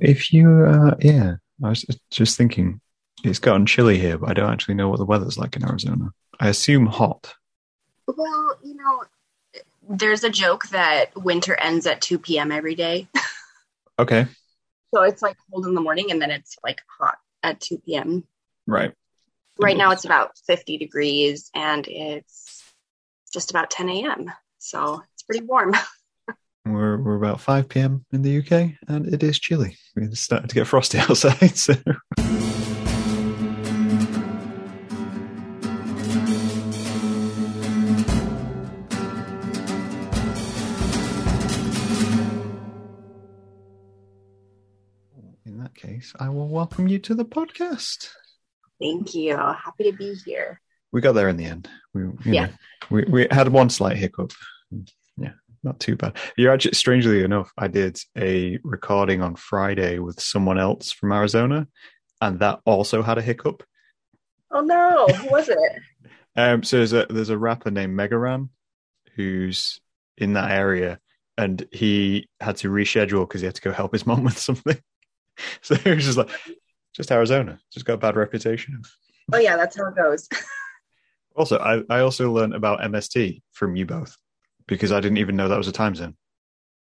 if 0.00 0.32
you, 0.32 0.64
uh, 0.64 0.94
yeah, 1.00 1.34
I 1.62 1.68
was 1.68 1.84
just 2.10 2.36
thinking, 2.36 2.80
it's 3.22 3.38
gotten 3.38 3.66
chilly 3.66 3.98
here, 3.98 4.18
but 4.18 4.30
I 4.30 4.34
don't 4.34 4.52
actually 4.52 4.74
know 4.74 4.88
what 4.88 4.98
the 4.98 5.04
weather's 5.04 5.38
like 5.38 5.56
in 5.56 5.64
Arizona. 5.64 6.10
I 6.38 6.48
assume 6.48 6.86
hot. 6.86 7.34
Well, 8.06 8.58
you 8.64 8.74
know, 8.74 9.04
there's 9.88 10.24
a 10.24 10.30
joke 10.30 10.68
that 10.68 11.16
winter 11.16 11.54
ends 11.54 11.86
at 11.86 12.00
2 12.00 12.18
p.m. 12.18 12.52
every 12.52 12.74
day. 12.74 13.08
Okay. 14.00 14.26
So 14.94 15.02
it's 15.02 15.20
like 15.20 15.36
cold 15.52 15.66
in 15.66 15.74
the 15.74 15.80
morning 15.82 16.10
and 16.10 16.22
then 16.22 16.30
it's 16.30 16.56
like 16.64 16.80
hot 16.98 17.18
at 17.42 17.60
2 17.60 17.82
p.m. 17.84 18.24
Right. 18.66 18.92
Right 19.60 19.76
now 19.76 19.90
it's 19.90 20.06
about 20.06 20.38
50 20.46 20.78
degrees 20.78 21.50
and 21.54 21.86
it's 21.86 22.62
just 23.30 23.50
about 23.50 23.70
10 23.70 23.90
a.m. 23.90 24.32
So 24.58 25.02
it's 25.12 25.22
pretty 25.22 25.44
warm. 25.44 25.74
We're, 26.66 26.98
we're 26.98 27.16
about 27.16 27.40
5 27.40 27.68
p.m. 27.68 28.04
in 28.12 28.22
the 28.22 28.38
UK 28.38 28.72
and 28.88 29.06
it 29.12 29.22
is 29.22 29.38
chilly. 29.38 29.76
It's 29.96 30.20
starting 30.20 30.48
to 30.48 30.54
get 30.54 30.66
frosty 30.66 30.98
outside. 31.08 31.56
So. 31.56 31.74
In 45.46 45.58
that 45.58 45.74
case, 45.74 46.12
I 46.18 46.28
will 46.28 46.48
welcome 46.48 46.88
you 46.88 46.98
to 47.00 47.14
the 47.14 47.24
podcast. 47.24 48.08
Thank 48.80 49.14
you. 49.14 49.36
Happy 49.36 49.90
to 49.90 49.92
be 49.96 50.14
here. 50.24 50.60
We 50.92 51.00
got 51.00 51.12
there 51.12 51.28
in 51.28 51.36
the 51.36 51.44
end. 51.44 51.68
We, 51.94 52.02
you 52.02 52.18
Yeah. 52.24 52.46
know, 52.46 52.52
we, 52.90 53.02
we 53.04 53.26
had 53.30 53.48
one 53.48 53.70
slight 53.70 53.96
hiccup. 53.96 54.32
Not 55.62 55.78
too 55.78 55.96
bad. 55.96 56.16
You're 56.36 56.52
actually, 56.52 56.72
strangely 56.72 57.22
enough, 57.22 57.52
I 57.58 57.68
did 57.68 57.98
a 58.16 58.58
recording 58.64 59.20
on 59.20 59.36
Friday 59.36 59.98
with 59.98 60.20
someone 60.20 60.58
else 60.58 60.90
from 60.90 61.12
Arizona, 61.12 61.68
and 62.20 62.40
that 62.40 62.60
also 62.64 63.02
had 63.02 63.18
a 63.18 63.22
hiccup. 63.22 63.62
Oh 64.50 64.62
no, 64.62 65.06
who 65.06 65.30
was 65.30 65.48
it? 65.48 65.58
Um, 66.36 66.62
so 66.62 66.76
there's 66.76 66.92
a 66.92 67.06
there's 67.10 67.28
a 67.30 67.36
rapper 67.36 67.72
named 67.72 67.96
Mega 67.96 68.16
Ran 68.16 68.50
who's 69.16 69.80
in 70.16 70.34
that 70.34 70.52
area, 70.52 71.00
and 71.36 71.66
he 71.72 72.28
had 72.38 72.56
to 72.58 72.70
reschedule 72.70 73.26
because 73.26 73.40
he 73.40 73.46
had 73.46 73.56
to 73.56 73.60
go 73.60 73.72
help 73.72 73.92
his 73.92 74.06
mom 74.06 74.24
with 74.24 74.38
something. 74.38 74.78
So 75.62 75.74
he 75.74 75.90
was 75.90 76.04
just 76.04 76.18
like, 76.18 76.28
just 76.94 77.10
Arizona, 77.10 77.58
just 77.72 77.86
got 77.86 77.94
a 77.94 77.98
bad 77.98 78.14
reputation. 78.14 78.82
Oh 79.32 79.38
yeah, 79.38 79.56
that's 79.56 79.76
how 79.76 79.88
it 79.88 79.96
goes. 79.96 80.28
Also, 81.34 81.58
I, 81.58 81.82
I 81.88 82.00
also 82.00 82.30
learned 82.30 82.54
about 82.54 82.80
MST 82.80 83.40
from 83.52 83.74
you 83.74 83.86
both 83.86 84.16
because 84.70 84.92
I 84.92 85.00
didn't 85.00 85.18
even 85.18 85.36
know 85.36 85.48
that 85.48 85.58
was 85.58 85.68
a 85.68 85.72
time 85.72 85.94
zone. 85.94 86.16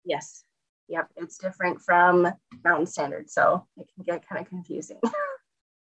Yes. 0.03 0.43
Yep. 0.89 1.07
It's 1.15 1.37
different 1.37 1.81
from 1.81 2.27
Mountain 2.65 2.87
Standard, 2.87 3.29
so 3.29 3.65
it 3.77 3.87
can 3.95 4.03
get 4.03 4.27
kind 4.27 4.41
of 4.41 4.49
confusing. 4.49 4.99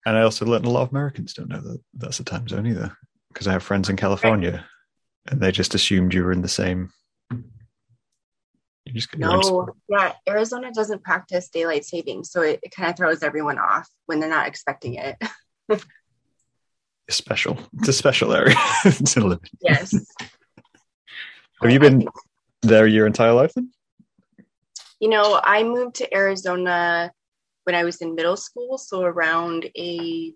And 0.07 0.19
I 0.19 0.23
also 0.23 0.45
learned 0.45 0.67
a 0.67 0.71
lot 0.71 0.83
of 0.83 0.91
Americans 0.91 1.33
don't 1.33 1.49
know 1.49 1.61
that 1.61 1.81
that's 1.95 2.21
a 2.21 2.25
time 2.25 2.47
zone 2.47 2.67
either 2.67 2.95
because 3.29 3.47
I 3.47 3.53
have 3.53 3.63
friends 3.63 3.89
in 3.89 3.97
California 3.97 4.67
and 5.27 5.41
they 5.41 5.51
just 5.51 5.75
assumed 5.75 6.13
you 6.13 6.25
were 6.25 6.33
in 6.33 6.43
the 6.43 6.49
same. 6.49 6.91
You 7.31 8.93
just 8.93 9.17
No, 9.17 9.69
yeah, 9.89 10.13
Arizona 10.29 10.71
doesn't 10.73 11.03
practice 11.03 11.49
daylight 11.49 11.87
savings, 11.87 12.31
so 12.31 12.43
it, 12.43 12.61
it 12.63 12.71
kind 12.71 12.91
of 12.91 12.99
throws 12.99 13.23
everyone 13.23 13.59
off 13.59 13.89
when 14.05 14.21
they're 14.21 14.29
not 14.29 14.47
expecting 14.47 14.97
it. 14.97 15.17
it's 15.71 15.87
special. 17.09 17.59
It's 17.79 17.89
a 17.89 17.95
special 17.95 18.35
area 18.35 18.57
to 18.85 19.21
live 19.21 19.41
in. 19.43 19.59
Yes. 19.63 19.95
Have 21.63 21.71
you 21.71 21.81
been 21.81 22.07
there 22.63 22.87
your 22.87 23.07
entire 23.07 23.33
life 23.33 23.53
then? 23.55 23.71
You 25.01 25.09
know, 25.09 25.41
I 25.43 25.63
moved 25.63 25.97
to 25.97 26.15
Arizona 26.15 27.13
when 27.65 27.75
I 27.75 27.85
was 27.85 27.97
in 27.97 28.15
middle 28.15 28.37
school, 28.37 28.79
so 28.79 29.03
around 29.03 29.69
age 29.75 30.35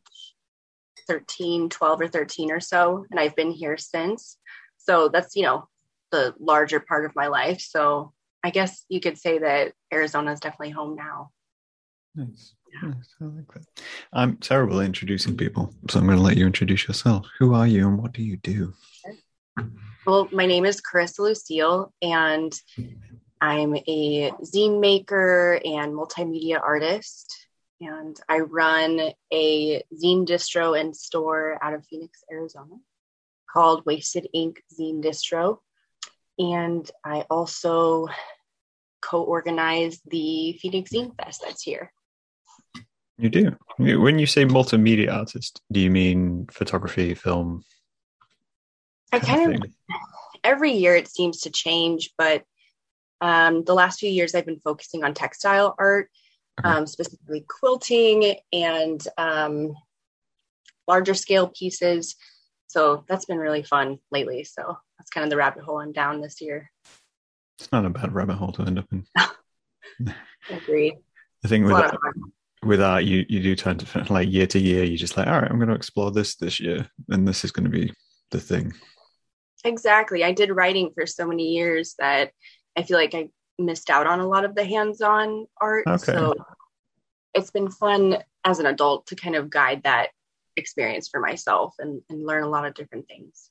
13, 1.07 1.69
12 1.69 2.01
or 2.01 2.09
13 2.09 2.51
or 2.53 2.61
so, 2.61 3.05
and 3.11 3.19
I've 3.19 3.37
been 3.37 3.51
here 3.51 3.77
since. 3.77 4.37
So 4.77 5.09
that's, 5.09 5.37
you 5.37 5.43
know, 5.43 5.69
the 6.11 6.35
larger 6.39 6.81
part 6.81 7.05
of 7.05 7.15
my 7.15 7.27
life. 7.27 7.61
So 7.61 8.13
I 8.45 8.51
guess 8.51 8.85
you 8.89 9.01
could 9.01 9.19
say 9.19 9.39
that 9.39 9.73
Arizona 9.93 10.33
is 10.33 10.41
definitely 10.41 10.71
home 10.71 10.97
now. 10.97 11.31
Nice. 12.15 12.55
nice. 12.83 13.15
I 13.21 13.25
like 13.25 13.53
that. 13.55 13.65
I'm 14.13 14.37
terrible 14.37 14.81
at 14.81 14.87
introducing 14.87 15.37
people, 15.37 15.75
so 15.89 15.99
I'm 15.99 16.07
going 16.07 16.19
to 16.19 16.25
let 16.25 16.37
you 16.37 16.47
introduce 16.47 16.89
yourself. 16.89 17.27
Who 17.39 17.55
are 17.55 17.67
you 17.67 17.87
and 17.89 17.99
what 17.99 18.13
do 18.13 18.23
you 18.23 18.37
do? 18.37 18.75
Well, 20.09 20.27
my 20.33 20.47
name 20.47 20.65
is 20.65 20.81
Carissa 20.81 21.19
Lucille, 21.19 21.93
and 22.01 22.51
I'm 23.43 23.77
a 23.77 24.33
zine 24.43 24.81
maker 24.81 25.61
and 25.63 25.93
multimedia 25.93 26.59
artist. 26.63 27.37
And 27.83 28.19
I 28.27 28.39
run 28.39 29.13
a 29.31 29.83
zine 29.93 30.27
distro 30.27 30.81
and 30.81 30.97
store 30.97 31.63
out 31.63 31.75
of 31.75 31.85
Phoenix, 31.85 32.25
Arizona 32.33 32.77
called 33.53 33.85
Wasted 33.85 34.27
Ink 34.33 34.63
Zine 34.73 35.05
Distro. 35.05 35.59
And 36.39 36.91
I 37.05 37.27
also 37.29 38.09
co 39.03 39.23
organize 39.23 40.01
the 40.07 40.55
Phoenix 40.55 40.91
Zine 40.91 41.15
Fest 41.23 41.43
that's 41.45 41.63
here. 41.63 41.93
You 43.19 43.29
do. 43.29 43.57
When 43.77 44.19
you 44.19 44.25
say 44.25 44.47
multimedia 44.47 45.13
artist, 45.13 45.61
do 45.71 45.81
you 45.81 45.91
mean 45.91 46.47
photography, 46.51 47.13
film? 47.13 47.63
I 49.13 49.19
kind 49.19 49.55
of 49.55 49.71
every 50.45 50.73
year 50.73 50.95
it 50.97 51.09
seems 51.09 51.43
to 51.43 51.51
change, 51.51 52.11
but 52.17 52.45
um, 53.21 53.65
the 53.65 53.75
last 53.75 54.01
few 54.01 54.11
years 54.11 54.35
I've 54.35 54.47
been 54.47 54.61
focusing 54.61 55.05
on 55.05 55.15
textile 55.15 55.75
art, 55.79 56.11
um, 56.63 56.87
specifically 56.87 57.45
quilting 57.49 58.37
and 58.53 59.07
um, 59.17 59.75
larger 60.87 61.15
scale 61.15 61.49
pieces. 61.49 62.17
So 62.67 63.05
that's 63.09 63.25
been 63.25 63.39
really 63.39 63.63
fun 63.63 63.99
lately. 64.11 64.45
So 64.45 64.77
that's 64.99 65.11
kind 65.11 65.25
of 65.25 65.31
the 65.31 65.37
rabbit 65.37 65.65
hole 65.65 65.81
I'm 65.81 65.93
down 65.93 66.21
this 66.21 66.41
year. 66.41 66.71
It's 67.59 67.73
not 67.73 67.85
a 67.85 67.91
bad 67.91 68.13
rabbit 68.13 68.37
hole 68.37 68.53
to 68.53 68.63
end 68.63 68.79
up 68.79 68.87
in. 68.93 69.05
Agreed. 70.51 70.95
I 71.45 71.49
think 71.49 71.65
with 71.65 71.73
lot 71.73 71.97
with 72.65 72.83
art, 72.83 73.05
you 73.05 73.25
you 73.29 73.41
do 73.41 73.57
tend 73.57 73.81
to 73.81 74.13
like 74.13 74.31
year 74.31 74.47
to 74.49 74.59
year. 74.59 74.85
You're 74.85 74.97
just 74.97 75.17
like, 75.17 75.27
all 75.27 75.41
right, 75.41 75.51
I'm 75.51 75.59
going 75.59 75.69
to 75.69 75.75
explore 75.75 76.11
this 76.11 76.37
this 76.37 76.61
year, 76.61 76.89
and 77.09 77.27
this 77.27 77.45
is 77.45 77.53
going 77.53 77.65
to 77.65 77.71
be 77.71 77.93
the 78.31 78.41
thing. 78.41 78.73
Exactly. 79.65 80.25
I 80.25 80.33
did 80.33 80.51
writing 80.51 80.91
for 80.95 81.07
so 81.07 81.27
many 81.27 81.49
years 81.49 81.95
that 81.99 82.33
I 82.77 82.83
feel 82.83 82.97
like 82.97 83.15
I 83.15 83.29
missed 83.59 83.91
out 83.91 84.07
on 84.07 84.21
a 84.21 84.27
lot 84.27 84.45
of 84.45 84.55
the 84.55 84.65
hands-on 84.65 85.47
art. 85.61 85.85
Okay. 85.87 86.13
So 86.13 86.35
it's 87.35 87.51
been 87.51 87.71
fun 87.71 88.19
as 88.45 88.59
an 88.59 88.67
adult 88.67 89.07
to 89.09 89.17
kind 89.17 89.35
of 89.35 89.51
guide 89.51 89.83
that 89.85 90.09
experience 90.57 91.09
for 91.09 91.21
myself 91.21 91.75
and, 91.79 92.03
and 92.09 92.27
learn 92.27 92.45
a 92.45 92.49
lot 92.49 92.67
of 92.67 92.75
different 92.75 93.07
things. 93.09 93.51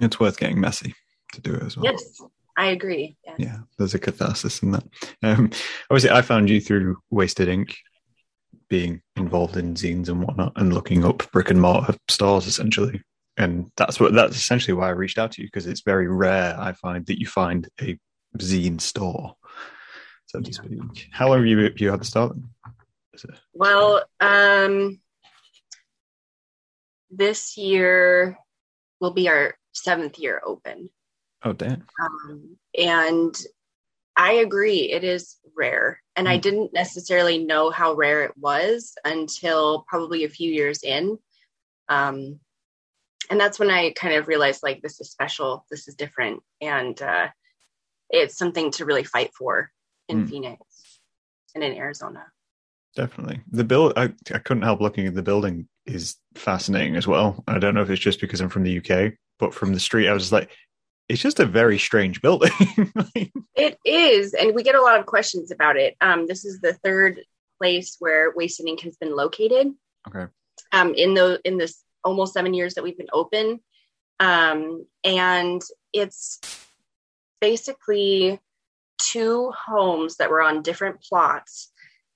It's 0.00 0.20
worth 0.20 0.38
getting 0.38 0.60
messy 0.60 0.94
to 1.32 1.40
do 1.40 1.54
it 1.54 1.62
as 1.62 1.76
well. 1.76 1.84
Yes, 1.84 2.20
I 2.56 2.68
agree. 2.68 3.16
Yeah. 3.24 3.34
yeah 3.38 3.58
there's 3.78 3.94
a 3.94 3.98
catharsis 3.98 4.62
in 4.62 4.70
that 4.72 4.84
um 5.22 5.50
obviously 5.90 6.10
i 6.10 6.22
found 6.22 6.48
you 6.48 6.60
through 6.60 6.96
wasted 7.10 7.48
ink 7.48 7.76
being 8.68 9.00
involved 9.16 9.56
in 9.56 9.74
zines 9.74 10.08
and 10.08 10.22
whatnot 10.22 10.52
and 10.56 10.72
looking 10.72 11.04
up 11.04 11.30
brick 11.32 11.50
and 11.50 11.60
mortar 11.60 11.94
stores 12.08 12.46
essentially 12.46 13.02
and 13.36 13.70
that's 13.76 14.00
what 14.00 14.12
that's 14.14 14.36
essentially 14.36 14.74
why 14.74 14.86
i 14.86 14.90
reached 14.90 15.18
out 15.18 15.32
to 15.32 15.42
you 15.42 15.48
because 15.48 15.66
it's 15.66 15.82
very 15.82 16.08
rare 16.08 16.56
i 16.58 16.72
find 16.72 17.06
that 17.06 17.18
you 17.20 17.26
find 17.26 17.68
a 17.80 17.98
zine 18.38 18.80
store 18.80 19.34
so 20.26 20.40
to 20.40 20.52
speak 20.52 21.08
how 21.12 21.28
long 21.28 21.38
have 21.38 21.46
you 21.46 21.70
you 21.76 21.90
had 21.90 22.00
the 22.00 22.04
start? 22.04 22.34
then? 22.34 22.48
Well, 23.54 24.02
um, 24.20 25.00
this 27.10 27.56
year 27.56 28.36
will 29.00 29.12
be 29.12 29.28
our 29.28 29.54
seventh 29.72 30.18
year 30.18 30.42
open. 30.44 30.90
oh 31.44 31.52
damn 31.52 31.86
Um, 32.02 32.56
and 32.76 33.34
I 34.16 34.32
agree, 34.32 34.90
it 34.90 35.04
is 35.04 35.36
rare. 35.54 36.02
And 36.16 36.28
I 36.28 36.38
Mm. 36.38 36.42
didn't 36.42 36.72
necessarily 36.72 37.44
know 37.44 37.70
how 37.70 37.94
rare 37.94 38.24
it 38.24 38.36
was 38.36 38.94
until 39.04 39.84
probably 39.88 40.24
a 40.24 40.28
few 40.28 40.50
years 40.50 40.82
in. 40.82 41.18
Um, 41.88 42.40
and 43.30 43.38
that's 43.40 43.58
when 43.58 43.70
I 43.70 43.90
kind 43.92 44.14
of 44.14 44.28
realized 44.28 44.62
like, 44.62 44.82
this 44.82 45.00
is 45.00 45.10
special, 45.10 45.64
this 45.70 45.88
is 45.88 45.94
different. 45.94 46.42
And 46.60 47.00
uh, 47.00 47.28
it's 48.10 48.36
something 48.38 48.70
to 48.72 48.84
really 48.84 49.04
fight 49.04 49.30
for 49.36 49.70
in 50.08 50.24
Mm. 50.26 50.30
Phoenix 50.30 50.60
and 51.54 51.64
in 51.64 51.74
Arizona. 51.74 52.24
Definitely. 52.94 53.40
The 53.50 53.64
build 53.64 53.92
I, 53.96 54.12
I 54.32 54.38
couldn't 54.38 54.62
help 54.62 54.80
looking 54.80 55.06
at 55.06 55.14
the 55.14 55.22
building 55.22 55.68
is 55.84 56.16
fascinating 56.34 56.96
as 56.96 57.06
well. 57.06 57.42
I 57.46 57.58
don't 57.58 57.74
know 57.74 57.82
if 57.82 57.90
it's 57.90 58.00
just 58.00 58.20
because 58.20 58.40
I'm 58.40 58.48
from 58.48 58.62
the 58.62 58.78
UK, 58.78 59.14
but 59.38 59.52
from 59.52 59.74
the 59.74 59.80
street 59.80 60.08
I 60.08 60.12
was 60.14 60.32
like, 60.32 60.50
it's 61.08 61.20
just 61.20 61.38
a 61.40 61.46
very 61.46 61.78
strange 61.78 62.20
building. 62.22 62.50
It 63.58 63.78
is, 63.86 64.34
and 64.34 64.54
we 64.54 64.62
get 64.62 64.74
a 64.74 64.82
lot 64.82 65.00
of 65.00 65.06
questions 65.06 65.50
about 65.50 65.78
it. 65.78 65.96
Um, 66.02 66.26
this 66.26 66.44
is 66.44 66.60
the 66.60 66.74
third 66.74 67.20
place 67.58 67.96
where 68.00 68.30
Wasted 68.36 68.66
Ink 68.66 68.82
has 68.82 68.96
been 68.98 69.16
located. 69.16 69.72
okay. 70.06 70.30
Um, 70.72 70.92
in 70.94 71.14
the 71.14 71.40
in 71.42 71.56
this 71.56 71.82
almost 72.04 72.34
seven 72.34 72.54
years 72.54 72.74
that 72.74 72.84
we've 72.84 72.98
been 72.98 73.06
open, 73.12 73.60
um, 74.20 74.86
and 75.04 75.62
it's 75.92 76.40
basically 77.40 78.40
two 78.98 79.52
homes 79.52 80.16
that 80.16 80.30
were 80.30 80.42
on 80.42 80.62
different 80.62 81.02
plots, 81.02 81.70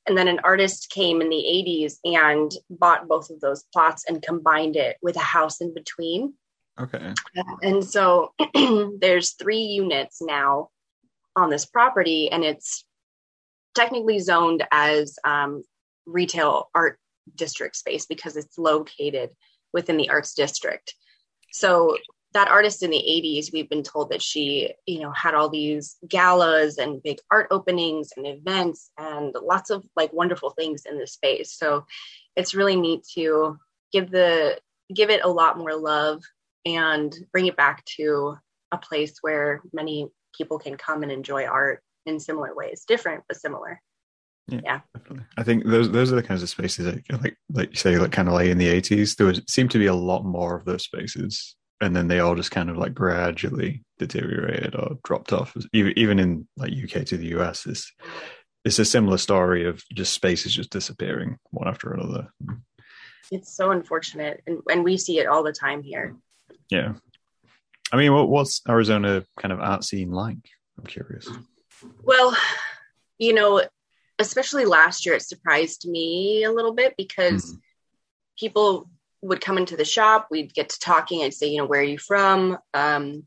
And 0.06 0.16
then 0.16 0.28
an 0.28 0.40
artist 0.42 0.90
came 0.90 1.20
in 1.20 1.28
the 1.28 1.36
80s 1.36 1.98
and 2.04 2.50
bought 2.70 3.06
both 3.06 3.30
of 3.30 3.40
those 3.40 3.64
plots 3.72 4.04
and 4.08 4.22
combined 4.22 4.76
it 4.76 4.96
with 5.02 5.14
a 5.16 5.20
house 5.20 5.60
in 5.60 5.74
between. 5.74 6.34
Okay. 6.80 7.12
And 7.62 7.84
so 7.84 8.32
there's 9.00 9.34
three 9.34 9.60
units 9.60 10.22
now 10.22 10.70
on 11.36 11.50
this 11.50 11.66
property, 11.66 12.30
and 12.30 12.42
it's 12.44 12.84
technically 13.74 14.18
zoned 14.18 14.66
as 14.72 15.16
um, 15.24 15.62
retail 16.06 16.70
art 16.74 16.98
district 17.36 17.76
space 17.76 18.06
because 18.06 18.36
it's 18.36 18.58
located 18.58 19.30
within 19.72 19.96
the 19.96 20.11
arts 20.11 20.34
district. 20.34 20.94
So 21.52 21.96
that 22.32 22.49
artist 22.49 22.82
in 22.82 22.90
the 22.90 22.96
80s, 22.96 23.52
we've 23.52 23.69
been 23.69 23.82
told 23.82 24.11
that 24.11 24.22
she, 24.22 24.72
you 24.87 25.00
know, 25.00 25.11
had 25.11 25.34
all 25.34 25.49
these 25.49 25.96
galas 26.06 26.78
and 26.78 27.02
big 27.02 27.19
art 27.31 27.49
openings 27.50 28.11
and 28.17 28.26
events 28.26 28.90
and 28.99 29.34
lots 29.43 29.70
of 29.70 29.84
like 29.96 30.12
wonderful 30.12 30.50
things 30.50 30.84
in 30.88 30.99
the 30.99 31.06
space. 31.06 31.52
So 31.52 31.87
it's 32.37 32.55
really 32.55 32.76
neat 32.76 33.05
to 33.14 33.58
give 33.93 34.11
the 34.11 34.61
give 34.94 35.11
it 35.11 35.25
a 35.25 35.28
lot 35.28 35.58
more 35.58 35.75
love 35.75 36.23
and 36.64 37.14
bring 37.32 37.46
it 37.46 37.56
back 37.56 37.84
to 37.84 38.37
a 38.73 38.78
place 38.78 39.14
where 39.23 39.62
many 39.73 40.08
people 40.37 40.58
can 40.58 40.76
come 40.76 41.02
and 41.02 41.11
enjoy 41.11 41.44
art 41.44 41.82
in 42.06 42.20
similar 42.20 42.55
ways, 42.55 42.84
different 42.87 43.25
but 43.28 43.40
similar. 43.40 43.81
Yeah, 44.50 44.61
yeah. 44.64 44.81
definitely. 44.97 45.25
I 45.37 45.43
think 45.43 45.64
those 45.64 45.91
those 45.91 46.12
are 46.12 46.17
the 46.17 46.23
kinds 46.23 46.43
of 46.43 46.49
spaces 46.49 46.87
that, 46.87 47.23
like 47.23 47.37
like 47.52 47.70
you 47.70 47.76
say, 47.76 47.99
like 47.99 48.12
kind 48.12 48.29
of 48.29 48.35
like 48.35 48.49
in 48.49 48.58
the 48.58 48.69
eighties, 48.69 49.17
there 49.17 49.26
was 49.26 49.41
seemed 49.49 49.70
to 49.73 49.79
be 49.79 49.87
a 49.87 49.94
lot 49.94 50.25
more 50.25 50.56
of 50.56 50.64
those 50.64 50.85
spaces, 50.85 51.56
and 51.81 51.94
then 51.94 52.08
they 52.08 52.20
all 52.20 52.35
just 52.35 52.50
kind 52.50 52.70
of 52.70 52.76
like 52.76 52.94
gradually 52.94 53.82
deteriorated 53.99 54.75
or 54.75 54.99
dropped 55.05 55.32
off. 55.32 55.56
Even 55.73 55.99
even 55.99 56.19
in 56.19 56.49
like 56.56 56.73
UK 56.73 57.05
to 57.06 57.17
the 57.17 57.38
US, 57.38 57.67
it's 57.67 57.93
it's 58.64 58.79
a 58.79 58.85
similar 58.85 59.19
story 59.19 59.67
of 59.67 59.82
just 59.93 60.12
spaces 60.12 60.55
just 60.55 60.70
disappearing 60.70 61.38
one 61.50 61.69
after 61.69 61.93
another. 61.93 62.29
It's 63.31 63.56
so 63.56 63.70
unfortunate, 63.70 64.43
and 64.47 64.61
and 64.70 64.85
we 64.85 64.97
see 64.97 65.19
it 65.19 65.26
all 65.26 65.43
the 65.43 65.52
time 65.52 65.82
here. 65.82 66.17
Yeah, 66.69 66.94
I 67.93 67.97
mean, 67.97 68.12
what, 68.12 68.29
what's 68.29 68.62
Arizona 68.69 69.25
kind 69.38 69.52
of 69.52 69.61
art 69.61 69.85
scene 69.85 70.11
like? 70.11 70.38
I'm 70.79 70.87
curious. 70.87 71.29
Well, 72.02 72.37
you 73.19 73.32
know, 73.32 73.62
especially 74.20 74.67
last 74.67 75.06
year, 75.06 75.14
it 75.14 75.22
surprised 75.22 75.88
me 75.88 76.44
a 76.44 76.52
little 76.52 76.75
bit 76.75 76.94
because 76.96 77.55
mm. 77.55 77.58
people 78.38 78.90
would 79.22 79.40
come 79.40 79.58
into 79.58 79.76
the 79.76 79.84
shop, 79.84 80.28
we'd 80.31 80.55
get 80.55 80.69
to 80.69 80.78
talking, 80.78 81.22
I'd 81.22 81.34
say, 81.34 81.49
you 81.49 81.58
know, 81.58 81.67
where 81.67 81.81
are 81.81 81.84
you 81.84 81.99
from? 81.99 82.58
Um, 82.75 83.25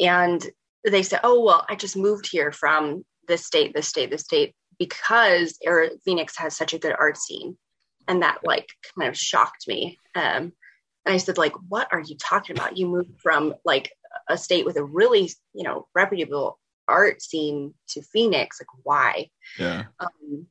and 0.00 0.44
they 0.84 1.02
said, 1.02 1.20
oh, 1.22 1.44
well, 1.44 1.64
I 1.68 1.74
just 1.76 1.96
moved 1.96 2.28
here 2.30 2.50
from 2.52 3.04
this 3.28 3.44
state, 3.44 3.74
this 3.74 3.88
state, 3.88 4.10
this 4.10 4.22
state, 4.22 4.54
because 4.78 5.58
Phoenix 6.04 6.36
has 6.38 6.56
such 6.56 6.72
a 6.72 6.78
good 6.78 6.94
art 6.98 7.16
scene. 7.16 7.56
And 8.08 8.22
that 8.22 8.38
like 8.44 8.68
kind 8.98 9.08
of 9.08 9.16
shocked 9.16 9.68
me. 9.68 9.98
Um, 10.16 10.52
and 11.04 11.14
I 11.14 11.18
said, 11.18 11.38
like, 11.38 11.54
what 11.68 11.88
are 11.92 12.00
you 12.00 12.16
talking 12.16 12.56
about? 12.56 12.76
You 12.76 12.88
moved 12.88 13.20
from 13.20 13.54
like 13.64 13.92
a 14.28 14.36
state 14.36 14.66
with 14.66 14.76
a 14.76 14.84
really, 14.84 15.30
you 15.54 15.62
know, 15.62 15.86
reputable 15.94 16.58
art 16.92 17.22
scene 17.22 17.74
to 17.88 18.02
Phoenix. 18.02 18.60
Like, 18.60 18.84
why? 18.84 19.30
Yeah. 19.58 19.84
Um, 19.98 20.46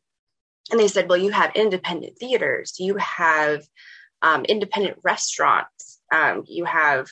and 0.71 0.79
they 0.79 0.87
said, 0.87 1.07
well, 1.07 1.17
you 1.17 1.31
have 1.31 1.55
independent 1.55 2.17
theaters, 2.17 2.79
you 2.79 2.95
have 2.97 3.63
um, 4.21 4.45
independent 4.45 4.97
restaurants, 5.03 5.99
um, 6.11 6.43
you 6.47 6.65
have, 6.65 7.07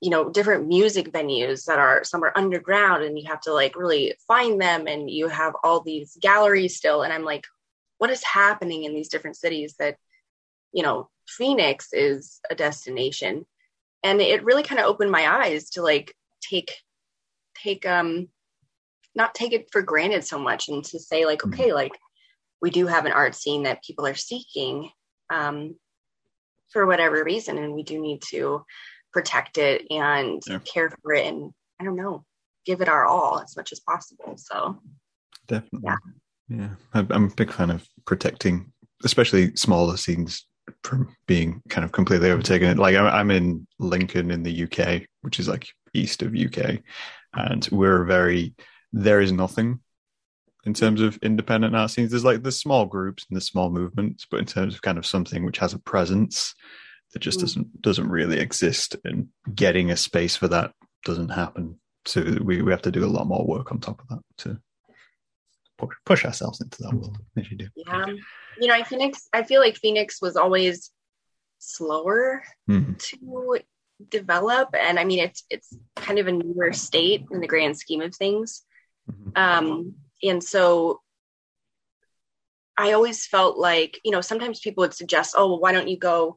you 0.00 0.10
know, 0.10 0.30
different 0.30 0.66
music 0.66 1.12
venues 1.12 1.64
that 1.66 1.78
are 1.78 2.04
some 2.04 2.24
are 2.24 2.32
underground, 2.36 3.04
and 3.04 3.18
you 3.18 3.26
have 3.28 3.40
to 3.42 3.52
like 3.52 3.76
really 3.76 4.14
find 4.26 4.60
them, 4.60 4.86
and 4.86 5.10
you 5.10 5.28
have 5.28 5.54
all 5.62 5.80
these 5.80 6.16
galleries 6.20 6.76
still. 6.76 7.02
And 7.02 7.12
I'm 7.12 7.24
like, 7.24 7.44
what 7.98 8.10
is 8.10 8.24
happening 8.24 8.84
in 8.84 8.94
these 8.94 9.08
different 9.08 9.36
cities 9.36 9.74
that, 9.78 9.96
you 10.72 10.82
know, 10.82 11.10
Phoenix 11.28 11.92
is 11.92 12.40
a 12.50 12.54
destination? 12.54 13.44
And 14.02 14.20
it 14.22 14.44
really 14.44 14.62
kind 14.62 14.80
of 14.80 14.86
opened 14.86 15.10
my 15.10 15.24
eyes 15.44 15.70
to 15.70 15.82
like 15.82 16.14
take 16.40 16.72
take 17.62 17.86
um 17.86 18.28
not 19.14 19.34
take 19.34 19.52
it 19.52 19.68
for 19.72 19.82
granted 19.82 20.24
so 20.24 20.38
much 20.38 20.68
and 20.68 20.84
to 20.84 20.98
say 20.98 21.26
like 21.26 21.40
mm-hmm. 21.40 21.60
okay 21.60 21.72
like 21.72 21.92
we 22.62 22.70
do 22.70 22.86
have 22.86 23.06
an 23.06 23.12
art 23.12 23.34
scene 23.34 23.64
that 23.64 23.82
people 23.82 24.06
are 24.06 24.14
seeking 24.14 24.90
um 25.30 25.74
for 26.70 26.86
whatever 26.86 27.24
reason 27.24 27.58
and 27.58 27.74
we 27.74 27.82
do 27.82 28.00
need 28.00 28.22
to 28.22 28.64
protect 29.12 29.58
it 29.58 29.82
and 29.90 30.42
yeah. 30.46 30.58
care 30.60 30.90
for 31.02 31.12
it 31.12 31.26
and 31.26 31.52
i 31.80 31.84
don't 31.84 31.96
know 31.96 32.24
give 32.64 32.80
it 32.80 32.88
our 32.88 33.06
all 33.06 33.40
as 33.40 33.56
much 33.56 33.72
as 33.72 33.80
possible 33.80 34.34
so. 34.36 34.78
Definitely. 35.48 35.80
Yeah. 35.84 35.96
Yeah. 36.48 37.04
I'm 37.10 37.24
a 37.26 37.34
big 37.34 37.52
fan 37.52 37.70
of 37.70 37.86
protecting 38.06 38.72
especially 39.04 39.56
smaller 39.56 39.96
scenes 39.96 40.46
from 40.84 41.14
being 41.26 41.62
kind 41.68 41.84
of 41.84 41.92
completely 41.92 42.30
overtaken. 42.30 42.76
Like 42.76 42.96
i'm 42.96 43.30
in 43.30 43.66
lincoln 43.78 44.30
in 44.30 44.42
the 44.42 44.64
uk 44.64 45.02
which 45.22 45.40
is 45.40 45.48
like 45.48 45.68
east 45.94 46.22
of 46.22 46.34
uk 46.34 46.78
and 47.34 47.68
we're 47.70 48.04
very 48.04 48.54
there 48.92 49.20
is 49.20 49.32
nothing 49.32 49.80
in 50.64 50.74
terms 50.74 51.00
of 51.00 51.18
independent 51.22 51.74
art 51.74 51.90
scenes. 51.90 52.10
There's 52.10 52.24
like 52.24 52.42
the 52.42 52.52
small 52.52 52.86
groups 52.86 53.26
and 53.28 53.36
the 53.36 53.40
small 53.40 53.70
movements, 53.70 54.26
but 54.30 54.40
in 54.40 54.46
terms 54.46 54.74
of 54.74 54.82
kind 54.82 54.98
of 54.98 55.06
something 55.06 55.44
which 55.44 55.58
has 55.58 55.72
a 55.72 55.78
presence 55.78 56.54
that 57.12 57.20
just 57.20 57.38
mm. 57.38 57.42
doesn't 57.42 57.82
doesn't 57.82 58.08
really 58.08 58.38
exist, 58.38 58.96
and 59.04 59.28
getting 59.54 59.90
a 59.90 59.96
space 59.96 60.36
for 60.36 60.48
that 60.48 60.72
doesn't 61.04 61.30
happen. 61.30 61.78
So 62.06 62.22
we, 62.42 62.62
we 62.62 62.70
have 62.70 62.82
to 62.82 62.90
do 62.90 63.04
a 63.04 63.06
lot 63.06 63.26
more 63.26 63.46
work 63.46 63.72
on 63.72 63.80
top 63.80 64.00
of 64.00 64.08
that 64.08 64.22
to 64.38 64.60
push, 65.76 65.96
push 66.06 66.24
ourselves 66.24 66.60
into 66.60 66.82
that 66.82 66.94
world 66.94 67.18
as 67.36 67.50
you 67.50 67.58
do. 67.58 67.68
Yeah, 67.76 68.06
you 68.58 68.68
know, 68.68 68.84
Phoenix. 68.84 69.28
I 69.32 69.42
feel 69.42 69.60
like 69.60 69.76
Phoenix 69.76 70.20
was 70.22 70.36
always 70.36 70.90
slower 71.58 72.42
mm. 72.68 72.98
to 72.98 73.62
develop. 74.08 74.68
And 74.78 74.98
i 74.98 75.04
mean 75.04 75.20
it's 75.20 75.44
it's 75.50 75.76
kind 75.96 76.18
of 76.18 76.26
a 76.26 76.32
newer 76.32 76.72
state 76.72 77.24
in 77.30 77.40
the 77.40 77.46
grand 77.46 77.78
scheme 77.78 78.00
of 78.02 78.14
things. 78.14 78.62
Mm-hmm. 79.10 79.30
um 79.34 79.94
and 80.22 80.44
so 80.44 81.00
i 82.76 82.92
always 82.92 83.26
felt 83.26 83.56
like 83.56 83.98
you 84.04 84.12
know 84.12 84.20
sometimes 84.20 84.60
people 84.60 84.82
would 84.82 84.94
suggest 84.94 85.34
oh 85.36 85.48
well 85.48 85.58
why 85.58 85.72
don't 85.72 85.88
you 85.88 85.98
go 85.98 86.36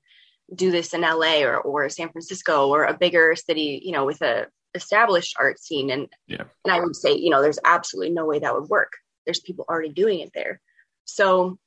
do 0.55 0.71
this 0.71 0.93
in 0.93 1.01
la 1.01 1.41
or 1.41 1.59
or 1.59 1.89
san 1.89 2.09
francisco 2.09 2.69
or 2.69 2.85
a 2.85 2.97
bigger 2.97 3.35
city 3.35 3.81
you 3.83 3.91
know 3.91 4.05
with 4.05 4.21
a 4.21 4.47
established 4.75 5.35
art 5.39 5.59
scene. 5.59 5.89
And 5.89 6.07
yeah. 6.27 6.43
and 6.65 6.73
i 6.73 6.79
would 6.79 6.95
say 6.95 7.13
you 7.13 7.29
know 7.29 7.41
there's 7.41 7.59
absolutely 7.63 8.13
no 8.13 8.25
way 8.25 8.39
that 8.39 8.53
would 8.53 8.69
work. 8.69 8.93
There's 9.25 9.39
people 9.39 9.65
already 9.67 9.89
doing 9.89 10.19
it 10.19 10.31
there. 10.33 10.59
So 11.05 11.57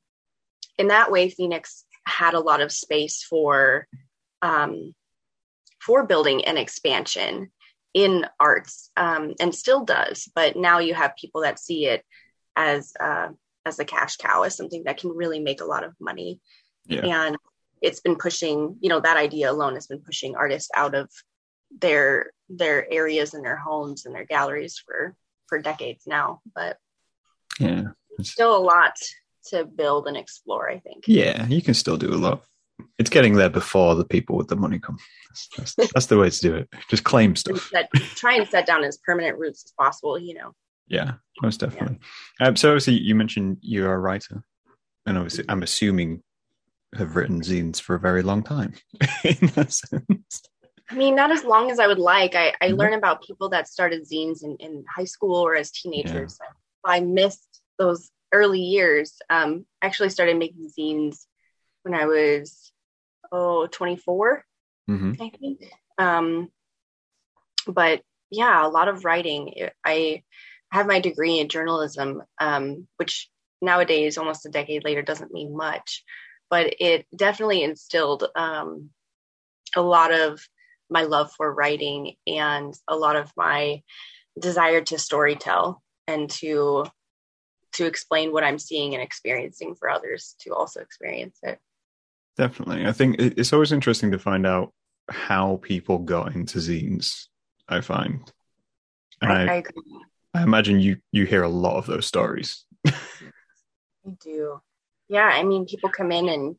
in 0.79 0.89
that 0.89 1.11
way 1.11 1.31
phoenix 1.31 1.85
had 2.07 2.35
a 2.35 2.41
lot 2.41 2.61
of 2.61 2.73
space 2.73 3.23
for 3.23 3.87
um, 4.43 4.95
for 5.87 6.05
building 6.05 6.45
an 6.45 6.57
expansion 6.57 7.51
in 7.95 8.27
arts 8.41 8.91
um, 8.97 9.35
and 9.41 9.55
still 9.55 9.85
does 9.85 10.29
but 10.35 10.57
now 10.57 10.79
you 10.79 10.93
have 10.93 11.17
people 11.17 11.43
that 11.43 11.59
see 11.59 11.87
it 11.87 12.05
as 12.57 12.93
uh, 13.01 13.29
as 13.67 13.79
a 13.79 13.85
cash 13.85 14.17
cow 14.17 14.43
as 14.43 14.57
something 14.57 14.85
that 14.85 14.99
can 14.99 15.11
really 15.11 15.41
make 15.41 15.61
a 15.61 15.65
lot 15.67 15.85
of 15.85 15.93
money. 16.01 16.41
Yeah. 16.87 17.27
and 17.27 17.37
it's 17.83 18.01
been 18.01 18.17
pushing 18.17 18.77
you 18.81 18.89
know 18.89 19.01
that 19.01 19.17
idea 19.17 19.51
alone 19.51 19.75
has 19.75 19.89
been 19.89 20.01
pushing 20.01 20.37
artists 20.37 20.71
out 20.75 20.95
of 20.95 21.11
their 21.81 22.31
their 22.49 22.91
areas 22.93 23.35
and 23.35 23.45
their 23.45 23.57
homes 23.57 24.07
and 24.07 24.15
their 24.15 24.25
galleries 24.25 24.81
for 24.85 25.17
for 25.49 25.59
decades 25.59 26.05
now 26.07 26.41
but 26.55 26.79
yeah. 27.59 27.89
still 28.23 28.57
a 28.57 28.63
lot 28.63 28.95
to 29.49 29.65
build 29.65 30.07
and 30.07 30.17
explore 30.17 30.71
i 30.71 30.79
think. 30.79 31.05
Yeah 31.09 31.45
you 31.49 31.61
can 31.61 31.75
still 31.75 31.97
do 31.97 32.15
a 32.15 32.17
lot 32.17 32.45
it's 32.99 33.11
getting 33.11 33.35
there 33.35 33.51
before 33.51 33.95
the 33.95 34.05
people 34.05 34.37
with 34.37 34.49
the 34.49 34.57
money 34.57 34.79
come. 34.79 34.99
That's, 35.57 35.75
that's, 35.75 35.93
that's 35.93 36.07
the 36.07 36.19
way 36.19 36.31
to 36.31 36.41
do 36.41 36.55
it. 36.55 36.69
Just 36.89 37.05
claim 37.05 37.37
stuff. 37.37 37.69
Set, 37.69 37.91
try 38.15 38.35
and 38.37 38.49
set 38.49 38.67
down 38.67 38.85
as 38.85 38.99
permanent 38.99 39.39
roots 39.39 39.65
as 39.65 39.73
possible. 39.73 40.19
You 40.19 40.35
know. 40.35 40.53
Yeah, 40.89 41.15
most 41.43 41.61
definitely. 41.61 41.99
Yeah. 42.41 42.49
Um, 42.49 42.57
so 42.57 42.71
obviously, 42.71 42.95
you 42.95 43.15
mentioned 43.15 43.59
you're 43.61 43.93
a 43.93 43.99
writer, 43.99 44.43
and 45.05 45.17
obviously, 45.19 45.45
I'm 45.49 45.63
assuming 45.63 46.23
have 46.95 47.17
written 47.17 47.41
zines 47.41 47.81
for 47.81 47.95
a 47.95 48.01
very 48.01 48.23
long 48.23 48.43
time. 48.43 48.75
in 49.25 49.49
that 49.55 49.73
sense. 49.73 50.43
I 50.89 50.95
mean, 50.95 51.17
not 51.17 51.33
as 51.33 51.45
long 51.45 51.71
as 51.71 51.79
I 51.79 51.87
would 51.87 51.99
like. 51.99 52.35
I, 52.35 52.55
I 52.61 52.69
mm-hmm. 52.69 52.77
learn 52.77 52.95
about 52.95 53.23
people 53.23 53.49
that 53.51 53.69
started 53.69 54.09
zines 54.09 54.45
in, 54.45 54.57
in 54.61 54.85
high 54.95 55.05
school 55.05 55.37
or 55.37 55.57
as 55.57 55.71
teenagers. 55.71 56.39
Yeah. 56.41 56.51
I 56.85 57.01
missed 57.01 57.61
those 57.79 58.11
early 58.33 58.61
years. 58.61 59.15
Um, 59.29 59.67
actually 59.83 60.11
started 60.11 60.39
making 60.39 60.71
zines 60.79 61.27
when 61.87 61.95
I 61.95 62.07
was 62.07 62.73
oh 63.31 63.69
24, 63.69 64.45
mm-hmm. 64.91 65.23
I 65.23 65.31
think. 65.39 65.73
Um, 65.99 66.49
but 67.67 68.03
yeah, 68.31 68.67
a 68.67 68.69
lot 68.69 68.89
of 68.89 69.05
writing. 69.05 69.69
I 69.85 70.23
have 70.73 70.89
my 70.89 70.99
degree 70.99 71.39
in 71.39 71.49
journalism, 71.49 72.23
um, 72.41 72.89
which 72.97 73.31
nowadays, 73.63 74.19
almost 74.19 74.47
a 74.47 74.51
decade 74.51 74.85
later, 74.85 75.03
doesn't 75.03 75.33
mean 75.33 75.57
much, 75.57 76.05
but 76.51 76.75
it 76.81 77.07
definitely 77.15 77.63
instilled 77.63 78.25
um, 78.35 78.91
a 79.77 79.81
lot 79.81 80.13
of 80.13 80.41
my 80.91 81.03
love 81.03 81.31
for 81.37 81.53
writing 81.53 82.15
and 82.27 82.75
a 82.89 82.97
lot 82.97 83.15
of 83.15 83.31
my 83.37 83.81
desire 84.41 84.81
to 84.81 84.97
storytell 84.97 85.77
and 86.09 86.31
to 86.31 86.85
to 87.75 87.87
explain 87.87 88.33
what 88.33 88.43
I'm 88.45 88.59
seeing 88.59 88.95
and 88.95 89.03
experiencing 89.03 89.75
for 89.75 89.89
others 89.89 90.35
to 90.41 90.55
also 90.55 90.81
experience 90.81 91.39
it. 91.43 91.61
Definitely. 92.37 92.87
I 92.87 92.93
think 92.93 93.17
it's 93.19 93.53
always 93.53 93.73
interesting 93.73 94.13
to 94.13 94.19
find 94.19 94.47
out 94.47 94.73
how 95.09 95.59
people 95.63 95.99
got 95.99 96.35
into 96.35 96.59
zines, 96.59 97.27
I 97.69 97.81
find. 97.81 98.31
And 99.23 99.33
I, 99.33 99.47
I, 99.47 99.57
I, 99.57 99.63
I 100.35 100.43
imagine 100.43 100.81
you 100.81 100.99
you 101.13 101.25
hear 101.25 101.43
a 101.43 101.49
lot 101.49 101.77
of 101.79 101.87
those 101.87 102.07
stories. 102.07 102.65
I 102.87 102.93
do. 104.21 104.61
Yeah, 105.09 105.31
I 105.33 105.43
mean 105.45 105.67
people 105.67 105.89
come 105.89 106.13
in 106.13 106.29
and 106.29 106.57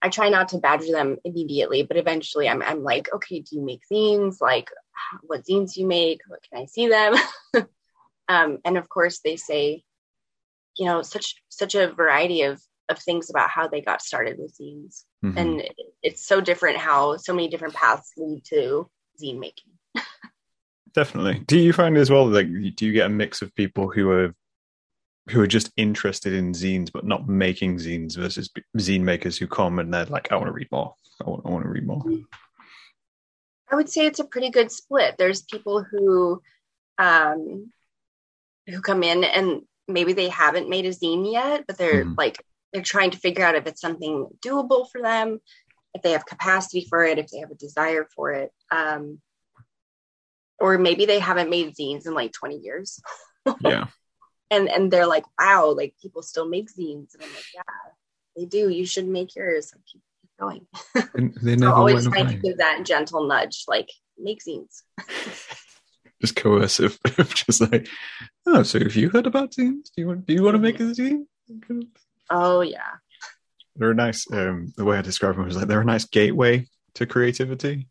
I 0.00 0.10
try 0.10 0.28
not 0.28 0.50
to 0.50 0.58
badger 0.58 0.92
them 0.92 1.16
immediately, 1.24 1.82
but 1.82 1.96
eventually 1.96 2.48
I'm 2.48 2.62
I'm 2.62 2.84
like, 2.84 3.12
okay, 3.12 3.40
do 3.40 3.56
you 3.56 3.62
make 3.62 3.82
zines? 3.92 4.40
Like 4.40 4.70
what 5.22 5.44
zines 5.44 5.76
you 5.76 5.86
make? 5.86 6.20
What 6.28 6.40
can 6.48 6.62
I 6.62 6.66
see 6.66 6.88
them? 6.88 7.14
um, 8.28 8.58
and 8.64 8.78
of 8.78 8.88
course 8.88 9.20
they 9.24 9.34
say, 9.34 9.82
you 10.76 10.86
know, 10.86 11.02
such 11.02 11.34
such 11.48 11.74
a 11.74 11.92
variety 11.92 12.42
of 12.42 12.62
of 12.88 12.98
things 12.98 13.30
about 13.30 13.50
how 13.50 13.68
they 13.68 13.80
got 13.80 14.02
started 14.02 14.38
with 14.38 14.56
zines. 14.58 15.04
Mm-hmm. 15.24 15.38
And 15.38 15.68
it's 16.02 16.26
so 16.26 16.40
different 16.40 16.78
how 16.78 17.16
so 17.16 17.34
many 17.34 17.48
different 17.48 17.74
paths 17.74 18.12
lead 18.16 18.44
to 18.46 18.88
zine 19.22 19.38
making. 19.38 19.72
Definitely. 20.94 21.40
Do 21.46 21.58
you 21.58 21.72
find 21.72 21.96
as 21.96 22.10
well 22.10 22.26
like 22.26 22.46
do 22.46 22.86
you 22.86 22.92
get 22.92 23.06
a 23.06 23.10
mix 23.10 23.42
of 23.42 23.54
people 23.54 23.90
who 23.90 24.10
are 24.10 24.34
who 25.30 25.40
are 25.40 25.46
just 25.46 25.70
interested 25.76 26.32
in 26.32 26.52
zines 26.52 26.90
but 26.90 27.04
not 27.04 27.28
making 27.28 27.76
zines 27.76 28.16
versus 28.16 28.48
zine 28.78 29.02
makers 29.02 29.36
who 29.36 29.46
come 29.46 29.78
and 29.78 29.92
they're 29.92 30.06
like, 30.06 30.32
I 30.32 30.36
want 30.36 30.46
to 30.46 30.52
read 30.52 30.68
more. 30.72 30.94
I 31.24 31.28
want, 31.28 31.42
I 31.44 31.50
want 31.50 31.64
to 31.64 31.70
read 31.70 31.86
more. 31.86 32.02
I 33.70 33.76
would 33.76 33.90
say 33.90 34.06
it's 34.06 34.20
a 34.20 34.24
pretty 34.24 34.50
good 34.50 34.72
split. 34.72 35.16
There's 35.18 35.42
people 35.42 35.82
who 35.82 36.42
um 36.96 37.70
who 38.66 38.80
come 38.80 39.02
in 39.02 39.24
and 39.24 39.62
maybe 39.86 40.12
they 40.12 40.28
haven't 40.28 40.68
made 40.68 40.86
a 40.86 40.90
zine 40.90 41.30
yet, 41.30 41.64
but 41.66 41.78
they're 41.78 42.04
mm. 42.04 42.16
like 42.16 42.42
they're 42.72 42.82
trying 42.82 43.10
to 43.12 43.18
figure 43.18 43.44
out 43.44 43.54
if 43.54 43.66
it's 43.66 43.80
something 43.80 44.26
doable 44.44 44.90
for 44.90 45.00
them, 45.00 45.40
if 45.94 46.02
they 46.02 46.12
have 46.12 46.26
capacity 46.26 46.86
for 46.88 47.04
it, 47.04 47.18
if 47.18 47.28
they 47.28 47.38
have 47.38 47.50
a 47.50 47.54
desire 47.56 48.06
for 48.14 48.32
it. 48.32 48.52
Um, 48.70 49.20
or 50.60 50.76
maybe 50.78 51.06
they 51.06 51.18
haven't 51.18 51.50
made 51.50 51.74
zines 51.74 52.06
in 52.06 52.14
like 52.14 52.32
20 52.32 52.58
years. 52.58 53.00
yeah. 53.60 53.86
And 54.50 54.68
and 54.68 54.90
they're 54.90 55.06
like, 55.06 55.24
wow, 55.38 55.74
like 55.76 55.94
people 56.00 56.22
still 56.22 56.48
make 56.48 56.68
zines. 56.68 57.14
And 57.14 57.22
I'm 57.22 57.34
like, 57.34 57.44
yeah, 57.54 57.62
they 58.36 58.46
do. 58.46 58.70
You 58.70 58.86
should 58.86 59.06
make 59.06 59.36
yours. 59.36 59.72
And 59.72 59.82
keep, 59.84 60.02
keep 60.22 60.30
going. 60.40 60.66
And 61.14 61.34
they 61.42 61.56
never 61.56 61.74
always 61.74 62.06
trying 62.06 62.28
to 62.28 62.34
give 62.34 62.58
that 62.58 62.84
gentle 62.84 63.26
nudge, 63.26 63.64
like 63.68 63.90
make 64.18 64.40
zines. 64.42 64.82
just 66.20 66.34
coercive, 66.34 66.98
just 67.34 67.60
like, 67.60 67.88
oh, 68.46 68.62
so 68.62 68.78
have 68.78 68.96
you 68.96 69.10
heard 69.10 69.26
about 69.26 69.52
zines? 69.52 69.90
Do 69.94 70.02
you 70.02 70.06
want 70.06 70.26
do 70.26 70.32
you 70.32 70.42
want 70.42 70.54
to 70.54 70.60
make 70.60 70.80
a 70.80 70.84
zine? 70.84 71.26
Oh 72.30 72.60
yeah. 72.60 72.96
They're 73.76 73.92
a 73.92 73.94
nice 73.94 74.26
um 74.32 74.72
the 74.76 74.84
way 74.84 74.98
I 74.98 75.02
describe 75.02 75.36
them 75.36 75.44
was 75.44 75.56
like 75.56 75.68
they're 75.68 75.80
a 75.80 75.84
nice 75.84 76.04
gateway 76.04 76.66
to 76.94 77.06
creativity. 77.06 77.88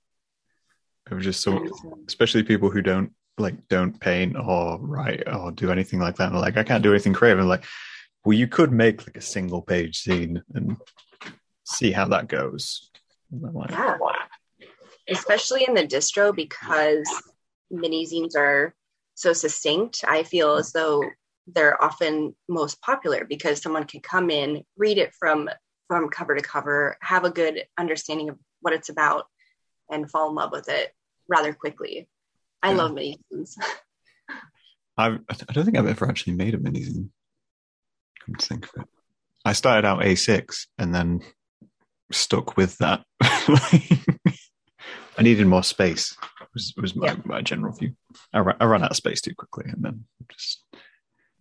Of 1.10 1.22
just 1.22 1.42
so 1.42 1.66
especially 2.08 2.44
people 2.44 2.70
who 2.70 2.82
don't 2.82 3.14
like 3.38 3.68
don't 3.68 4.00
paint 4.00 4.36
or 4.36 4.80
write 4.80 5.24
or 5.28 5.52
do 5.52 5.72
anything 5.72 6.00
like 6.00 6.16
that. 6.18 6.32
And 6.32 6.40
like, 6.40 6.58
I 6.58 6.64
can't 6.64 6.84
do 6.84 6.92
anything 6.92 7.14
creative. 7.14 7.40
And 7.40 7.50
like, 7.50 7.66
well, 8.26 8.38
you 8.38 8.48
could 8.48 8.72
make 8.72 9.06
like 9.08 9.18
a 9.18 9.22
single 9.22 9.62
page 9.62 10.00
scene 10.00 10.42
and 10.54 10.78
see 11.66 11.92
how 11.92 12.06
that 12.10 12.28
goes. 12.28 12.90
Like, 13.32 13.72
yeah. 13.72 13.98
Especially 15.10 15.66
in 15.68 15.74
the 15.74 15.88
distro 15.88 16.36
because 16.36 17.08
mini 17.70 18.06
zines 18.06 18.36
are 18.36 18.74
so 19.16 19.34
succinct. 19.34 20.04
I 20.08 20.24
feel 20.24 20.56
as 20.56 20.72
though 20.72 21.04
they're 21.48 21.82
often 21.82 22.36
most 22.48 22.82
popular 22.82 23.26
because 23.26 23.62
someone 23.62 23.86
can 23.86 24.02
come 24.02 24.30
in, 24.30 24.64
read 24.78 24.98
it 24.98 25.14
from 25.18 25.50
from 25.88 26.10
cover 26.10 26.36
to 26.36 26.42
cover, 26.42 26.98
have 27.02 27.24
a 27.24 27.30
good 27.30 27.64
understanding 27.78 28.30
of 28.30 28.38
what 28.60 28.74
it's 28.74 28.90
about, 28.90 29.26
and 29.90 30.12
fall 30.12 30.30
in 30.30 30.36
love 30.36 30.52
with 30.52 30.68
it 30.68 30.92
rather 31.30 31.54
quickly. 31.54 32.10
I 32.62 32.72
yeah. 32.72 32.78
love 32.78 32.94
mini 32.94 33.20
zines. 33.34 33.56
I've, 34.98 35.20
I 35.30 35.54
don't 35.54 35.64
think 35.64 35.78
I've 35.78 35.88
ever 35.88 36.08
actually 36.08 36.34
made 36.34 36.56
a 36.56 36.58
mini 36.58 36.82
zine. 36.82 37.10
Come 38.26 38.36
to 38.36 38.46
think 38.46 38.66
of 38.66 38.82
it. 38.82 38.88
I 39.46 39.54
started 39.54 39.88
out 39.88 40.02
A6 40.02 40.66
and 40.78 40.94
then 40.94 41.22
stuck 42.12 42.58
with 42.58 42.78
that. 42.80 43.04
I 43.22 45.24
needed 45.24 45.48
more 45.48 45.64
space. 45.64 46.16
Was 46.54 46.74
was 46.78 46.96
my, 46.96 47.08
yeah. 47.08 47.16
my 47.24 47.42
general 47.42 47.74
view. 47.74 47.94
I, 48.34 48.40
I 48.60 48.66
ran 48.66 48.84
out 48.84 48.92
of 48.92 48.98
space 48.98 49.22
too 49.22 49.34
quickly, 49.36 49.72
and 49.72 49.84
then 49.84 50.06
just 50.30 50.64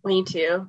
me 0.03 0.23
too. 0.23 0.67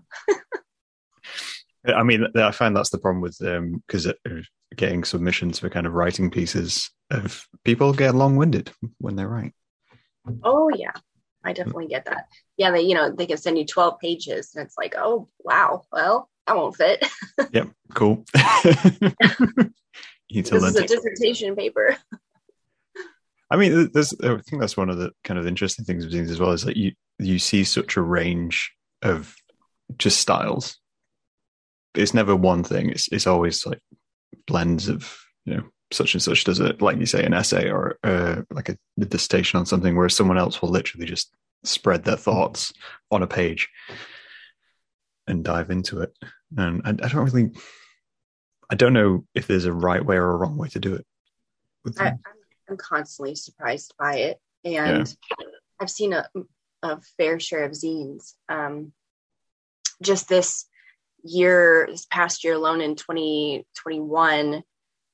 I 1.86 2.02
mean, 2.02 2.26
I 2.36 2.50
find 2.50 2.76
that's 2.76 2.90
the 2.90 2.98
problem 2.98 3.22
with 3.22 3.38
because 3.38 4.06
um, 4.06 4.14
uh, 4.26 4.40
getting 4.76 5.04
submissions 5.04 5.58
for 5.58 5.70
kind 5.70 5.86
of 5.86 5.94
writing 5.94 6.30
pieces 6.30 6.90
of 7.10 7.46
people 7.64 7.92
get 7.92 8.14
long 8.14 8.36
winded 8.36 8.70
when 8.98 9.16
they 9.16 9.24
write. 9.24 9.54
Oh 10.42 10.70
yeah, 10.74 10.92
I 11.44 11.52
definitely 11.52 11.88
get 11.88 12.04
that. 12.06 12.26
Yeah, 12.56 12.70
they 12.70 12.82
you 12.82 12.94
know 12.94 13.10
they 13.10 13.26
can 13.26 13.38
send 13.38 13.58
you 13.58 13.64
twelve 13.64 13.98
pages, 14.00 14.52
and 14.54 14.66
it's 14.66 14.76
like, 14.76 14.94
oh 14.96 15.28
wow, 15.38 15.84
well 15.92 16.28
that 16.46 16.56
won't 16.56 16.76
fit. 16.76 17.06
yep, 17.52 17.68
cool. 17.94 18.24
this 18.34 20.52
is 20.52 20.76
a 20.76 20.86
dissertation 20.86 21.56
paper. 21.56 21.96
I 23.50 23.56
mean, 23.56 23.90
there's, 23.92 24.12
I 24.20 24.36
think 24.42 24.60
that's 24.60 24.76
one 24.76 24.90
of 24.90 24.98
the 24.98 25.10
kind 25.24 25.40
of 25.40 25.46
interesting 25.46 25.84
things 25.84 26.04
of 26.04 26.10
zines 26.10 26.28
as 26.28 26.38
well 26.38 26.52
is 26.52 26.64
that 26.64 26.76
you 26.76 26.92
you 27.18 27.38
see 27.38 27.64
such 27.64 27.96
a 27.96 28.02
range 28.02 28.72
of 29.02 29.34
just 29.96 30.18
styles. 30.18 30.78
It's 31.94 32.14
never 32.14 32.36
one 32.36 32.64
thing. 32.64 32.90
It's 32.90 33.08
it's 33.08 33.26
always 33.26 33.64
like 33.66 33.80
blends 34.46 34.88
of 34.88 35.18
you 35.44 35.56
know 35.56 35.64
such 35.90 36.14
and 36.14 36.22
such 36.22 36.44
does 36.44 36.60
it 36.60 36.82
like 36.82 36.98
you 36.98 37.06
say 37.06 37.24
an 37.24 37.32
essay 37.32 37.70
or 37.70 37.98
uh, 38.04 38.42
like 38.50 38.68
a, 38.68 38.76
a 39.00 39.04
dissertation 39.04 39.58
on 39.58 39.66
something, 39.66 39.96
whereas 39.96 40.14
someone 40.14 40.38
else 40.38 40.60
will 40.60 40.70
literally 40.70 41.06
just 41.06 41.34
spread 41.64 42.04
their 42.04 42.16
thoughts 42.16 42.72
on 43.10 43.22
a 43.22 43.26
page 43.26 43.68
and 45.26 45.44
dive 45.44 45.70
into 45.70 46.00
it. 46.00 46.12
And 46.56 46.82
I, 46.84 46.90
I 46.90 47.08
don't 47.08 47.24
really, 47.24 47.50
I 48.70 48.74
don't 48.74 48.92
know 48.92 49.24
if 49.34 49.46
there's 49.46 49.64
a 49.64 49.72
right 49.72 50.04
way 50.04 50.16
or 50.16 50.30
a 50.30 50.36
wrong 50.36 50.56
way 50.56 50.68
to 50.68 50.80
do 50.80 50.94
it. 50.94 51.06
I, 51.98 52.14
am 52.68 52.76
constantly 52.76 53.34
surprised 53.34 53.94
by 53.98 54.16
it, 54.16 54.38
and 54.64 55.08
yeah. 55.08 55.36
I've 55.80 55.90
seen 55.90 56.12
a, 56.12 56.28
a 56.82 57.00
fair 57.16 57.40
share 57.40 57.64
of 57.64 57.72
zines. 57.72 58.34
Um, 58.48 58.92
just 60.02 60.28
this 60.28 60.66
year, 61.24 61.88
this 61.90 62.06
past 62.06 62.44
year 62.44 62.54
alone 62.54 62.80
in 62.80 62.94
2021, 62.94 64.62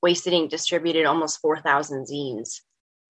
Wasted 0.02 0.32
Ink 0.32 0.50
distributed 0.50 1.06
almost 1.06 1.40
4,000 1.40 2.06
zines. 2.06 2.60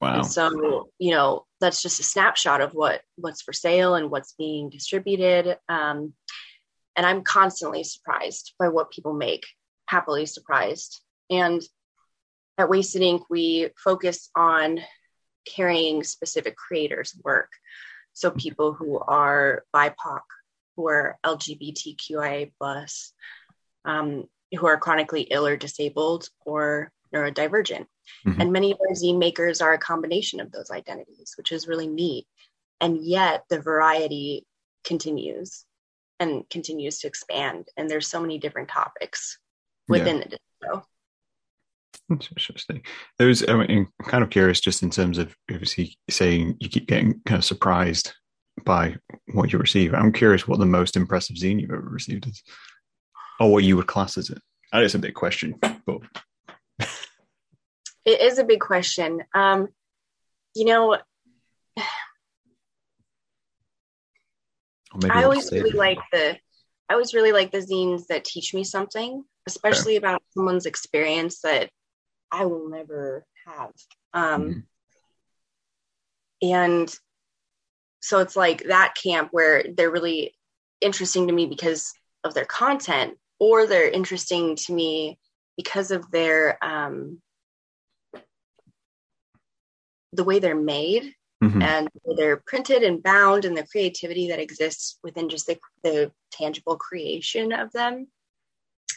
Wow. 0.01 0.17
And 0.17 0.27
so, 0.27 0.91
you 0.99 1.13
know, 1.13 1.47
that's 1.61 1.83
just 1.83 2.01
a 2.01 2.05
snapshot 2.05 2.61
of 2.61 2.73
what 2.73 3.01
what's 3.17 3.43
for 3.43 3.53
sale 3.53 3.95
and 3.95 4.11
what's 4.11 4.35
being 4.35 4.69
distributed. 4.69 5.57
Um, 5.69 6.13
and 6.95 7.07
I'm 7.07 7.23
constantly 7.23 7.85
surprised 7.85 8.55
by 8.59 8.69
what 8.69 8.91
people 8.91 9.15
make, 9.15 9.45
happily 9.89 10.27
surprised. 10.27 11.01
And 11.31 11.63
at 12.59 12.69
Wasted 12.69 13.03
Ink, 13.03 13.23
we 13.31 13.71
focus 13.83 14.31
on 14.37 14.81
carrying 15.47 16.05
specific 16.05 16.57
creators' 16.57 17.19
work. 17.25 17.51
So 18.15 18.31
people 18.31 18.73
who 18.73 18.99
are 18.99 19.65
BIPOC, 19.75 20.23
who 20.77 20.89
are 20.89 21.19
LGBTQIA 21.25 22.53
plus, 22.59 23.13
um, 23.85 24.25
who 24.53 24.67
are 24.67 24.79
chronically 24.79 25.23
ill 25.23 25.47
or 25.47 25.57
disabled 25.57 26.29
or 26.47 26.93
neurodivergent. 27.15 27.87
Mm-hmm. 28.27 28.41
And 28.41 28.53
many 28.53 28.73
of 28.73 28.79
our 28.81 28.95
zine 28.95 29.19
makers 29.19 29.61
are 29.61 29.73
a 29.73 29.79
combination 29.79 30.41
of 30.41 30.51
those 30.51 30.71
identities, 30.71 31.35
which 31.37 31.53
is 31.53 31.69
really 31.69 31.87
neat. 31.89 32.27
And 32.81 33.05
yet 33.05 33.45
the 33.49 33.61
variety 33.61 34.47
continues 34.85 35.65
and 36.21 36.49
continues 36.51 37.01
to 37.01 37.07
expand. 37.07 37.69
And 37.77 37.89
there's 37.89 38.09
so 38.09 38.21
many 38.21 38.39
different 38.39 38.69
topics 38.69 39.39
within 39.89 40.19
yeah. 40.19 40.25
the 40.25 40.39
distro. 40.67 40.83
Interesting. 42.11 42.83
There's, 43.19 43.49
I 43.49 43.55
mean, 43.55 43.89
I'm 44.01 44.07
kind 44.07 44.23
of 44.23 44.31
curious 44.31 44.61
just 44.61 44.83
in 44.83 44.91
terms 44.91 45.19
of 45.19 45.35
obviously 45.51 45.97
saying 46.11 46.57
you 46.61 46.69
keep 46.69 46.87
getting 46.87 47.21
kind 47.25 47.39
of 47.39 47.45
surprised 47.45 48.13
by 48.65 48.97
what 49.33 49.53
you 49.53 49.59
receive. 49.59 49.95
I'm 49.95 50.13
curious 50.13 50.47
what 50.47 50.59
the 50.59 50.67
most 50.67 50.97
impressive 50.97 51.37
zine 51.37 51.61
you've 51.61 51.71
ever 51.71 51.81
received 51.81 52.27
is, 52.27 52.43
or 53.41 53.51
what 53.51 53.65
you 53.65 53.77
would 53.77 53.87
class 53.87 54.19
as 54.19 54.31
it. 54.31 54.39
That 54.73 54.83
is 54.83 54.95
a 54.95 54.99
big 54.99 55.15
question, 55.15 55.59
but 55.87 56.01
it 58.05 58.21
is 58.21 58.39
a 58.39 58.45
big 58.45 58.61
question. 58.61 59.23
Um, 59.35 59.69
you 60.55 60.67
know, 60.67 60.99
I 65.11 65.25
always 65.25 65.51
really 65.51 65.71
it. 65.71 65.77
like 65.77 65.99
the 66.13 66.37
I 66.89 66.93
always 66.93 67.15
really 67.15 67.33
like 67.33 67.51
the 67.51 67.59
zines 67.59 68.07
that 68.09 68.25
teach 68.25 68.53
me 68.55 68.63
something, 68.63 69.25
especially 69.47 69.97
okay. 69.97 70.07
about 70.07 70.23
someone's 70.35 70.67
experience 70.67 71.41
that 71.41 71.71
I 72.35 72.47
will 72.47 72.69
never 72.69 73.25
have. 73.47 73.73
Um, 74.13 74.43
mm-hmm. 74.43 74.61
And 76.51 76.95
so 78.01 78.19
it's 78.19 78.35
like 78.37 78.65
that 78.65 78.95
camp 79.01 79.29
where 79.31 79.65
they're 79.73 79.91
really 79.91 80.35
interesting 80.81 81.29
to 81.29 81.33
me 81.33 81.47
because 81.47 81.93
of 82.25 82.35
their 82.35 82.45
content, 82.45 83.15
or 83.39 83.67
they're 83.67 83.89
interesting 83.89 84.57
to 84.57 84.73
me 84.73 85.19
because 85.57 85.93
of 85.93 86.11
their 86.11 86.59
um, 86.63 87.21
the 90.13 90.25
way 90.25 90.41
they're 90.41 90.57
made 90.57 91.15
mm-hmm. 91.43 91.63
and 91.63 91.89
they're 92.17 92.43
printed 92.47 92.83
and 92.83 93.03
bound 93.03 93.45
and 93.45 93.57
the 93.57 93.67
creativity 93.67 94.29
that 94.29 94.41
exists 94.41 94.99
within 95.03 95.29
just 95.29 95.47
the, 95.47 95.59
the 95.83 96.11
tangible 96.33 96.77
creation 96.77 97.53
of 97.53 97.71
them 97.73 98.07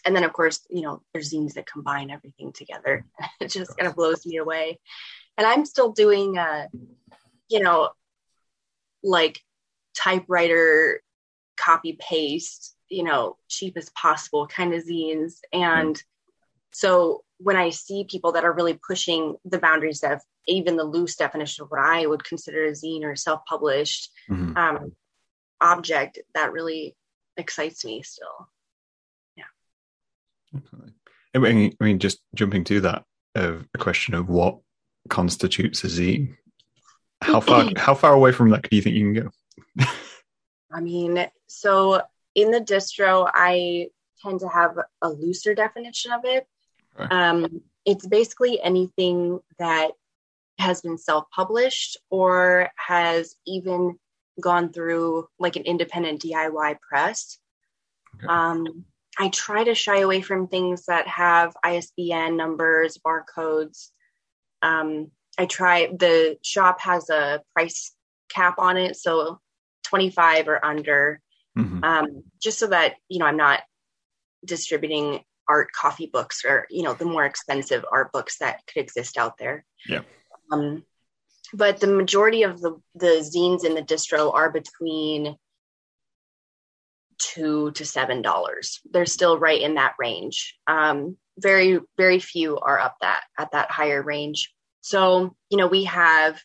and 0.06 0.16
then 0.16 0.24
of 0.24 0.34
course 0.34 0.66
you 0.70 0.82
know 0.82 1.02
there's 1.14 1.34
zines 1.34 1.54
that 1.54 1.66
combine 1.66 2.10
everything 2.10 2.52
together 2.52 3.06
it 3.42 3.50
just 3.50 3.76
kind 3.78 3.88
of 3.88 3.96
blows 3.96 4.26
me 4.26 4.38
away 4.38 4.80
and 5.38 5.48
i'm 5.48 5.66
still 5.66 5.92
doing 5.92 6.38
uh 6.38 6.68
you 7.50 7.60
know 7.60 7.90
like 9.04 9.40
typewriter 9.96 11.02
copy 11.56 11.98
paste 12.00 12.76
you 12.90 13.04
know 13.04 13.38
cheap 13.48 13.78
as 13.78 13.90
possible 13.92 14.48
kind 14.48 14.74
of 14.74 14.84
zines 14.84 15.36
and 15.52 15.96
mm-hmm. 15.96 16.72
so 16.72 17.24
when 17.40 17.56
I 17.56 17.70
see 17.70 18.06
people 18.10 18.34
that 18.34 18.44
are 18.44 18.54
really 18.54 18.80
pushing 18.86 19.36
the 19.46 19.60
boundaries 19.60 20.04
of 20.04 20.22
even 20.48 20.76
the 20.76 20.84
loose 20.84 21.16
definition 21.16 21.64
of 21.64 21.70
what 21.70 21.82
I 21.82 22.06
would 22.06 22.24
consider 22.24 22.66
a 22.66 22.72
zine 22.72 23.04
or 23.04 23.16
self-published 23.16 24.10
mm-hmm. 24.30 24.58
um, 24.58 24.94
object, 25.62 26.20
that 26.34 26.52
really 26.52 26.96
excites 27.36 27.86
me 27.86 28.02
still. 28.02 28.50
Definitely. 30.64 30.94
I 31.36 31.38
mean, 31.40 31.76
I 31.80 31.84
mean 31.84 32.00
just 32.00 32.20
jumping 32.36 32.64
to 32.66 32.82
that, 32.82 33.04
uh, 33.36 33.58
a 33.74 33.78
question 33.78 34.14
of 34.14 34.30
what 34.30 34.60
constitutes 35.10 35.84
a 35.84 35.88
zine. 35.88 36.36
How 37.22 37.40
far 37.40 37.70
how 37.76 37.96
far 37.96 38.14
away 38.14 38.32
from 38.32 38.52
that 38.52 38.70
do 38.70 38.76
you 38.76 38.82
think 38.82 38.96
you 38.96 39.14
can 39.14 39.24
go? 39.24 39.86
I 40.72 40.82
mean, 40.82 41.26
so 41.48 42.02
in 42.36 42.52
the 42.52 42.62
distro, 42.62 43.30
I 43.34 43.88
tend 44.22 44.42
to 44.42 44.50
have 44.50 44.78
a 45.02 45.10
looser 45.10 45.56
definition 45.56 46.12
of 46.12 46.26
it 46.26 46.48
um, 47.12 47.62
it's 47.86 48.08
basically 48.08 48.62
anything 48.62 49.40
that 49.60 49.92
has 50.60 50.82
been 50.82 50.98
self 50.98 51.30
published 51.32 51.98
or 52.10 52.70
has 52.76 53.36
even 53.46 53.98
gone 54.42 54.72
through 54.72 55.28
like 55.40 55.56
an 55.56 55.64
independent 55.64 56.22
DIY 56.22 56.80
press. 56.80 57.38
Okay. 58.16 58.28
Um, 58.28 58.86
I 59.18 59.30
try 59.30 59.64
to 59.64 59.76
shy 59.76 60.00
away 60.00 60.22
from 60.22 60.48
things 60.48 60.86
that 60.86 61.08
have 61.08 61.56
ISBN 61.64 62.38
numbers, 62.38 63.00
barcodes. 63.04 63.90
Um, 64.62 65.12
I 65.38 65.46
try, 65.46 65.88
the 65.88 66.38
shop 66.44 66.82
has 66.82 67.10
a 67.10 67.42
price 67.54 67.94
cap 68.30 68.56
on 68.60 68.78
it, 68.78 68.96
so 68.96 69.40
25 69.86 70.48
or 70.48 70.64
under, 70.64 71.22
mm-hmm. 71.58 71.84
um, 71.84 72.24
just 72.42 72.60
so 72.60 72.68
that, 72.68 72.96
you 73.10 73.20
know, 73.20 73.26
I'm 73.26 73.38
not 73.38 73.62
distributing 74.46 75.22
art 75.50 75.72
coffee 75.72 76.10
books 76.12 76.44
or 76.46 76.68
you 76.70 76.84
know 76.84 76.94
the 76.94 77.06
more 77.06 77.26
expensive 77.26 77.86
art 77.92 78.12
books 78.12 78.38
that 78.40 78.62
could 78.68 78.82
exist 78.82 79.18
out 79.18 79.38
there 79.38 79.66
yeah 79.88 80.02
um, 80.52 80.84
but 81.54 81.80
the 81.80 81.88
majority 81.88 82.44
of 82.44 82.60
the 82.62 82.80
the 82.96 83.22
zines 83.22 83.64
in 83.64 83.74
the 83.74 83.82
distro 83.82 84.34
are 84.34 84.52
between 84.52 85.36
two 87.20 87.72
to 87.72 87.86
seven 87.86 88.22
dollars 88.22 88.80
they're 88.92 89.06
still 89.06 89.40
right 89.40 89.62
in 89.62 89.76
that 89.76 89.94
range 90.00 90.56
um, 90.68 91.18
very 91.40 91.80
very 91.98 92.20
few 92.20 92.58
are 92.58 92.80
up 92.80 92.96
that 93.02 93.22
at 93.38 93.52
that 93.52 93.72
higher 93.72 94.02
range 94.02 94.54
so 94.82 95.36
you 95.50 95.58
know 95.58 95.68
we 95.68 95.84
have 95.86 96.40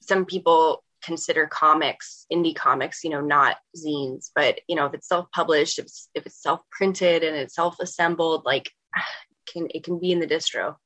some 0.00 0.24
people 0.26 0.84
consider 1.04 1.46
comics, 1.46 2.26
indie 2.32 2.54
comics, 2.54 3.04
you 3.04 3.10
know, 3.10 3.20
not 3.20 3.56
zines, 3.76 4.30
but 4.34 4.60
you 4.68 4.74
know, 4.74 4.86
if 4.86 4.94
it's 4.94 5.08
self-published, 5.08 5.78
if 5.78 5.84
it's, 5.84 6.08
if 6.14 6.26
it's 6.26 6.42
self-printed 6.42 7.22
and 7.22 7.36
it's 7.36 7.54
self-assembled, 7.54 8.44
like 8.44 8.70
can 9.52 9.68
it 9.74 9.84
can 9.84 10.00
be 10.00 10.12
in 10.12 10.20
the 10.20 10.26
distro. 10.26 10.76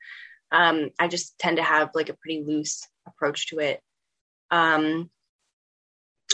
Um, 0.50 0.90
I 0.98 1.08
just 1.08 1.38
tend 1.38 1.58
to 1.58 1.62
have 1.62 1.90
like 1.94 2.08
a 2.08 2.16
pretty 2.16 2.42
loose 2.46 2.86
approach 3.06 3.48
to 3.48 3.58
it. 3.60 3.80
Um, 4.50 5.10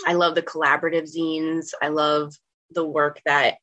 I 0.06 0.14
love 0.14 0.35
the 0.35 0.42
collaborative 0.42 1.08
zines. 1.14 1.70
I 1.82 1.88
love 1.88 2.32
the 2.70 2.85
work 2.85 3.20
that, 3.27 3.57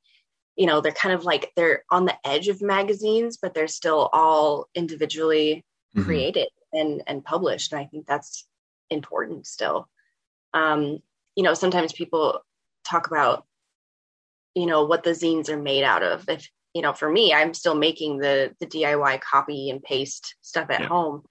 you 0.56 0.66
know, 0.66 0.82
they're 0.82 0.92
kind 0.92 1.14
of 1.14 1.24
like 1.26 1.52
they're 1.56 1.84
on 1.90 2.06
the 2.06 2.16
edge 2.26 2.48
of 2.48 2.62
magazines, 2.62 3.38
but 3.42 3.54
they're 3.54 3.68
still 3.68 4.10
all 4.14 4.68
individually 4.76 5.66
mm-hmm. 5.96 6.06
created 6.06 6.50
and 6.74 7.04
and 7.08 7.24
published. 7.24 7.72
And 7.72 7.82
I 7.82 7.86
think 7.86 8.06
that's 8.06 8.48
important 8.90 9.48
still 9.48 9.88
um, 10.54 11.00
you 11.36 11.44
know, 11.44 11.54
sometimes 11.54 11.94
people 11.94 12.42
talk 12.86 13.08
about, 13.08 13.46
you 14.56 14.66
know, 14.66 14.86
what 14.86 15.04
the 15.04 15.12
zines 15.12 15.50
are 15.50 15.62
made 15.62 15.84
out 15.84 16.04
of. 16.04 16.28
If, 16.28 16.50
you 16.74 16.82
know, 16.82 16.94
for 16.94 17.10
me, 17.10 17.34
I'm 17.34 17.54
still 17.54 17.76
making 17.76 18.18
the 18.18 18.54
the 18.60 18.66
DIY 18.68 19.22
copy 19.22 19.70
and 19.70 19.82
paste 19.82 20.36
stuff 20.42 20.70
at 20.70 20.82
yeah. 20.82 20.88
home. 20.88 21.24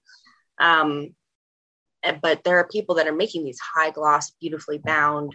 Um, 0.59 1.15
but 2.23 2.45
there 2.45 2.59
are 2.59 2.69
people 2.69 2.95
that 2.97 3.07
are 3.07 3.15
making 3.15 3.45
these 3.45 3.61
high 3.61 3.91
gloss, 3.91 4.31
beautifully 4.41 4.79
bound, 4.79 5.35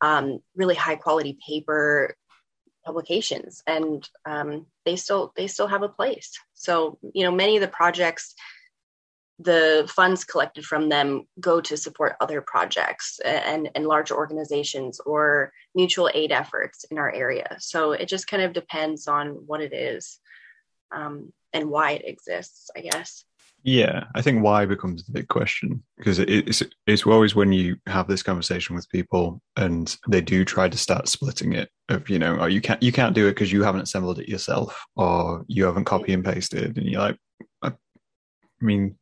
um, 0.00 0.40
really 0.54 0.74
high 0.74 0.96
quality 0.96 1.38
paper 1.46 2.14
publications, 2.84 3.62
and 3.66 4.08
um, 4.24 4.66
they 4.84 4.96
still 4.96 5.32
they 5.36 5.46
still 5.46 5.66
have 5.66 5.82
a 5.82 5.88
place. 5.88 6.32
So 6.54 6.98
you 7.14 7.24
know, 7.24 7.32
many 7.32 7.56
of 7.56 7.60
the 7.60 7.68
projects 7.68 8.34
the 9.38 9.88
funds 9.94 10.24
collected 10.24 10.64
from 10.64 10.88
them 10.88 11.26
go 11.38 11.60
to 11.60 11.76
support 11.76 12.16
other 12.20 12.40
projects 12.40 13.20
and, 13.24 13.70
and 13.74 13.86
larger 13.86 14.16
organizations 14.16 14.98
or 15.00 15.52
mutual 15.74 16.10
aid 16.12 16.32
efforts 16.32 16.84
in 16.90 16.98
our 16.98 17.12
area. 17.12 17.56
So 17.60 17.92
it 17.92 18.08
just 18.08 18.26
kind 18.26 18.42
of 18.42 18.52
depends 18.52 19.06
on 19.06 19.28
what 19.46 19.60
it 19.60 19.72
is 19.72 20.18
um, 20.90 21.32
and 21.52 21.70
why 21.70 21.92
it 21.92 22.02
exists, 22.04 22.68
I 22.76 22.80
guess. 22.80 23.24
Yeah, 23.68 24.04
I 24.14 24.22
think 24.22 24.42
why 24.42 24.64
becomes 24.64 25.04
the 25.04 25.12
big 25.12 25.28
question 25.28 25.82
because 25.98 26.18
it's 26.18 26.62
it's 26.86 27.04
always 27.04 27.34
when 27.34 27.52
you 27.52 27.76
have 27.86 28.08
this 28.08 28.22
conversation 28.22 28.74
with 28.74 28.88
people 28.88 29.42
and 29.56 29.94
they 30.08 30.22
do 30.22 30.42
try 30.46 30.70
to 30.70 30.78
start 30.78 31.06
splitting 31.06 31.52
it 31.52 31.68
of 31.90 32.08
you 32.08 32.18
know 32.18 32.38
oh 32.40 32.46
you 32.46 32.62
can't 32.62 32.82
you 32.82 32.92
can't 32.92 33.14
do 33.14 33.26
it 33.26 33.32
because 33.32 33.52
you 33.52 33.62
haven't 33.62 33.82
assembled 33.82 34.20
it 34.20 34.28
yourself 34.28 34.86
or 34.96 35.44
you 35.48 35.66
haven't 35.66 35.84
copy 35.84 36.14
and 36.14 36.24
pasted. 36.24 36.78
And 36.78 36.86
you're 36.86 37.02
like 37.02 37.18
I, 37.60 37.68
I 37.68 37.72
mean 38.62 38.96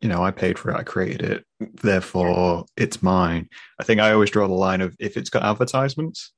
you 0.00 0.08
know, 0.08 0.22
I 0.22 0.30
paid 0.30 0.56
for 0.56 0.70
it, 0.70 0.76
I 0.76 0.84
created 0.84 1.22
it, 1.22 1.44
therefore 1.82 2.64
it's 2.76 3.02
mine. 3.02 3.48
I 3.80 3.82
think 3.82 4.00
I 4.00 4.12
always 4.12 4.30
draw 4.30 4.46
the 4.46 4.54
line 4.54 4.82
of 4.82 4.94
if 5.00 5.16
it's 5.16 5.30
got 5.30 5.42
advertisements, 5.42 6.32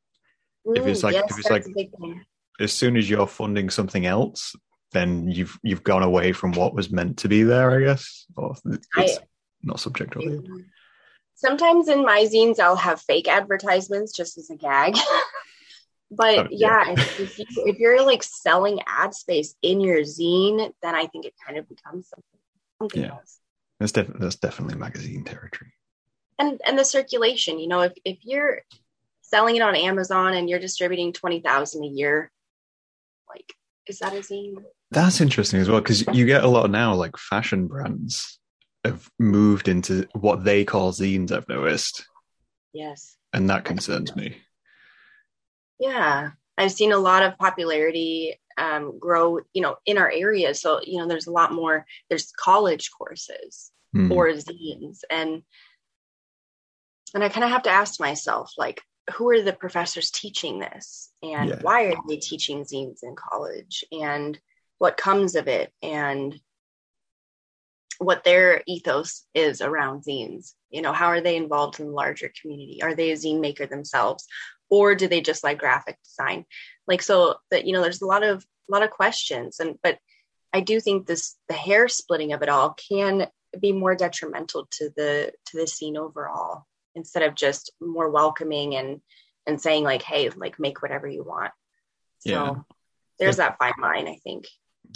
Ooh, 0.66 0.72
if 0.74 0.86
it's 0.86 1.02
like 1.02 1.16
yes, 1.16 1.24
if 1.30 1.38
it's 1.38 1.50
like 1.50 1.66
as 2.60 2.72
soon 2.72 2.96
as 2.96 3.10
you're 3.10 3.26
funding 3.26 3.68
something 3.68 4.06
else, 4.06 4.54
then 4.94 5.30
you've 5.30 5.58
you've 5.62 5.84
gone 5.84 6.02
away 6.02 6.32
from 6.32 6.52
what 6.52 6.74
was 6.74 6.90
meant 6.90 7.18
to 7.18 7.28
be 7.28 7.42
there, 7.42 7.70
I 7.70 7.84
guess. 7.84 8.24
Or 8.36 8.56
it's 8.66 8.88
I, 8.94 9.08
not 9.62 9.80
subjectively. 9.80 10.40
Sometimes 11.34 11.88
in 11.88 12.02
my 12.02 12.22
zines 12.24 12.58
I'll 12.58 12.76
have 12.76 13.02
fake 13.02 13.28
advertisements 13.28 14.16
just 14.16 14.38
as 14.38 14.48
a 14.48 14.56
gag. 14.56 14.96
but 16.10 16.38
oh, 16.38 16.48
yeah, 16.50 16.86
yeah 16.86 16.92
if, 16.96 17.38
you, 17.38 17.44
if 17.66 17.78
you're 17.78 18.04
like 18.06 18.22
selling 18.22 18.80
ad 18.86 19.14
space 19.14 19.54
in 19.60 19.80
your 19.80 20.00
zine, 20.00 20.72
then 20.80 20.94
I 20.94 21.06
think 21.06 21.26
it 21.26 21.34
kind 21.44 21.58
of 21.58 21.68
becomes 21.68 22.08
something, 22.08 22.40
something 22.78 23.02
yeah. 23.02 23.10
else. 23.10 23.40
That's, 23.80 23.92
def- 23.92 24.18
that's 24.18 24.36
definitely 24.36 24.76
magazine 24.76 25.24
territory. 25.24 25.72
And 26.38 26.60
and 26.66 26.78
the 26.78 26.84
circulation, 26.84 27.60
you 27.60 27.68
know, 27.68 27.82
if 27.82 27.92
if 28.04 28.18
you're 28.22 28.62
selling 29.22 29.56
it 29.56 29.62
on 29.62 29.76
Amazon 29.76 30.34
and 30.34 30.50
you're 30.50 30.58
distributing 30.58 31.12
twenty 31.12 31.40
thousand 31.40 31.84
a 31.84 31.88
year, 31.88 32.30
like 33.28 33.54
is 33.86 33.98
that 33.98 34.12
a 34.12 34.16
zine? 34.16 34.62
That's 34.90 35.20
interesting 35.20 35.60
as 35.60 35.68
well 35.68 35.80
because 35.80 36.06
you 36.12 36.26
get 36.26 36.44
a 36.44 36.48
lot 36.48 36.70
now, 36.70 36.94
like 36.94 37.16
fashion 37.16 37.66
brands 37.66 38.38
have 38.84 39.08
moved 39.18 39.68
into 39.68 40.06
what 40.12 40.44
they 40.44 40.64
call 40.64 40.92
zines. 40.92 41.32
I've 41.32 41.48
noticed. 41.48 42.06
Yes. 42.72 43.16
And 43.32 43.50
that 43.50 43.64
concerns 43.64 44.14
me. 44.14 44.36
Yeah, 45.78 46.30
I've 46.56 46.72
seen 46.72 46.92
a 46.92 46.98
lot 46.98 47.22
of 47.22 47.36
popularity 47.38 48.38
um, 48.56 48.98
grow, 48.98 49.40
you 49.52 49.62
know, 49.62 49.76
in 49.86 49.98
our 49.98 50.10
area. 50.10 50.54
So, 50.54 50.80
you 50.82 50.98
know, 50.98 51.08
there's 51.08 51.26
a 51.26 51.32
lot 51.32 51.52
more, 51.52 51.84
there's 52.08 52.32
college 52.32 52.90
courses 52.96 53.72
mm. 53.94 54.10
or 54.10 54.28
zines. 54.28 55.00
And, 55.10 55.42
and 57.12 57.24
I 57.24 57.28
kind 57.28 57.44
of 57.44 57.50
have 57.50 57.64
to 57.64 57.70
ask 57.70 57.98
myself, 57.98 58.52
like, 58.56 58.82
who 59.12 59.28
are 59.30 59.42
the 59.42 59.52
professors 59.52 60.10
teaching 60.10 60.58
this? 60.58 61.10
And 61.22 61.50
yeah. 61.50 61.58
why 61.60 61.84
are 61.86 61.96
they 62.08 62.16
teaching 62.16 62.64
zines 62.64 63.02
in 63.02 63.14
college? 63.16 63.84
And 63.92 64.38
what 64.78 64.96
comes 64.96 65.34
of 65.34 65.48
it? 65.48 65.72
And 65.82 66.38
what 67.98 68.24
their 68.24 68.62
ethos 68.66 69.24
is 69.34 69.60
around 69.60 70.04
zines. 70.04 70.54
You 70.70 70.82
know, 70.82 70.92
how 70.92 71.06
are 71.06 71.20
they 71.20 71.36
involved 71.36 71.78
in 71.78 71.86
the 71.86 71.92
larger 71.92 72.30
community? 72.40 72.82
Are 72.82 72.94
they 72.94 73.10
a 73.10 73.14
zine 73.14 73.40
maker 73.40 73.66
themselves? 73.66 74.26
Or 74.68 74.94
do 74.94 75.06
they 75.06 75.20
just 75.20 75.44
like 75.44 75.58
graphic 75.58 75.98
design? 76.02 76.46
like 76.86 77.02
so 77.02 77.36
that 77.50 77.66
you 77.66 77.72
know 77.72 77.82
there's 77.82 78.02
a 78.02 78.06
lot 78.06 78.22
of 78.22 78.44
a 78.68 78.72
lot 78.72 78.82
of 78.82 78.90
questions 78.90 79.60
and 79.60 79.76
but 79.82 79.98
i 80.52 80.60
do 80.60 80.80
think 80.80 81.06
this 81.06 81.36
the 81.48 81.54
hair 81.54 81.88
splitting 81.88 82.32
of 82.32 82.42
it 82.42 82.48
all 82.48 82.74
can 82.88 83.26
be 83.60 83.72
more 83.72 83.94
detrimental 83.94 84.66
to 84.70 84.90
the 84.96 85.32
to 85.46 85.56
the 85.58 85.66
scene 85.66 85.96
overall 85.96 86.64
instead 86.94 87.22
of 87.22 87.34
just 87.34 87.72
more 87.80 88.10
welcoming 88.10 88.76
and 88.76 89.00
and 89.46 89.60
saying 89.60 89.84
like, 89.84 90.02
hey, 90.02 90.30
like 90.30 90.58
make 90.58 90.80
whatever 90.80 91.06
you 91.06 91.22
want. 91.22 91.52
So 92.20 92.30
Yeah. 92.30 92.54
there's 93.18 93.36
that 93.36 93.58
fine 93.58 93.74
line, 93.80 94.08
I 94.08 94.18
think. 94.24 94.46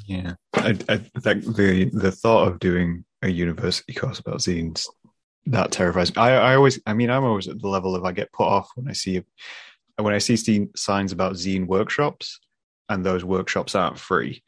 Yeah, 0.07 0.35
I, 0.55 0.79
I 0.89 0.97
think 1.21 1.45
the 1.57 1.91
the 1.93 2.13
thought 2.13 2.49
of 2.49 2.59
doing 2.61 3.05
a 3.23 3.29
university 3.29 3.93
course 3.93 4.19
about 4.19 4.39
zines 4.39 4.87
that 5.47 5.73
terrifies 5.73 6.15
me. 6.15 6.21
I, 6.23 6.53
I 6.53 6.55
always, 6.57 6.79
I 6.87 6.93
mean, 6.93 7.11
I'm 7.11 7.25
always 7.25 7.49
at 7.49 7.61
the 7.61 7.69
level 7.69 7.95
of 7.97 8.05
I 8.05 8.13
get 8.13 8.33
put 8.33 8.47
off 8.47 8.71
when 8.75 8.89
I 8.89 8.93
see 8.93 9.25
when 9.97 10.15
I 10.15 10.19
see 10.19 10.69
signs 10.77 11.13
about 11.13 11.35
zine 11.35 11.67
workshops, 11.67 12.39
and 12.89 13.05
those 13.05 13.25
workshops 13.25 13.75
aren't 13.75 13.99
free. 13.99 14.43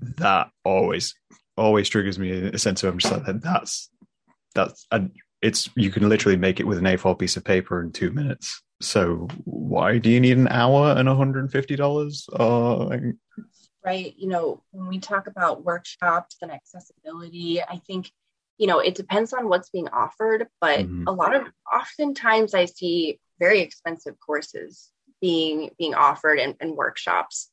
That 0.00 0.50
always 0.64 1.14
always 1.56 1.88
triggers 1.88 2.18
me 2.18 2.30
a 2.30 2.58
sense 2.58 2.82
of 2.82 2.92
I'm 2.92 2.98
just 2.98 3.12
like 3.12 3.40
that's 3.40 3.90
that's 4.54 4.86
and 4.90 5.12
it's 5.42 5.68
you 5.76 5.90
can 5.90 6.08
literally 6.08 6.38
make 6.38 6.60
it 6.60 6.66
with 6.66 6.78
an 6.78 6.84
A4 6.84 7.18
piece 7.18 7.36
of 7.36 7.44
paper 7.44 7.82
in 7.82 7.92
two 7.92 8.10
minutes. 8.10 8.62
So 8.80 9.28
why 9.44 9.98
do 9.98 10.10
you 10.10 10.20
need 10.20 10.38
an 10.38 10.48
hour 10.48 10.94
and 10.96 11.08
$150? 11.08 12.40
Or 12.40 13.12
right? 13.84 14.14
You 14.16 14.28
know, 14.28 14.62
when 14.70 14.88
we 14.88 14.98
talk 15.00 15.26
about 15.26 15.64
workshops 15.64 16.36
and 16.40 16.52
accessibility, 16.52 17.60
I 17.60 17.80
think, 17.86 18.10
you 18.58 18.68
know, 18.68 18.78
it 18.78 18.94
depends 18.94 19.32
on 19.32 19.48
what's 19.48 19.70
being 19.70 19.88
offered, 19.88 20.46
but 20.60 20.80
Mhm. 20.80 21.04
a 21.06 21.12
lot 21.12 21.34
of 21.34 21.48
oftentimes 21.72 22.54
I 22.54 22.66
see 22.66 23.18
very 23.40 23.60
expensive 23.60 24.18
courses 24.20 24.90
being 25.20 25.70
being 25.78 25.94
offered 25.94 26.38
in, 26.38 26.56
in 26.60 26.76
workshops 26.76 27.50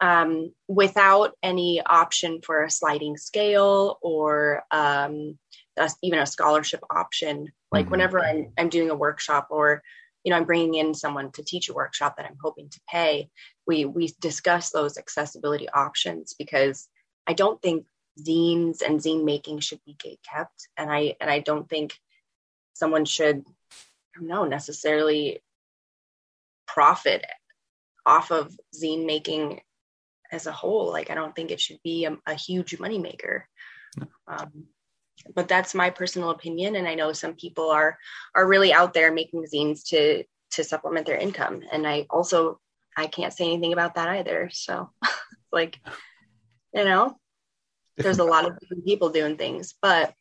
um, 0.00 0.52
without 0.68 1.36
any 1.42 1.80
option 1.84 2.40
for 2.42 2.62
a 2.62 2.70
sliding 2.70 3.16
scale 3.16 3.98
or 4.02 4.64
um, 4.70 5.38
a, 5.76 5.90
even 6.02 6.18
a 6.18 6.26
scholarship 6.26 6.82
option. 6.90 7.52
Like 7.72 7.86
Mhm. 7.86 7.90
whenever 7.90 8.24
I'm, 8.24 8.52
I'm 8.58 8.68
doing 8.68 8.90
a 8.90 8.94
workshop 8.94 9.48
or 9.50 9.82
you 10.22 10.30
know 10.30 10.36
I'm 10.36 10.44
bringing 10.44 10.74
in 10.74 10.94
someone 10.94 11.30
to 11.32 11.44
teach 11.44 11.68
a 11.68 11.74
workshop 11.74 12.16
that 12.16 12.26
I'm 12.26 12.38
hoping 12.40 12.68
to 12.70 12.80
pay, 12.88 13.30
we 13.66 13.84
we 13.84 14.12
discuss 14.20 14.70
those 14.70 14.96
accessibility 14.98 15.68
options 15.68 16.34
because 16.34 16.88
I 17.26 17.34
don't 17.34 17.60
think 17.60 17.86
zines 18.18 18.82
and 18.82 19.00
zine 19.00 19.24
making 19.24 19.58
should 19.60 19.80
be 19.84 19.94
gate 19.94 20.20
kept, 20.28 20.68
and 20.76 20.90
I 20.90 21.16
and 21.20 21.30
I 21.30 21.40
don't 21.40 21.68
think 21.68 21.98
someone 22.74 23.04
should 23.04 23.44
I 24.14 24.18
don't 24.20 24.28
know 24.28 24.44
necessarily 24.44 25.42
profit 26.66 27.24
off 28.06 28.30
of 28.30 28.56
zine 28.74 29.06
making 29.06 29.60
as 30.32 30.46
a 30.46 30.52
whole. 30.52 30.90
Like 30.90 31.10
I 31.10 31.14
don't 31.14 31.34
think 31.34 31.50
it 31.50 31.60
should 31.60 31.80
be 31.82 32.06
a, 32.06 32.16
a 32.26 32.34
huge 32.34 32.78
moneymaker. 32.78 33.42
Um, 34.26 34.66
but 35.34 35.48
that's 35.48 35.74
my 35.74 35.90
personal 35.90 36.30
opinion, 36.30 36.76
and 36.76 36.86
I 36.86 36.94
know 36.94 37.12
some 37.12 37.34
people 37.34 37.70
are 37.70 37.98
are 38.34 38.46
really 38.46 38.72
out 38.72 38.94
there 38.94 39.12
making 39.12 39.44
zines 39.44 39.84
to 39.88 40.24
to 40.52 40.64
supplement 40.64 41.06
their 41.06 41.16
income, 41.16 41.62
and 41.72 41.86
I 41.86 42.06
also 42.10 42.60
I 42.96 43.06
can't 43.06 43.32
say 43.32 43.44
anything 43.44 43.72
about 43.72 43.96
that 43.96 44.08
either. 44.08 44.50
So, 44.52 44.90
like, 45.52 45.80
you 46.72 46.84
know, 46.84 47.16
there's 47.96 48.18
a 48.18 48.24
lot 48.24 48.46
of 48.46 48.58
people 48.84 49.10
doing 49.10 49.36
things, 49.36 49.74
but 49.80 50.14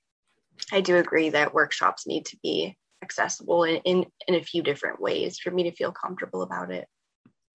I 0.71 0.81
do 0.81 0.97
agree 0.97 1.29
that 1.29 1.53
workshops 1.53 2.07
need 2.07 2.25
to 2.27 2.37
be 2.41 2.77
accessible 3.03 3.63
in, 3.63 3.77
in 3.77 4.05
in 4.27 4.35
a 4.35 4.43
few 4.43 4.63
different 4.63 5.01
ways 5.01 5.37
for 5.39 5.51
me 5.51 5.63
to 5.63 5.75
feel 5.75 5.91
comfortable 5.91 6.41
about 6.41 6.71
it. 6.71 6.87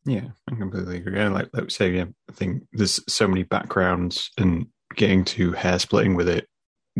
Yeah, 0.05 0.29
I 0.51 0.55
completely 0.55 0.99
agree. 0.99 1.19
And 1.19 1.35
like, 1.35 1.49
like 1.53 1.71
say, 1.71 1.91
yeah, 1.91 2.07
I 2.29 2.33
think 2.33 2.65
there's 2.73 3.01
so 3.13 3.27
many 3.27 3.43
backgrounds 3.43 4.31
and 4.39 4.67
getting 4.95 5.25
to 5.25 5.53
hair 5.53 5.79
splitting 5.79 6.15
with 6.15 6.29
it 6.29 6.49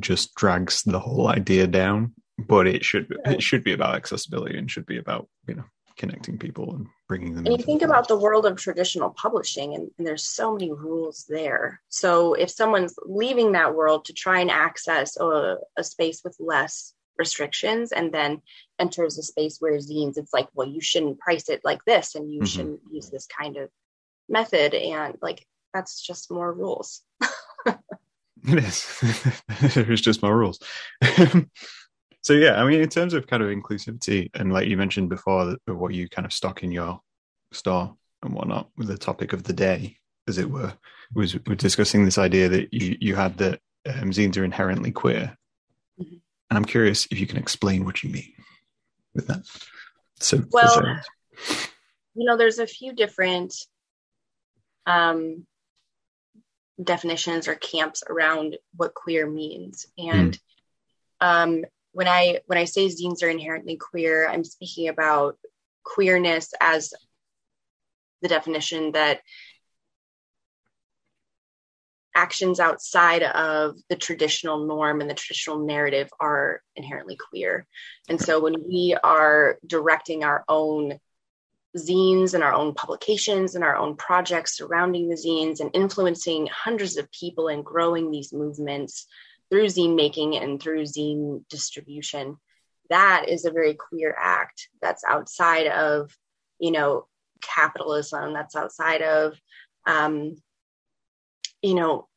just 0.01 0.35
drags 0.35 0.83
the 0.83 1.01
whole 1.01 1.29
idea 1.29 1.67
down. 1.67 2.15
But 2.39 2.69
it 2.69 2.85
should 2.85 3.13
it 3.25 3.43
should 3.43 3.65
be 3.65 3.73
about 3.73 3.97
accessibility 3.97 4.57
and 4.57 4.71
should 4.71 4.87
be 4.87 4.99
about 4.99 5.29
you 5.49 5.55
know 5.55 5.65
connecting 5.97 6.39
people 6.39 6.73
and 6.77 6.87
bringing 7.09 7.35
them. 7.35 7.47
And 7.47 7.59
you 7.59 7.65
think 7.65 7.81
the 7.81 7.87
about 7.87 8.07
the 8.07 8.17
world 8.17 8.47
of 8.47 8.57
traditional 8.57 9.11
publishing, 9.11 9.75
and, 9.75 9.91
and 9.99 10.07
there's 10.07 10.23
so 10.23 10.53
many 10.53 10.73
rules 10.73 11.27
there. 11.29 11.81
So 11.89 12.35
if 12.35 12.51
someone's 12.51 12.95
leaving 13.05 13.53
that 13.53 13.75
world 13.75 14.05
to 14.05 14.13
try 14.13 14.39
and 14.39 14.51
access 14.51 15.17
a, 15.19 15.57
a 15.77 15.83
space 15.83 16.21
with 16.25 16.37
less 16.39 16.95
restrictions 17.19 17.91
and 17.91 18.13
then 18.15 18.41
enters 18.79 19.19
a 19.19 19.23
space 19.25 19.57
where 19.59 19.77
zines, 19.79 20.17
it's 20.17 20.33
like, 20.33 20.47
well, 20.55 20.69
you 20.69 20.81
shouldn't 20.81 21.19
price 21.19 21.49
it 21.49 21.61
like 21.65 21.85
this 21.85 22.15
and 22.15 22.33
you 22.33 22.43
Mhm. 22.43 22.47
shouldn't 22.47 22.81
use 22.93 23.11
this 23.11 23.27
kind 23.27 23.57
of 23.57 23.69
method. 24.29 24.75
And 24.75 25.19
like, 25.21 25.45
that's 25.75 26.01
just 26.01 26.31
more 26.31 26.53
rules. 26.53 27.03
It 28.49 28.59
is. 28.65 29.75
There's 29.75 30.01
just 30.01 30.23
more 30.23 30.37
rules. 30.37 30.59
so 32.23 32.33
yeah, 32.33 32.61
I 32.63 32.67
mean, 32.67 32.81
in 32.81 32.89
terms 32.89 33.15
of 33.15 33.27
kind 33.27 33.43
of 33.43 33.49
inclusivity, 33.49 34.31
and 34.35 34.53
like 34.53 34.69
you 34.69 34.77
mentioned 34.77 35.09
before, 35.09 35.57
what 35.67 35.95
you 35.95 36.09
kind 36.09 36.27
of 36.27 36.33
stock 36.33 36.63
in 36.63 36.71
your 36.73 37.01
store 37.53 37.95
and 38.23 38.35
whatnot, 38.35 38.69
with 38.77 38.89
the 38.89 38.99
topic 38.99 39.33
of 39.33 39.43
the 39.45 39.53
day, 39.53 39.97
as 40.29 40.39
it 40.39 40.51
were, 40.51 40.73
was 41.15 41.37
we're 41.47 41.55
discussing 41.55 42.05
this 42.05 42.19
idea 42.19 42.49
that 42.49 42.73
you 42.73 42.97
you 43.01 43.15
had 43.17 43.39
that 43.39 43.61
um, 43.87 44.11
zines 44.11 44.37
are 44.37 44.45
inherently 44.45 44.91
queer, 44.93 45.37
Mhm. 46.01 46.21
and 46.51 46.59
I'm 46.59 46.65
curious 46.65 47.07
if 47.11 47.19
you 47.19 47.27
can 47.27 47.39
explain 47.39 47.85
what 47.85 48.03
you 48.03 48.11
mean 48.11 48.33
with 49.15 49.27
that. 49.29 49.43
So, 50.21 50.43
Well, 50.51 51.01
you 52.15 52.25
know 52.25 52.37
there's 52.37 52.59
a 52.59 52.67
few 52.67 52.93
different 52.93 53.55
um, 54.87 55.47
definitions 56.83 57.49
or 57.49 57.55
camps 57.55 58.03
around 58.09 58.57
what 58.77 58.95
queer 58.95 59.29
means. 59.29 59.87
And 59.99 60.39
um, 61.21 61.65
when 61.93 62.07
i 62.07 62.39
when 62.47 62.59
i 62.59 62.65
say 62.65 62.87
zines 62.87 63.23
are 63.23 63.29
inherently 63.29 63.77
queer 63.77 64.29
i'm 64.29 64.45
speaking 64.45 64.89
about 64.89 65.39
queerness 65.83 66.53
as 66.61 66.93
the 68.23 68.29
definition 68.29 68.93
that 68.93 69.21
actions 72.15 72.59
outside 72.59 73.23
of 73.23 73.77
the 73.89 73.97
traditional 73.97 74.67
norm 74.67 75.01
and 75.01 75.09
the 75.09 75.15
traditional 75.15 75.65
narrative 75.65 76.11
are 76.19 76.61
inherently 76.75 77.17
queer. 77.17 77.65
And 78.09 78.21
so 78.21 78.41
when 78.41 78.57
we 78.67 78.97
are 79.05 79.57
directing 79.65 80.25
our 80.25 80.45
own 80.49 80.99
zines 81.77 82.35
and 82.35 82.43
our 82.43 82.53
own 82.53 82.75
publications 82.75 83.55
and 83.55 83.63
our 83.63 83.77
own 83.77 83.97
projects 83.97 84.57
surrounding 84.57 85.09
the 85.09 85.17
zines 85.17 85.61
and 85.61 85.71
influencing 85.75 86.49
hundreds 86.51 86.97
of 86.97 87.11
people 87.13 87.49
and 87.49 87.65
growing 87.65 88.11
these 88.11 88.33
movements 88.33 89.07
through 89.51 89.67
zine 89.67 89.95
making 89.95 90.37
and 90.37 90.63
through 90.63 90.83
zine 90.83 91.43
distribution. 91.49 92.37
That 92.91 93.27
is 93.29 93.45
a 93.45 93.51
very 93.51 93.75
queer 93.75 94.17
act 94.19 94.69
that's 94.81 95.05
outside 95.05 95.67
of 95.67 96.11
you 96.59 96.73
know 96.73 97.07
capitalism 97.41 98.33
that's 98.33 98.57
outside 98.57 99.03
of 99.03 99.39
um, 99.87 100.37
you 101.63 101.75
know 101.75 102.09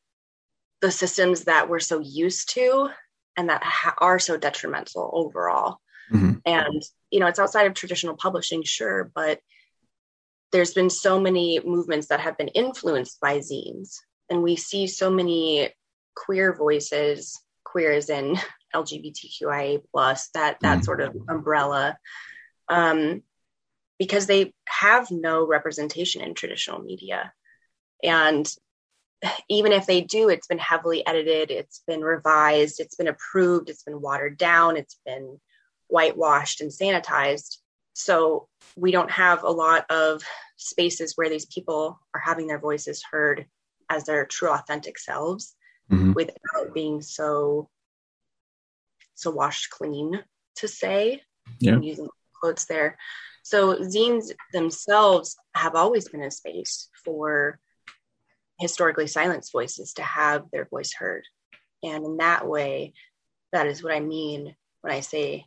the 0.81 0.91
systems 0.91 1.43
that 1.43 1.69
we're 1.69 1.79
so 1.79 1.99
used 1.99 2.53
to 2.53 2.89
and 3.37 3.49
that 3.49 3.63
ha- 3.63 3.95
are 3.97 4.19
so 4.19 4.37
detrimental 4.37 5.09
overall 5.13 5.79
Mhm. 6.11 6.41
and 6.45 6.81
you 7.09 7.19
know 7.19 7.27
it's 7.27 7.39
outside 7.39 7.67
of 7.67 7.73
traditional 7.73 8.15
publishing 8.15 8.63
sure 8.63 9.11
but 9.15 9.39
there's 10.51 10.73
been 10.73 10.89
so 10.89 11.19
many 11.19 11.59
movements 11.63 12.07
that 12.07 12.19
have 12.19 12.37
been 12.37 12.49
influenced 12.49 13.19
by 13.21 13.39
zines 13.39 13.97
and 14.29 14.43
we 14.43 14.55
see 14.55 14.87
so 14.87 15.09
many 15.09 15.73
queer 16.15 16.53
voices 16.53 17.41
queer 17.63 17.91
as 17.93 18.09
in 18.09 18.35
lgbtqia 18.75 19.81
plus 19.91 20.29
that 20.33 20.57
that 20.61 20.79
Mhm. 20.79 20.83
sort 20.85 21.01
of 21.01 21.15
umbrella 21.29 21.97
um, 22.69 23.23
because 23.99 24.25
they 24.27 24.53
have 24.67 25.11
no 25.11 25.45
representation 25.45 26.21
in 26.21 26.33
traditional 26.33 26.79
media 26.79 27.33
and 28.03 28.53
even 29.49 29.71
if 29.71 29.85
they 29.85 30.01
do 30.01 30.29
it's 30.29 30.47
been 30.47 30.57
heavily 30.59 31.05
edited 31.05 31.51
it's 31.51 31.83
been 31.87 32.01
revised 32.01 32.79
it's 32.79 32.95
been 32.95 33.07
approved 33.07 33.69
it's 33.69 33.83
been 33.83 34.01
watered 34.01 34.37
down 34.37 34.75
it's 34.77 34.97
been 35.05 35.39
whitewashed 35.91 36.61
and 36.61 36.71
sanitized. 36.71 37.57
So 37.93 38.47
we 38.77 38.91
don't 38.91 39.11
have 39.11 39.43
a 39.43 39.49
lot 39.49 39.85
of 39.91 40.23
spaces 40.55 41.13
where 41.15 41.29
these 41.29 41.45
people 41.45 41.99
are 42.15 42.21
having 42.21 42.47
their 42.47 42.59
voices 42.59 43.03
heard 43.11 43.45
as 43.89 44.05
their 44.05 44.25
true 44.25 44.49
authentic 44.49 44.97
selves 44.97 45.55
Mhm. 45.91 46.15
without 46.15 46.73
being 46.73 47.01
so 47.01 47.69
so 49.15 49.29
washed 49.29 49.69
clean 49.69 50.23
to 50.55 50.67
say. 50.67 51.21
Yeah. 51.59 51.73
I'm 51.73 51.83
using 51.83 52.07
quotes 52.39 52.65
there. 52.65 52.97
So 53.43 53.75
zines 53.75 54.31
themselves 54.51 55.35
have 55.53 55.75
always 55.75 56.09
been 56.09 56.23
a 56.23 56.31
space 56.31 56.89
for 57.03 57.59
historically 58.59 59.07
silenced 59.07 59.51
voices 59.51 59.93
to 59.93 60.01
have 60.01 60.49
their 60.51 60.65
voice 60.65 60.93
heard. 60.93 61.23
And 61.83 62.05
in 62.05 62.17
that 62.17 62.47
way, 62.47 62.93
that 63.51 63.67
is 63.67 63.83
what 63.83 63.93
I 63.93 63.99
mean 63.99 64.55
when 64.81 64.93
I 64.93 65.01
say 65.01 65.45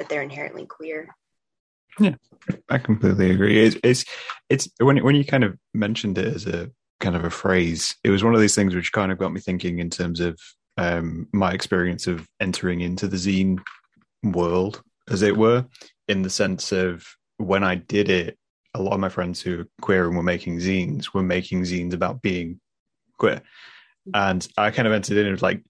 that 0.00 0.08
they're 0.08 0.22
inherently 0.22 0.66
queer. 0.66 1.14
Yeah, 2.00 2.14
I 2.68 2.78
completely 2.78 3.30
agree. 3.30 3.64
It's, 3.64 3.76
it's 3.84 4.04
it's 4.48 4.68
when 4.78 4.96
when 5.04 5.14
you 5.14 5.24
kind 5.24 5.44
of 5.44 5.56
mentioned 5.74 6.18
it 6.18 6.34
as 6.34 6.46
a 6.46 6.70
kind 6.98 7.14
of 7.14 7.24
a 7.24 7.30
phrase, 7.30 7.96
it 8.02 8.10
was 8.10 8.24
one 8.24 8.34
of 8.34 8.40
these 8.40 8.54
things 8.54 8.74
which 8.74 8.92
kind 8.92 9.12
of 9.12 9.18
got 9.18 9.32
me 9.32 9.40
thinking 9.40 9.78
in 9.78 9.90
terms 9.90 10.20
of 10.20 10.40
um, 10.78 11.28
my 11.32 11.52
experience 11.52 12.06
of 12.06 12.26
entering 12.40 12.80
into 12.80 13.06
the 13.06 13.16
zine 13.16 13.60
world, 14.22 14.82
as 15.10 15.22
it 15.22 15.36
were, 15.36 15.66
in 16.08 16.22
the 16.22 16.30
sense 16.30 16.72
of 16.72 17.06
when 17.36 17.62
I 17.62 17.74
did 17.74 18.08
it, 18.08 18.38
a 18.74 18.82
lot 18.82 18.94
of 18.94 19.00
my 19.00 19.08
friends 19.08 19.42
who 19.42 19.58
were 19.58 19.68
queer 19.82 20.06
and 20.06 20.16
were 20.16 20.22
making 20.22 20.58
zines 20.58 21.12
were 21.12 21.22
making 21.22 21.62
zines 21.62 21.92
about 21.92 22.22
being 22.22 22.60
queer. 23.18 23.42
And 24.14 24.46
I 24.56 24.70
kind 24.70 24.88
of 24.88 24.94
entered 24.94 25.18
in 25.18 25.30
with 25.30 25.42
like, 25.42 25.62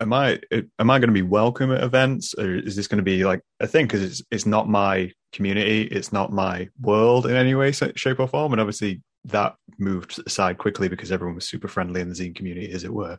am 0.00 0.12
I 0.12 0.40
am 0.78 0.90
I 0.90 0.98
going 0.98 1.08
to 1.08 1.14
be 1.14 1.22
welcome 1.22 1.72
at 1.72 1.82
events, 1.82 2.34
or 2.34 2.54
is 2.54 2.76
this 2.76 2.88
going 2.88 2.98
to 2.98 3.04
be 3.04 3.24
like 3.24 3.42
a 3.60 3.66
thing? 3.66 3.86
Because 3.86 4.02
it's 4.02 4.22
it's 4.30 4.46
not 4.46 4.68
my 4.68 5.12
community, 5.32 5.82
it's 5.82 6.12
not 6.12 6.32
my 6.32 6.68
world 6.80 7.26
in 7.26 7.36
any 7.36 7.54
way, 7.54 7.72
shape, 7.72 8.18
or 8.18 8.26
form. 8.26 8.52
And 8.52 8.60
obviously, 8.60 9.02
that 9.26 9.54
moved 9.78 10.20
aside 10.26 10.58
quickly 10.58 10.88
because 10.88 11.12
everyone 11.12 11.34
was 11.34 11.48
super 11.48 11.68
friendly 11.68 12.00
in 12.00 12.08
the 12.08 12.14
zine 12.14 12.34
community, 12.34 12.72
as 12.72 12.84
it 12.84 12.92
were. 12.92 13.18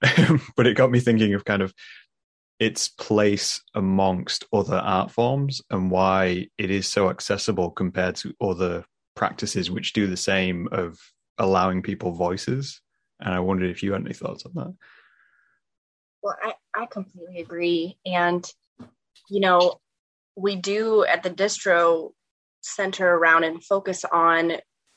but 0.56 0.66
it 0.66 0.76
got 0.76 0.90
me 0.90 1.00
thinking 1.00 1.34
of 1.34 1.44
kind 1.44 1.62
of 1.62 1.74
its 2.58 2.88
place 2.88 3.62
amongst 3.74 4.44
other 4.52 4.76
art 4.76 5.10
forms 5.10 5.62
and 5.70 5.90
why 5.90 6.46
it 6.58 6.70
is 6.70 6.86
so 6.86 7.08
accessible 7.08 7.70
compared 7.70 8.14
to 8.14 8.34
other 8.40 8.84
practices 9.16 9.70
which 9.70 9.94
do 9.94 10.06
the 10.06 10.16
same 10.16 10.68
of 10.70 10.98
allowing 11.38 11.82
people 11.82 12.12
voices. 12.12 12.82
And 13.18 13.34
I 13.34 13.40
wondered 13.40 13.70
if 13.70 13.82
you 13.82 13.92
had 13.92 14.02
any 14.02 14.12
thoughts 14.12 14.44
on 14.44 14.52
that. 14.54 14.74
Well, 16.22 16.36
I, 16.42 16.54
I 16.74 16.86
completely 16.86 17.40
agree. 17.40 17.96
And, 18.04 18.44
you 19.28 19.40
know, 19.40 19.80
we 20.36 20.56
do 20.56 21.04
at 21.04 21.22
the 21.22 21.30
distro 21.30 22.12
center 22.60 23.08
around 23.08 23.44
and 23.44 23.64
focus 23.64 24.04
on 24.04 24.52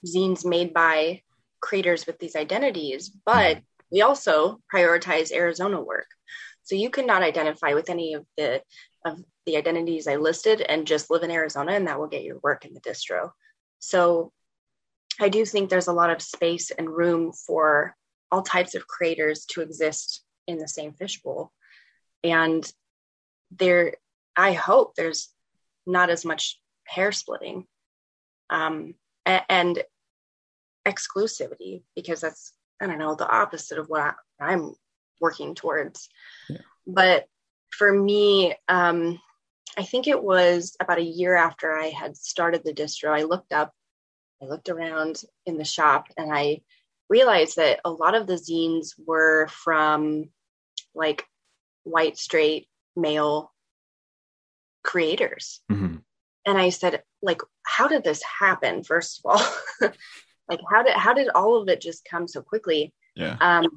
zines 0.05 0.45
made 0.45 0.73
by 0.73 1.21
creators 1.61 2.05
with 2.05 2.19
these 2.19 2.35
identities, 2.35 3.09
but 3.25 3.61
we 3.91 4.01
also 4.01 4.59
prioritize 4.73 5.31
Arizona 5.31 5.79
work. 5.81 6.07
So 6.63 6.75
you 6.75 6.89
cannot 6.89 7.23
identify 7.23 7.73
with 7.73 7.89
any 7.89 8.13
of 8.13 8.25
the 8.37 8.61
of 9.05 9.19
the 9.45 9.57
identities 9.57 10.07
I 10.07 10.15
listed 10.15 10.61
and 10.61 10.87
just 10.87 11.11
live 11.11 11.23
in 11.23 11.31
Arizona, 11.31 11.73
and 11.73 11.87
that 11.87 11.99
will 11.99 12.07
get 12.07 12.23
your 12.23 12.39
work 12.41 12.63
in 12.65 12.73
the 12.73 12.79
distro. 12.79 13.31
So 13.79 14.31
I 15.19 15.27
do 15.29 15.45
think 15.45 15.69
there's 15.69 15.87
a 15.87 15.93
lot 15.93 16.09
of 16.09 16.21
space 16.21 16.71
and 16.71 16.89
room 16.89 17.33
for 17.33 17.95
all 18.31 18.41
types 18.41 18.75
of 18.75 18.87
creators 18.87 19.45
to 19.51 19.61
exist 19.61 20.23
in 20.47 20.57
the 20.57 20.67
same 20.67 20.93
fishbowl. 20.93 21.51
And 22.23 22.69
there, 23.51 23.95
I 24.35 24.53
hope 24.53 24.95
there's 24.95 25.29
not 25.85 26.09
as 26.09 26.25
much 26.25 26.59
hair 26.85 27.11
splitting 27.11 27.65
um, 28.49 28.95
and 29.25 29.83
exclusivity 30.85 31.83
because 31.95 32.21
that's 32.21 32.53
I 32.81 32.87
don't 32.87 32.97
know 32.99 33.15
the 33.15 33.29
opposite 33.29 33.79
of 33.79 33.87
what 33.87 34.15
I, 34.39 34.53
am 34.53 34.75
working 35.21 35.55
towards. 35.55 36.09
Yeah. 36.49 36.57
But 36.85 37.27
for 37.71 37.91
me, 37.91 38.55
um, 38.67 39.19
I 39.77 39.83
think 39.83 40.07
it 40.07 40.21
was 40.21 40.75
about 40.79 40.97
a 40.97 41.03
year 41.03 41.35
after 41.35 41.73
I 41.73 41.87
had 41.87 42.17
started 42.17 42.63
the 42.63 42.73
distro. 42.73 43.17
I 43.17 43.23
looked 43.23 43.53
up, 43.53 43.71
I 44.41 44.45
looked 44.45 44.69
around 44.69 45.21
in 45.45 45.57
the 45.57 45.63
shop, 45.63 46.07
and 46.17 46.33
I 46.33 46.61
realized 47.09 47.57
that 47.57 47.79
a 47.85 47.91
lot 47.91 48.15
of 48.15 48.27
the 48.27 48.35
zines 48.35 48.91
were 49.05 49.47
from 49.47 50.29
like 50.95 51.25
white, 51.83 52.17
straight, 52.17 52.67
male 52.95 53.51
creators. 54.83 55.61
Mm-hmm. 55.71 55.97
And 56.45 56.57
I 56.57 56.69
said, 56.69 57.03
like, 57.21 57.41
how 57.65 57.87
did 57.87 58.03
this 58.03 58.21
happen? 58.23 58.83
First 58.83 59.21
of 59.23 59.31
all, 59.31 59.89
like, 60.49 60.59
how 60.69 60.83
did 60.83 60.93
how 60.93 61.13
did 61.13 61.29
all 61.29 61.61
of 61.61 61.69
it 61.69 61.81
just 61.81 62.05
come 62.05 62.27
so 62.27 62.41
quickly? 62.41 62.93
Yeah. 63.15 63.37
Um, 63.39 63.67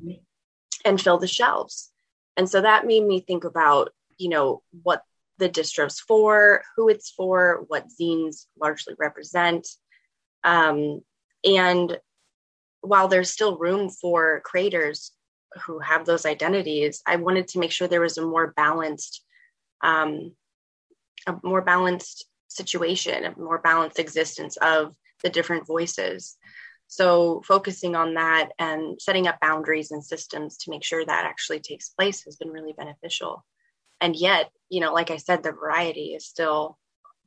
and 0.84 1.00
fill 1.00 1.18
the 1.18 1.28
shelves. 1.28 1.90
And 2.36 2.48
so 2.48 2.60
that 2.60 2.86
made 2.86 3.04
me 3.04 3.20
think 3.20 3.44
about, 3.44 3.92
you 4.18 4.28
know, 4.28 4.62
what 4.82 5.02
the 5.38 5.48
distro's 5.48 6.00
for, 6.00 6.62
who 6.76 6.88
it's 6.88 7.10
for, 7.10 7.64
what 7.68 7.88
zines 7.88 8.46
largely 8.60 8.94
represent. 8.98 9.66
Um, 10.44 11.00
and 11.44 11.98
while 12.86 13.08
there's 13.08 13.30
still 13.30 13.58
room 13.58 13.90
for 13.90 14.40
creators 14.44 15.12
who 15.64 15.78
have 15.78 16.04
those 16.04 16.26
identities, 16.26 17.02
I 17.06 17.16
wanted 17.16 17.48
to 17.48 17.58
make 17.58 17.72
sure 17.72 17.88
there 17.88 18.00
was 18.00 18.18
a 18.18 18.26
more 18.26 18.52
balanced, 18.56 19.22
um, 19.82 20.32
a 21.26 21.36
more 21.42 21.62
balanced 21.62 22.26
situation, 22.48 23.24
a 23.24 23.38
more 23.38 23.58
balanced 23.58 23.98
existence 23.98 24.56
of 24.56 24.94
the 25.22 25.30
different 25.30 25.66
voices. 25.66 26.36
So 26.88 27.42
focusing 27.44 27.96
on 27.96 28.14
that 28.14 28.50
and 28.58 29.00
setting 29.00 29.26
up 29.26 29.40
boundaries 29.40 29.90
and 29.90 30.04
systems 30.04 30.58
to 30.58 30.70
make 30.70 30.84
sure 30.84 31.04
that 31.04 31.24
actually 31.24 31.60
takes 31.60 31.88
place 31.88 32.24
has 32.24 32.36
been 32.36 32.50
really 32.50 32.74
beneficial. 32.76 33.44
And 34.00 34.14
yet, 34.14 34.50
you 34.68 34.80
know, 34.80 34.92
like 34.92 35.10
I 35.10 35.16
said, 35.16 35.42
the 35.42 35.52
variety 35.52 36.14
is 36.14 36.26
still 36.26 36.78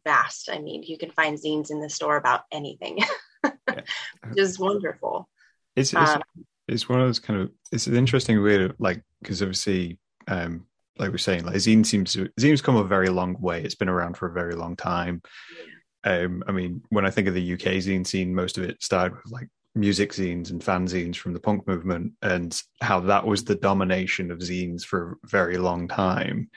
vast. 0.05 0.49
I 0.51 0.59
mean, 0.59 0.83
you 0.83 0.97
can 0.97 1.11
find 1.11 1.37
zines 1.37 1.71
in 1.71 1.81
the 1.81 1.89
store 1.89 2.15
about 2.15 2.43
anything, 2.51 2.99
which 3.43 4.37
is 4.37 4.59
wonderful. 4.59 5.27
It's, 5.79 5.93
it's, 5.93 6.11
um, 6.11 6.21
it's 6.69 6.87
one 6.87 7.01
of 7.01 7.07
those 7.07 7.19
kind 7.19 7.41
of 7.41 7.51
it's 7.71 7.87
an 7.87 7.95
interesting 7.95 8.41
way 8.41 8.57
to 8.57 8.75
like 8.79 9.01
because 9.21 9.41
obviously 9.41 9.97
um 10.27 10.65
like 10.97 11.11
we're 11.11 11.17
saying 11.17 11.45
like 11.45 11.55
zine 11.55 11.85
seems 11.85 12.13
to 12.13 12.29
zine's 12.39 12.61
come 12.61 12.75
a 12.75 12.83
very 12.83 13.09
long 13.09 13.35
way. 13.39 13.63
It's 13.63 13.75
been 13.75 13.89
around 13.89 14.17
for 14.17 14.27
a 14.27 14.33
very 14.33 14.55
long 14.55 14.75
time. 14.75 15.21
Um 16.03 16.43
i 16.47 16.51
mean 16.51 16.81
when 16.89 17.05
i 17.05 17.09
think 17.09 17.27
of 17.27 17.33
the 17.33 17.53
uk 17.53 17.59
zine 17.59 18.05
scene 18.05 18.33
most 18.33 18.57
of 18.57 18.63
it 18.63 18.81
started 18.81 19.15
with 19.15 19.31
like 19.31 19.49
music 19.75 20.13
zines 20.13 20.49
and 20.49 20.61
fanzines 20.61 21.15
from 21.15 21.33
the 21.33 21.39
punk 21.39 21.67
movement 21.67 22.13
and 22.21 22.61
how 22.81 22.99
that 22.99 23.25
was 23.25 23.43
the 23.43 23.55
domination 23.55 24.31
of 24.31 24.39
zines 24.39 24.83
for 24.83 25.17
a 25.23 25.27
very 25.27 25.57
long 25.57 25.87
time. 25.87 26.49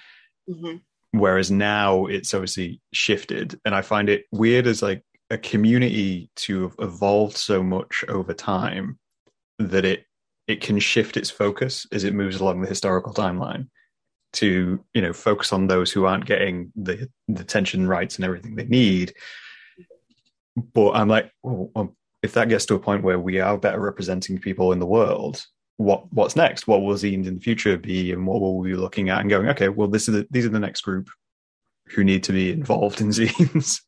Mm-hmm. 0.48 0.78
whereas 1.18 1.52
now 1.52 2.06
it's 2.06 2.34
obviously 2.34 2.80
shifted. 2.92 3.58
And 3.64 3.74
i 3.74 3.82
find 3.82 4.08
it 4.08 4.24
weird 4.32 4.66
as 4.66 4.82
like 4.82 5.04
a 5.30 5.38
community 5.38 6.30
to 6.34 6.62
have 6.62 6.74
evolved 6.80 7.36
so 7.36 7.62
much 7.62 8.04
over 8.08 8.34
time 8.34 8.98
that 9.70 9.84
it 9.84 10.06
it 10.48 10.60
can 10.60 10.78
shift 10.78 11.16
its 11.16 11.30
focus 11.30 11.86
as 11.92 12.04
it 12.04 12.14
moves 12.14 12.40
along 12.40 12.60
the 12.60 12.68
historical 12.68 13.14
timeline 13.14 13.68
to 14.34 14.82
you 14.94 15.02
know 15.02 15.12
focus 15.12 15.52
on 15.52 15.66
those 15.66 15.92
who 15.92 16.04
aren't 16.04 16.26
getting 16.26 16.72
the 16.74 17.08
the 17.28 17.44
tension 17.44 17.86
rights 17.86 18.16
and 18.16 18.24
everything 18.24 18.56
they 18.56 18.64
need. 18.64 19.14
But 20.74 20.92
i'm 20.92 21.08
like 21.08 21.32
well, 21.42 21.94
if 22.22 22.34
that 22.34 22.48
gets 22.48 22.66
to 22.66 22.74
a 22.74 22.78
point 22.78 23.02
where 23.02 23.18
we 23.18 23.40
are 23.40 23.56
better 23.58 23.80
representing 23.80 24.38
people 24.38 24.72
in 24.72 24.78
the 24.78 24.86
world 24.86 25.44
what 25.76 26.12
what's 26.12 26.36
next? 26.36 26.66
What 26.66 26.82
will 26.82 26.94
zines 26.94 27.26
in 27.26 27.36
the 27.36 27.40
future 27.40 27.76
be 27.76 28.12
and 28.12 28.26
what 28.26 28.40
will 28.40 28.58
we 28.58 28.70
be 28.70 28.76
looking 28.76 29.10
at 29.10 29.20
and 29.20 29.30
going 29.30 29.48
okay 29.48 29.68
well 29.68 29.88
this 29.88 30.08
is 30.08 30.14
the, 30.14 30.26
these 30.30 30.46
are 30.46 30.50
the 30.50 30.60
next 30.60 30.82
group 30.82 31.08
who 31.88 32.04
need 32.04 32.22
to 32.24 32.32
be 32.32 32.52
involved 32.52 33.00
in 33.00 33.08
zines. 33.10 33.80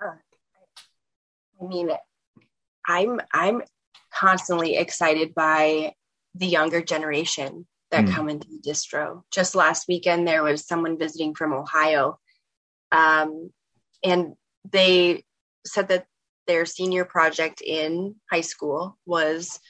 I 0.00 1.66
mean 1.66 1.90
i'm 2.86 3.20
i'm 3.32 3.62
constantly 4.18 4.76
excited 4.76 5.34
by 5.34 5.92
the 6.34 6.46
younger 6.46 6.82
generation 6.82 7.66
that 7.90 8.04
mm. 8.04 8.12
come 8.12 8.28
into 8.28 8.48
the 8.48 8.70
distro. 8.70 9.22
Just 9.30 9.54
last 9.54 9.88
weekend, 9.88 10.26
there 10.26 10.42
was 10.42 10.66
someone 10.66 10.98
visiting 10.98 11.34
from 11.34 11.52
Ohio, 11.52 12.18
um, 12.92 13.50
and 14.04 14.34
they 14.70 15.24
said 15.66 15.88
that 15.88 16.06
their 16.46 16.66
senior 16.66 17.04
project 17.04 17.60
in 17.60 18.14
high 18.30 18.42
school 18.42 18.98
was 19.06 19.60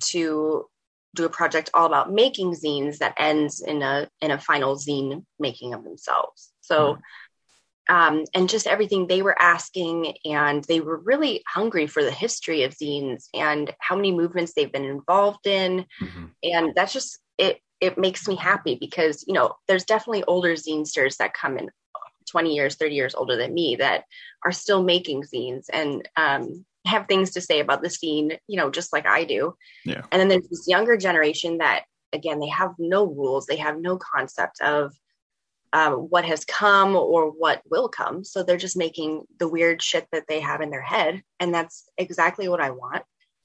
to 0.00 0.66
do 1.14 1.24
a 1.24 1.30
project 1.30 1.70
all 1.74 1.86
about 1.86 2.12
making 2.12 2.54
zines 2.54 2.98
that 2.98 3.14
ends 3.18 3.62
in 3.62 3.82
a 3.82 4.08
in 4.20 4.30
a 4.30 4.38
final 4.38 4.76
zine 4.76 5.24
making 5.38 5.74
of 5.74 5.84
themselves. 5.84 6.52
So. 6.60 6.94
Mm 6.94 6.98
um, 7.88 8.24
and 8.34 8.48
just 8.48 8.66
everything 8.66 9.06
they 9.06 9.22
were 9.22 9.40
asking. 9.40 10.14
And 10.24 10.64
they 10.64 10.80
were 10.80 10.98
really 10.98 11.42
hungry 11.46 11.86
for 11.86 12.02
the 12.02 12.10
history 12.10 12.62
of 12.62 12.74
zines 12.74 13.28
and 13.34 13.72
how 13.80 13.96
many 13.96 14.12
movements 14.12 14.52
they've 14.54 14.72
been 14.72 14.84
involved 14.84 15.46
in. 15.46 15.86
Mm-hmm. 16.00 16.24
And 16.42 16.72
that's 16.74 16.92
just, 16.92 17.18
it, 17.38 17.60
it 17.80 17.98
makes 17.98 18.26
me 18.28 18.36
happy 18.36 18.76
because, 18.80 19.24
you 19.26 19.34
know, 19.34 19.54
there's 19.68 19.84
definitely 19.84 20.24
older 20.24 20.54
zinesters 20.54 21.16
that 21.18 21.34
come 21.34 21.58
in 21.58 21.70
20 22.30 22.54
years, 22.54 22.76
30 22.76 22.94
years 22.94 23.14
older 23.14 23.36
than 23.36 23.52
me 23.52 23.76
that 23.76 24.04
are 24.44 24.52
still 24.52 24.82
making 24.82 25.22
zines 25.22 25.66
and, 25.72 26.08
um, 26.16 26.64
have 26.86 27.06
things 27.08 27.30
to 27.30 27.40
say 27.40 27.60
about 27.60 27.82
the 27.82 27.88
scene, 27.88 28.36
you 28.46 28.58
know, 28.58 28.70
just 28.70 28.92
like 28.92 29.06
I 29.06 29.24
do. 29.24 29.56
Yeah. 29.84 30.02
And 30.12 30.20
then 30.20 30.28
there's 30.28 30.48
this 30.48 30.66
younger 30.68 30.98
generation 30.98 31.58
that, 31.58 31.84
again, 32.12 32.40
they 32.40 32.48
have 32.48 32.72
no 32.78 33.06
rules, 33.06 33.46
they 33.46 33.56
have 33.56 33.80
no 33.80 33.96
concept 33.98 34.60
of 34.60 34.94
um, 35.74 35.94
what 36.08 36.24
has 36.24 36.44
come 36.44 36.94
or 36.94 37.30
what 37.30 37.60
will 37.68 37.88
come. 37.88 38.24
So 38.24 38.42
they're 38.42 38.56
just 38.56 38.76
making 38.76 39.24
the 39.40 39.48
weird 39.48 39.82
shit 39.82 40.06
that 40.12 40.24
they 40.28 40.40
have 40.40 40.60
in 40.60 40.70
their 40.70 40.80
head. 40.80 41.22
And 41.40 41.52
that's 41.52 41.88
exactly 41.98 42.48
what 42.48 42.60
I 42.60 42.70
want. 42.70 43.02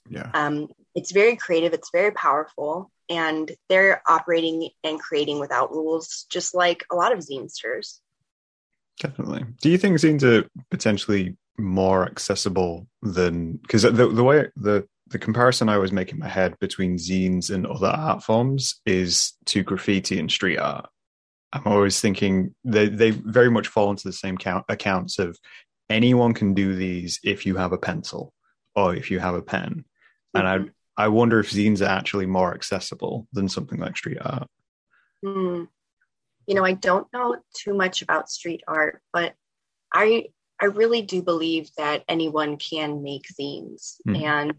Yeah. 0.08 0.30
Um, 0.34 0.68
it's 0.94 1.12
very 1.12 1.36
creative, 1.36 1.74
it's 1.74 1.90
very 1.92 2.12
powerful, 2.12 2.92
and 3.10 3.52
they're 3.68 4.02
operating 4.08 4.70
and 4.84 5.00
creating 5.00 5.40
without 5.40 5.72
rules, 5.72 6.28
just 6.30 6.54
like 6.54 6.86
a 6.92 6.96
lot 6.96 7.12
of 7.12 7.20
zinesters. 7.20 8.00
Definitely. 9.00 9.46
Do 9.62 9.70
you 9.70 9.78
think 9.78 9.98
zines 9.98 10.24
are 10.24 10.48
potentially 10.70 11.36
more 11.58 12.06
accessible 12.06 12.88
than 13.02 13.54
because 13.58 13.84
the 13.84 13.92
the 13.92 14.24
way 14.24 14.48
the 14.56 14.88
the 15.08 15.20
comparison 15.20 15.70
I 15.70 15.78
was 15.78 15.92
making 15.92 16.16
in 16.16 16.20
my 16.20 16.28
head 16.28 16.58
between 16.60 16.98
zines 16.98 17.54
and 17.54 17.66
other 17.66 17.88
art 17.88 18.24
forms 18.24 18.80
is 18.86 19.34
to 19.46 19.64
graffiti 19.64 20.20
and 20.20 20.30
street 20.30 20.58
art. 20.58 20.90
I'm 21.52 21.64
always 21.66 22.00
thinking 22.00 22.54
they 22.64 22.90
they 22.90 23.12
very 23.12 23.50
much 23.50 23.68
fall 23.68 23.90
into 23.90 24.08
the 24.08 24.14
same 24.14 24.38
count, 24.38 24.66
accounts 24.70 25.20
of 25.20 25.38
anyone 25.90 26.34
can 26.34 26.54
do 26.54 26.76
these 26.76 27.20
if 27.24 27.46
you 27.46 27.56
have 27.56 27.72
a 27.74 27.78
pencil 27.78 28.34
or 28.76 28.96
if 28.96 29.10
you 29.10 29.20
have 29.20 29.36
a 29.36 29.42
pen. 29.42 29.86
And 30.36 30.44
Mhm. 30.46 30.70
I 30.98 31.06
I 31.06 31.08
wonder 31.08 31.40
if 31.40 31.50
zines 31.52 31.82
are 31.82 31.86
actually 31.86 32.26
more 32.26 32.54
accessible 32.54 33.28
than 33.34 33.50
something 33.50 33.80
like 33.80 33.98
street 33.98 34.18
art. 34.22 34.48
Hmm. 35.24 35.64
You 36.46 36.56
know, 36.56 36.66
I 36.66 36.74
don't 36.74 37.12
know 37.14 37.38
too 37.56 37.74
much 37.74 38.02
about 38.02 38.30
street 38.30 38.64
art, 38.68 39.02
but 39.14 39.34
I 39.94 40.26
I 40.62 40.66
really 40.66 41.02
do 41.02 41.22
believe 41.24 41.70
that 41.78 42.04
anyone 42.08 42.58
can 42.58 43.02
make 43.02 43.28
zines, 43.40 43.96
Hmm. 44.06 44.16
and 44.16 44.54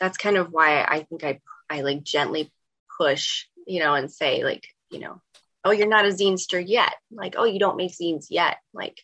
that's 0.00 0.16
kind 0.18 0.36
of 0.38 0.50
why 0.50 0.82
I 0.82 1.02
think 1.04 1.24
I 1.24 1.40
I 1.70 1.82
like 1.82 2.02
gently 2.02 2.52
push, 2.98 3.46
you 3.66 3.80
know, 3.80 3.94
and 3.94 4.10
say 4.10 4.44
like, 4.44 4.66
you 4.90 4.98
know, 4.98 5.20
oh, 5.64 5.70
you're 5.70 5.86
not 5.88 6.04
a 6.04 6.08
zinester 6.08 6.62
yet. 6.66 6.94
Like, 7.10 7.34
oh, 7.36 7.44
you 7.44 7.58
don't 7.58 7.76
make 7.76 7.92
zines 7.92 8.26
yet. 8.30 8.58
Like, 8.74 9.00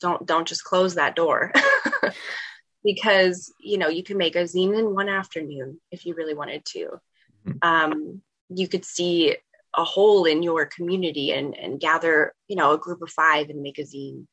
don't 0.00 0.24
don't 0.26 0.46
just 0.48 0.64
close 0.64 0.94
that 0.94 1.16
door. 1.16 1.52
because 2.84 3.52
you 3.60 3.76
know 3.78 3.88
you 3.88 4.02
can 4.02 4.16
make 4.16 4.36
a 4.36 4.44
zine 4.44 4.78
in 4.78 4.94
one 4.94 5.08
afternoon 5.08 5.80
if 5.90 6.06
you 6.06 6.14
really 6.14 6.34
wanted 6.34 6.64
to 6.64 7.00
Mhm. 7.46 7.58
um, 7.62 8.22
you 8.48 8.66
could 8.68 8.84
see 8.84 9.36
a 9.76 9.84
hole 9.84 10.24
in 10.24 10.42
your 10.42 10.64
community 10.66 11.32
and 11.32 11.56
and 11.56 11.80
gather 11.80 12.34
you 12.46 12.56
know 12.56 12.72
a 12.72 12.78
group 12.78 13.02
of 13.02 13.10
five 13.10 13.50
and 13.50 13.62
make 13.62 13.78
a 13.78 13.82
zine 13.82 14.26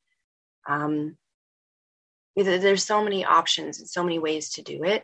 um, 0.68 1.18
there- 2.36 2.60
there's 2.60 2.84
so 2.86 3.04
many 3.04 3.26
options 3.26 3.80
and 3.80 3.90
so 3.90 4.04
many 4.04 4.20
ways 4.20 4.52
to 4.52 4.62
do 4.62 4.84
it 4.84 5.04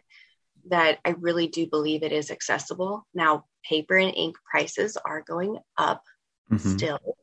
that 0.69 0.99
i 1.05 1.09
really 1.11 1.47
do 1.47 1.67
believe 1.67 2.03
it 2.03 2.11
is 2.11 2.31
accessible. 2.31 3.05
Now 3.13 3.45
paper 3.67 3.97
and 3.97 4.13
ink 4.15 4.35
prices 4.49 4.97
are 4.97 5.21
going 5.21 5.57
up 5.77 6.03
Mhm. 6.51 6.59
still. 6.59 7.17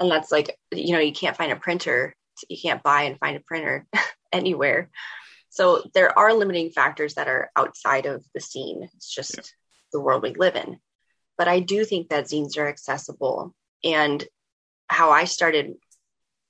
And 0.00 0.10
that's 0.10 0.32
like 0.32 0.58
you 0.72 0.92
know 0.92 1.00
you 1.00 1.12
can't 1.12 1.36
find 1.36 1.52
a 1.52 1.56
printer. 1.56 2.14
You 2.48 2.56
can't 2.60 2.82
buy 2.82 3.02
and 3.02 3.18
find 3.18 3.36
a 3.36 3.40
printer 3.40 3.86
anywhere. 4.32 4.90
So 5.50 5.82
there 5.94 6.16
are 6.18 6.32
limiting 6.32 6.70
factors 6.70 7.14
that 7.14 7.28
are 7.28 7.50
outside 7.54 8.06
of 8.06 8.24
the 8.34 8.40
scene. 8.40 8.88
It's 8.94 9.12
just 9.14 9.36
Yeah. 9.36 9.42
the 9.92 10.00
world 10.00 10.22
we 10.22 10.32
live 10.34 10.56
in. 10.56 10.80
But 11.38 11.48
i 11.48 11.60
do 11.60 11.84
think 11.84 12.08
that 12.08 12.24
zines 12.26 12.56
are 12.56 12.68
accessible. 12.68 13.54
And 13.84 14.26
how 14.88 15.10
i 15.10 15.24
started 15.24 15.74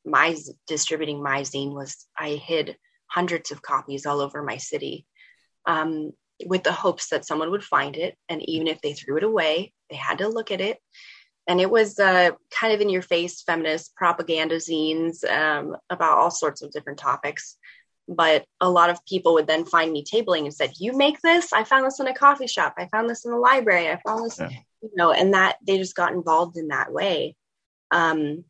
my 0.05 0.37
distributing 0.67 1.23
my 1.23 1.43
zine 1.43 1.73
was 1.75 2.07
i 2.19 2.31
hid 2.31 2.77
hundreds 3.07 3.51
of 3.51 3.63
copies 3.63 4.07
all 4.07 4.21
over 4.21 4.43
my 4.43 4.57
city. 4.57 5.07
Um, 5.67 6.13
with 6.47 6.63
the 6.63 6.73
hopes 6.73 7.09
that 7.09 7.25
someone 7.25 7.51
would 7.51 7.65
find 7.65 7.97
it 7.97 8.17
and 8.29 8.43
even 8.49 8.67
if 8.67 8.81
they 8.81 8.93
threw 8.93 9.17
it 9.17 9.25
away 9.25 9.73
they 9.91 9.97
had 9.97 10.19
to 10.19 10.29
look 10.29 10.51
at 10.51 10.61
it. 10.61 10.79
And 11.47 11.61
it 11.61 11.71
was 11.71 11.99
uh, 11.99 12.31
kind 12.51 12.73
of 12.73 12.81
in 12.81 12.89
your 12.89 13.03
face 13.03 13.43
feminist 13.43 13.95
propaganda 13.97 14.57
zines 14.57 15.29
um, 15.29 15.77
about 15.91 16.17
all 16.19 16.31
sorts 16.31 16.63
of 16.63 16.71
different 16.71 16.99
topics. 16.99 17.57
But 18.09 18.45
a 18.61 18.71
lot 18.71 18.91
of 18.91 19.05
people 19.07 19.35
would 19.35 19.47
then 19.49 19.65
find 19.65 19.93
me 19.93 20.05
tabling 20.05 20.45
and 20.45 20.55
said 20.55 20.73
you 20.79 20.97
make 20.97 21.21
this? 21.21 21.53
I 21.53 21.65
found 21.65 21.85
this 21.85 22.01
in 22.01 22.07
a 22.07 22.15
coffee 22.15 22.47
shop. 22.47 22.75
I 22.79 22.87
found 22.89 23.11
this 23.11 23.25
in 23.25 23.33
the 23.33 23.37
library. 23.37 23.89
I 23.91 24.01
found 24.07 24.25
this 24.25 24.39
Yeah. 24.39 24.51
you 24.83 24.91
know 24.95 25.13
and 25.13 25.35
that 25.35 25.57
they 25.67 25.79
just 25.79 25.97
got 25.97 26.13
involved 26.13 26.57
in 26.57 26.69
that 26.69 26.93
way. 26.93 27.37
Um, 27.91 28.45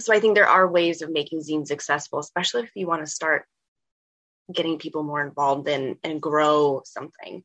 so 0.00 0.14
i 0.14 0.20
think 0.20 0.34
there 0.34 0.48
are 0.48 0.70
ways 0.70 1.02
of 1.02 1.10
making 1.10 1.40
zines 1.40 1.70
accessible 1.70 2.18
especially 2.20 2.62
if 2.62 2.70
you 2.74 2.86
want 2.86 3.04
to 3.04 3.10
start 3.10 3.46
getting 4.54 4.78
people 4.78 5.02
more 5.02 5.24
involved 5.26 5.68
in 5.68 5.96
and 6.02 6.20
grow 6.22 6.82
something 6.84 7.42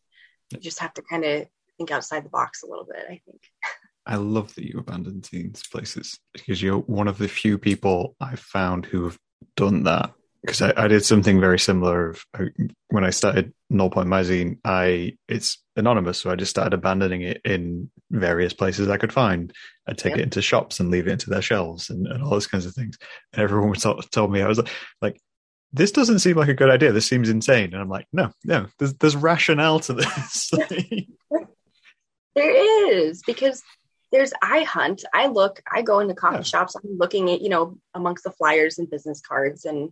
you 0.52 0.60
just 0.60 0.80
have 0.80 0.94
to 0.94 1.02
kind 1.02 1.26
of 1.26 1.48
think 1.78 1.92
outside 1.92 2.24
the 2.24 2.30
box 2.30 2.64
a 2.64 2.68
little 2.68 2.86
bit 2.86 3.04
i 3.06 3.22
think 3.26 3.42
I 4.06 4.18
love 4.18 4.54
that 4.56 4.66
you 4.66 4.80
abandon 4.80 5.22
zines 5.22 5.70
places 5.72 6.20
because 6.34 6.62
you're 6.62 6.80
one 6.80 7.08
of 7.08 7.18
the 7.18 7.30
few 7.30 7.58
people 7.58 8.16
I've 8.20 8.40
found 8.40 8.86
who 8.86 9.06
have 9.06 9.18
done 9.56 9.84
that. 9.84 10.12
Because 10.42 10.62
I, 10.62 10.74
I 10.76 10.88
did 10.90 11.06
something 11.06 11.40
very 11.40 11.58
similar 11.58 12.10
of 12.10 12.26
uh, 12.38 12.46
when 12.90 13.06
I 13.06 13.12
started 13.12 13.54
Null 13.70 13.90
Point 13.90 14.10
Magazine. 14.10 14.60
I 14.66 15.14
it's 15.30 15.64
anonymous, 15.78 16.20
so 16.20 16.30
I 16.30 16.36
just 16.36 16.50
started 16.50 16.74
abandoning 16.74 17.22
it 17.22 17.40
in 17.46 17.90
various 18.12 18.52
places 18.52 18.90
I 18.90 18.98
could 18.98 19.14
find. 19.14 19.54
I'd 19.88 19.98
take 19.98 20.12
Yep. 20.12 20.20
it 20.20 20.24
into 20.24 20.42
shops 20.42 20.82
and 20.82 20.92
leave 20.92 21.08
it 21.08 21.12
into 21.12 21.30
their 21.30 21.42
shelves 21.42 21.90
and, 21.90 22.06
and 22.06 22.22
all 22.22 22.32
those 22.32 22.48
kinds 22.48 22.66
of 22.66 22.76
things. 22.76 22.98
And 23.32 23.42
everyone 23.42 23.70
would 23.70 23.80
tell, 23.80 24.02
told 24.02 24.34
me 24.34 24.42
I 24.42 24.50
was 24.50 24.58
like, 24.58 24.70
like, 25.02 25.22
this 25.74 25.92
doesn't 25.92 26.20
seem 26.20 26.38
like 26.38 26.50
a 26.50 26.54
good 26.54 26.70
idea. 26.70 26.92
This 26.92 27.08
seems 27.08 27.30
insane. 27.30 27.74
And 27.74 27.82
I'm 27.82 27.90
like, 27.90 28.08
no, 28.14 28.32
no, 28.46 28.68
there's 28.80 28.94
there's 28.96 29.16
rationale 29.16 29.80
to 29.82 29.94
this. 29.94 30.52
There 32.36 32.90
is 32.98 33.22
because 33.28 33.62
there's 34.12 34.34
I 34.42 34.64
hunt, 34.64 35.04
I 35.14 35.28
look, 35.28 35.62
I 35.72 35.84
go 35.84 36.00
into 36.00 36.16
coffee 36.16 36.38
Yeah. 36.38 36.42
shops, 36.42 36.76
I'm 36.76 36.98
looking 36.98 37.30
at, 37.30 37.42
you 37.42 37.50
know, 37.50 37.78
amongst 37.94 38.24
the 38.24 38.32
flyers 38.32 38.80
and 38.80 38.90
business 38.90 39.22
cards 39.22 39.66
and, 39.66 39.92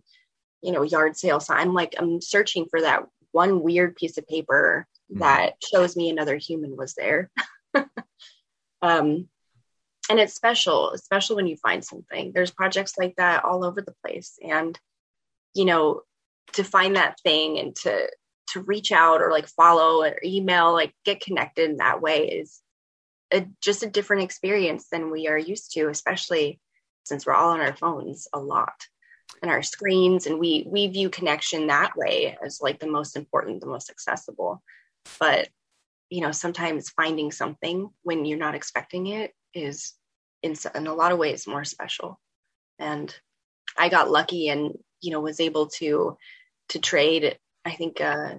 you 0.60 0.72
know, 0.72 0.82
yard 0.82 1.16
sale 1.16 1.38
sign. 1.38 1.60
I'm 1.68 1.72
like, 1.74 1.94
I'm 1.98 2.20
searching 2.20 2.66
for 2.68 2.80
that 2.80 3.04
one 3.30 3.62
weird 3.62 3.94
piece 3.94 4.18
of 4.18 4.26
paper 4.26 4.86
Mhm. 5.12 5.20
that 5.20 5.54
shows 5.70 5.96
me 5.96 6.10
another 6.10 6.36
human 6.36 6.76
was 6.76 6.94
there. 6.94 7.30
um, 8.82 9.28
and 10.10 10.18
it's 10.18 10.34
special, 10.34 10.90
it's 10.92 11.04
special 11.04 11.36
when 11.36 11.46
you 11.46 11.56
find 11.56 11.84
something. 11.84 12.32
There's 12.34 12.50
projects 12.50 12.98
like 12.98 13.14
that 13.16 13.44
all 13.44 13.64
over 13.64 13.80
the 13.82 13.94
place. 14.04 14.36
And, 14.42 14.76
you 15.54 15.64
know, 15.64 16.02
to 16.54 16.64
find 16.64 16.96
that 16.96 17.20
thing 17.22 17.58
and 17.58 17.74
to 17.76 18.08
to 18.52 18.60
reach 18.60 18.92
out 18.92 19.22
or 19.22 19.30
like 19.30 19.48
follow 19.48 20.02
or 20.02 20.18
email, 20.22 20.72
like 20.72 20.92
get 21.04 21.20
connected 21.20 21.70
in 21.70 21.76
that 21.78 22.02
way 22.02 22.28
is 22.28 22.60
a, 23.32 23.46
just 23.62 23.82
a 23.82 23.90
different 23.90 24.24
experience 24.24 24.88
than 24.90 25.10
we 25.10 25.26
are 25.28 25.38
used 25.38 25.72
to, 25.72 25.88
especially 25.88 26.60
since 27.04 27.24
we're 27.24 27.34
all 27.34 27.50
on 27.50 27.60
our 27.60 27.74
phones 27.74 28.28
a 28.32 28.38
lot 28.38 28.74
and 29.40 29.50
our 29.50 29.62
screens 29.62 30.26
and 30.26 30.38
we 30.38 30.66
we 30.68 30.86
view 30.88 31.08
connection 31.08 31.66
that 31.68 31.96
way 31.96 32.36
as 32.44 32.60
like 32.60 32.78
the 32.78 32.86
most 32.86 33.16
important 33.16 33.60
the 33.60 33.66
most 33.66 33.90
accessible. 33.90 34.62
But 35.18 35.48
you 36.10 36.20
know 36.20 36.32
sometimes 36.32 36.90
finding 36.90 37.32
something 37.32 37.88
when 38.02 38.24
you're 38.24 38.38
not 38.38 38.54
expecting 38.54 39.06
it 39.06 39.32
is 39.54 39.94
in, 40.42 40.54
in 40.74 40.86
a 40.86 40.94
lot 40.94 41.12
of 41.12 41.18
ways 41.18 41.46
more 41.46 41.64
special. 41.64 42.20
And 42.78 43.14
i 43.78 43.88
got 43.88 44.10
lucky 44.10 44.48
and 44.48 44.72
you 45.02 45.10
know 45.10 45.20
was 45.20 45.40
able 45.40 45.66
to 45.66 46.16
to 46.70 46.78
trade 46.78 47.38
i 47.64 47.72
think 47.72 48.00
uh 48.00 48.34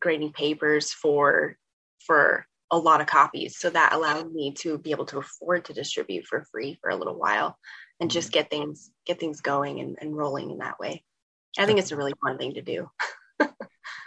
grading 0.00 0.32
papers 0.32 0.92
for 0.92 1.56
for 2.00 2.46
a 2.70 2.78
lot 2.78 3.00
of 3.00 3.06
copies. 3.06 3.58
So 3.58 3.70
that 3.70 3.92
allowed 3.92 4.32
me 4.32 4.52
to 4.58 4.78
be 4.78 4.90
able 4.92 5.06
to 5.06 5.18
afford 5.18 5.64
to 5.66 5.72
distribute 5.72 6.26
for 6.26 6.44
free 6.50 6.78
for 6.80 6.90
a 6.90 6.96
little 6.96 7.18
while 7.18 7.58
and 7.98 8.10
just 8.10 8.32
get 8.32 8.50
things 8.50 8.90
get 9.06 9.20
things 9.20 9.40
going 9.40 9.80
and, 9.80 9.96
and 10.00 10.16
rolling 10.16 10.50
in 10.50 10.58
that 10.58 10.78
way. 10.78 11.04
I 11.58 11.66
think 11.66 11.78
it's 11.78 11.90
a 11.90 11.96
really 11.96 12.14
fun 12.24 12.38
thing 12.38 12.54
to 12.54 12.62
do. 12.62 12.88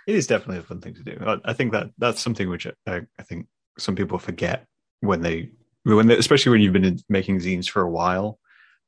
It 0.06 0.16
is 0.16 0.28
definitely 0.28 0.58
a 0.58 0.64
fun 0.64 0.82
thing 0.82 0.96
to 0.96 1.04
do. 1.04 1.18
I, 1.26 1.38
I 1.46 1.54
think 1.54 1.72
that 1.72 1.92
that's 1.98 2.22
something 2.22 2.50
which 2.50 2.68
I, 2.86 3.04
I 3.18 3.24
think 3.24 3.48
some 3.80 3.96
people 3.96 4.18
forget 4.18 4.66
when 5.00 5.22
they 5.22 5.52
when 5.84 6.08
they, 6.08 6.18
especially 6.18 6.52
when 6.52 6.60
you've 6.60 6.74
been 6.74 7.00
making 7.08 7.40
zines 7.40 7.70
for 7.70 7.82
a 7.82 7.90
while 7.90 8.38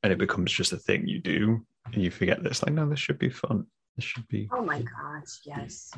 and 0.03 0.11
it 0.11 0.19
becomes 0.19 0.51
just 0.51 0.73
a 0.73 0.77
thing 0.77 1.07
you 1.07 1.21
do 1.21 1.65
you 1.91 2.11
forget 2.11 2.43
this 2.43 2.63
like 2.63 2.73
no 2.73 2.87
this 2.89 2.99
should 2.99 3.19
be 3.19 3.29
fun. 3.29 3.65
This 3.95 4.05
should 4.05 4.27
be 4.27 4.49
oh 4.51 4.63
my 4.63 4.81
gosh 4.81 5.39
yes. 5.45 5.91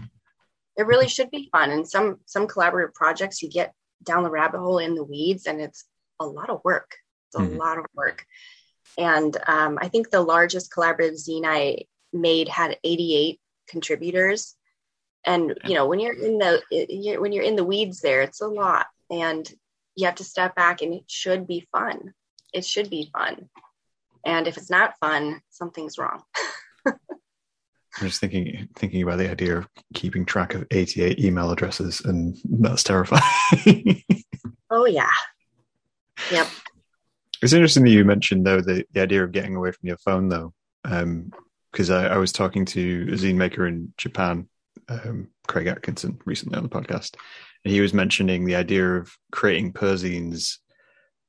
It 0.75 0.85
really 0.85 1.07
should 1.07 1.31
be 1.31 1.49
fun. 1.51 1.71
And 1.71 1.87
some 1.87 2.17
some 2.25 2.47
collaborative 2.47 2.93
projects 2.93 3.41
you 3.41 3.49
get 3.49 3.73
down 4.03 4.23
the 4.23 4.29
rabbit 4.29 4.59
hole 4.59 4.77
in 4.77 4.93
the 4.95 5.03
weeds 5.03 5.47
and 5.47 5.59
it's 5.59 5.85
a 6.19 6.25
lot 6.25 6.49
of 6.49 6.61
work. 6.63 6.95
It's 7.27 7.35
a 7.41 7.45
Mhm. 7.47 7.57
lot 7.57 7.77
of 7.79 7.85
work. 7.95 8.25
And 8.97 9.35
um, 9.47 9.77
i 9.81 9.87
think 9.87 10.09
the 10.09 10.21
largest 10.21 10.71
collaborative 10.71 11.15
zine 11.15 11.45
i 11.45 11.85
made 12.13 12.47
had 12.47 12.77
88 12.83 13.39
contributors. 13.67 14.55
And 15.25 15.57
you 15.65 15.73
know 15.73 15.87
when 15.87 15.99
you're 15.99 16.13
in 16.13 16.37
the 16.37 16.61
you're, 16.71 17.19
when 17.21 17.31
you're 17.31 17.43
in 17.43 17.55
the 17.55 17.63
weeds 17.65 17.99
there 18.01 18.21
it's 18.21 18.41
a 18.41 18.47
lot. 18.47 18.85
And 19.09 19.49
you 19.95 20.05
have 20.05 20.15
to 20.15 20.23
step 20.23 20.55
back 20.55 20.81
and 20.83 20.93
it 20.93 21.05
should 21.07 21.47
be 21.47 21.67
fun. 21.71 22.13
It 22.53 22.63
should 22.65 22.89
be 22.89 23.09
fun 23.11 23.49
and 24.25 24.47
if 24.47 24.57
it's 24.57 24.69
not 24.69 24.93
fun 24.99 25.41
something's 25.49 25.97
wrong. 25.97 26.21
I'm 27.99 28.07
just 28.07 28.21
thinking 28.21 28.69
thinking 28.75 29.01
about 29.01 29.17
the 29.17 29.29
idea 29.29 29.57
of 29.57 29.67
keeping 29.93 30.25
track 30.25 30.53
of 30.53 30.67
88 30.71 31.19
email 31.19 31.51
addresses 31.51 32.01
and 32.01 32.37
that's 32.45 32.83
terrifying. 32.83 34.03
Oh 34.69 34.85
yeah. 34.85 35.07
Yep. 36.29 36.47
It's 37.41 37.53
interesting 37.53 37.83
that 37.85 37.91
you 37.91 38.03
mentioned 38.03 38.45
though 38.45 38.61
the, 38.61 38.83
the 38.91 39.01
idea 39.01 39.23
of 39.23 39.31
getting 39.31 39.55
away 39.55 39.71
from 39.71 39.87
your 39.87 39.97
phone 39.97 40.27
though, 40.27 40.53
because 41.71 41.89
I, 41.89 42.07
I 42.07 42.17
was 42.17 42.33
talking 42.33 42.65
to 42.65 43.07
a 43.09 43.15
zine 43.15 43.35
maker 43.35 43.65
in 43.65 43.93
Japan, 43.97 44.49
um, 44.89 45.29
Craig 45.47 45.67
Atkinson, 45.67 46.19
recently 46.25 46.57
on 46.57 46.63
the 46.63 46.69
podcast, 46.69 47.15
and 47.63 47.73
he 47.73 47.79
was 47.79 47.93
mentioning 47.93 48.45
the 48.45 48.55
idea 48.55 48.95
of 48.95 49.09
creating 49.31 49.73
perzines 49.73 50.57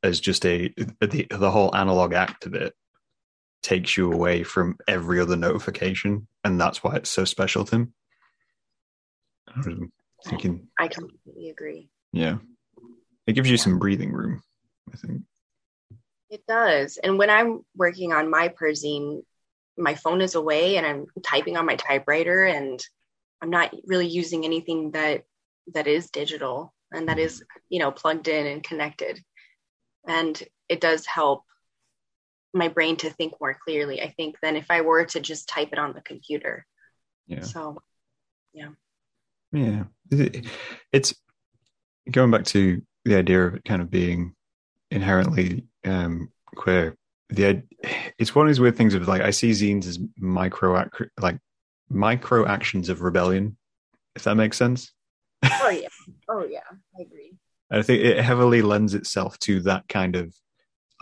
as 0.03 0.20
just 0.20 0.44
a 0.46 0.72
the, 1.01 1.26
the 1.30 1.51
whole 1.51 1.74
analog 1.74 2.12
act 2.12 2.46
of 2.46 2.55
it 2.55 2.74
takes 3.62 3.96
you 3.96 4.12
away 4.12 4.42
from 4.44 4.76
every 4.86 5.20
other 5.20 5.36
notification, 5.36 6.28
and 6.44 6.61
that's 6.61 6.82
why 6.82 6.96
it's 6.96 7.11
so 7.11 7.24
special 7.24 7.64
to 7.64 7.76
him. 7.76 7.94
I 9.49 9.62
thinking, 10.24 10.68
i 10.78 10.88
completely 10.88 11.49
agree 11.49 11.88
yeah, 12.12 12.38
it 13.26 13.34
gives 13.34 13.51
you 13.51 13.57
some 13.57 13.78
breathing 13.78 14.12
room. 14.12 14.42
I 14.92 14.96
think. 14.96 15.22
It 16.30 16.42
does. 16.46 16.99
And 17.03 17.18
when 17.18 17.30
I'm 17.30 17.64
working 17.74 18.12
on 18.12 18.30
my 18.30 18.49
perzine, 18.49 19.22
my 19.76 19.94
phone 19.94 20.20
is 20.20 20.34
away 20.34 20.76
and 20.76 20.86
I'm 20.86 21.07
typing 21.26 21.57
on 21.57 21.66
my 21.66 21.76
typewriter 21.76 22.44
and 22.44 22.82
I'm 23.40 23.51
not 23.51 23.74
really 23.86 24.09
using 24.09 24.44
anything 24.44 24.92
that 24.92 25.24
that 25.74 25.86
is 25.86 26.11
digital 26.11 26.74
and 26.92 27.09
that 27.09 27.16
mm-hmm. 27.18 27.26
is, 27.26 27.44
you 27.68 27.78
know, 27.78 27.90
plugged 27.90 28.28
in 28.28 28.46
and 28.46 28.62
connected. 28.62 29.20
And 30.09 30.43
it 30.69 30.81
does 30.81 31.07
help 31.07 31.45
my 32.55 32.69
brain 32.69 32.97
to 32.97 33.11
think 33.11 33.35
more 33.41 33.57
clearly, 33.63 34.03
I 34.03 34.09
think, 34.11 34.37
than 34.43 34.57
if 34.57 34.67
I 34.71 34.81
were 34.81 35.05
to 35.05 35.21
just 35.21 35.49
type 35.49 35.69
it 35.73 35.79
on 35.79 35.93
the 35.93 36.01
computer. 36.01 36.67
Yeah. 37.27 37.43
So 37.43 37.79
yeah. 38.53 38.71
Yeah. 39.53 39.85
It's 40.93 41.15
going 42.11 42.31
back 42.31 42.45
to 42.47 42.83
the 43.05 43.17
idea 43.17 43.47
of 43.47 43.55
it 43.57 43.65
kind 43.65 43.83
of 43.83 43.91
being 43.91 44.35
inherently 44.91 45.67
um, 45.85 46.33
queer. 46.55 46.97
The 47.31 47.63
it's 48.19 48.35
one 48.35 48.47
of 48.47 48.51
these 48.51 48.61
weird 48.61 48.77
things 48.77 48.95
of 48.95 49.07
like 49.07 49.21
I 49.21 49.31
see 49.31 49.51
zines 49.51 49.87
as 49.87 49.99
micro 50.17 50.89
like 51.21 51.39
micro 51.91 52.47
actions 52.47 52.89
of 52.89 53.03
rebellion, 53.03 53.59
if 54.17 54.25
that 54.25 54.37
makes 54.37 54.57
sense. 54.57 54.93
Oh 55.45 55.69
yeah, 55.83 55.89
oh 56.29 56.47
yeah, 56.47 56.61
I 56.99 57.03
agree. 57.03 57.28
I 57.71 57.83
think 57.83 58.03
it 58.03 58.23
heavily 58.23 58.62
lends 58.62 58.95
itself 58.95 59.39
to 59.41 59.61
that 59.61 59.89
kind 59.89 60.16
of 60.16 60.35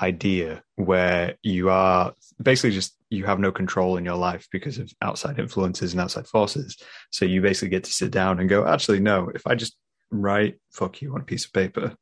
idea 0.01 0.63
where 0.75 1.37
you 1.43 1.71
are 1.71 2.13
basically 2.43 2.73
just 2.73 2.97
you 3.09 3.25
have 3.25 3.39
no 3.39 3.53
control 3.53 3.97
in 3.97 4.05
your 4.05 4.17
life 4.17 4.49
because 4.51 4.79
of 4.79 4.93
outside 5.01 5.39
influences 5.39 5.93
and 5.93 6.01
outside 6.01 6.27
forces. 6.27 6.77
So 7.11 7.25
you 7.25 7.41
basically 7.41 7.69
get 7.69 7.85
to 7.85 7.93
sit 7.93 8.11
down 8.11 8.41
and 8.41 8.49
go, 8.49 8.67
actually, 8.67 9.01
no, 9.01 9.31
if 9.35 9.47
I 9.47 9.55
just 9.55 9.77
write 10.11 10.59
fuck 10.73 11.01
you 11.01 11.15
on 11.15 11.21
a 11.21 11.25
piece 11.25 11.45
of 11.45 11.53
paper, 11.53 11.95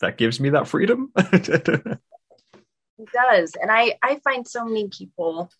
that 0.00 0.18
gives 0.18 0.40
me 0.40 0.50
that 0.50 0.68
freedom. 0.68 1.10
it 1.16 1.98
does. 3.12 3.54
And 3.60 3.70
I, 3.70 3.94
I 4.02 4.20
find 4.24 4.46
so 4.46 4.64
many 4.64 4.88
people 4.88 5.50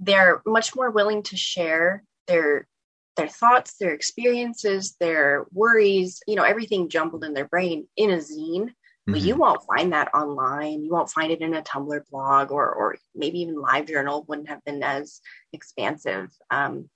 they're 0.00 0.42
much 0.44 0.74
more 0.74 0.90
willing 0.90 1.22
to 1.24 1.36
share 1.36 2.04
their 2.26 2.66
their 3.16 3.28
thoughts, 3.28 3.76
their 3.78 3.92
experiences, 3.92 4.96
their 5.00 5.46
worries, 5.52 6.20
you 6.26 6.34
know, 6.34 6.42
everything 6.42 6.88
jumbled 6.88 7.24
in 7.24 7.34
their 7.34 7.48
brain 7.48 7.86
in 7.96 8.10
a 8.10 8.16
zine 8.16 8.70
but 9.06 9.16
mm-hmm. 9.16 9.26
you 9.26 9.36
won't 9.36 9.62
find 9.64 9.92
that 9.92 10.14
online. 10.14 10.82
You 10.82 10.90
won't 10.90 11.10
find 11.10 11.30
it 11.30 11.42
in 11.42 11.54
a 11.54 11.62
Tumblr 11.62 12.08
blog 12.10 12.50
or, 12.50 12.72
or 12.72 12.96
maybe 13.14 13.40
even 13.40 13.60
Live 13.60 13.86
Journal 13.86 14.24
wouldn't 14.26 14.48
have 14.48 14.64
been 14.64 14.82
as 14.82 15.20
expansive. 15.52 16.30
Um, 16.50 16.88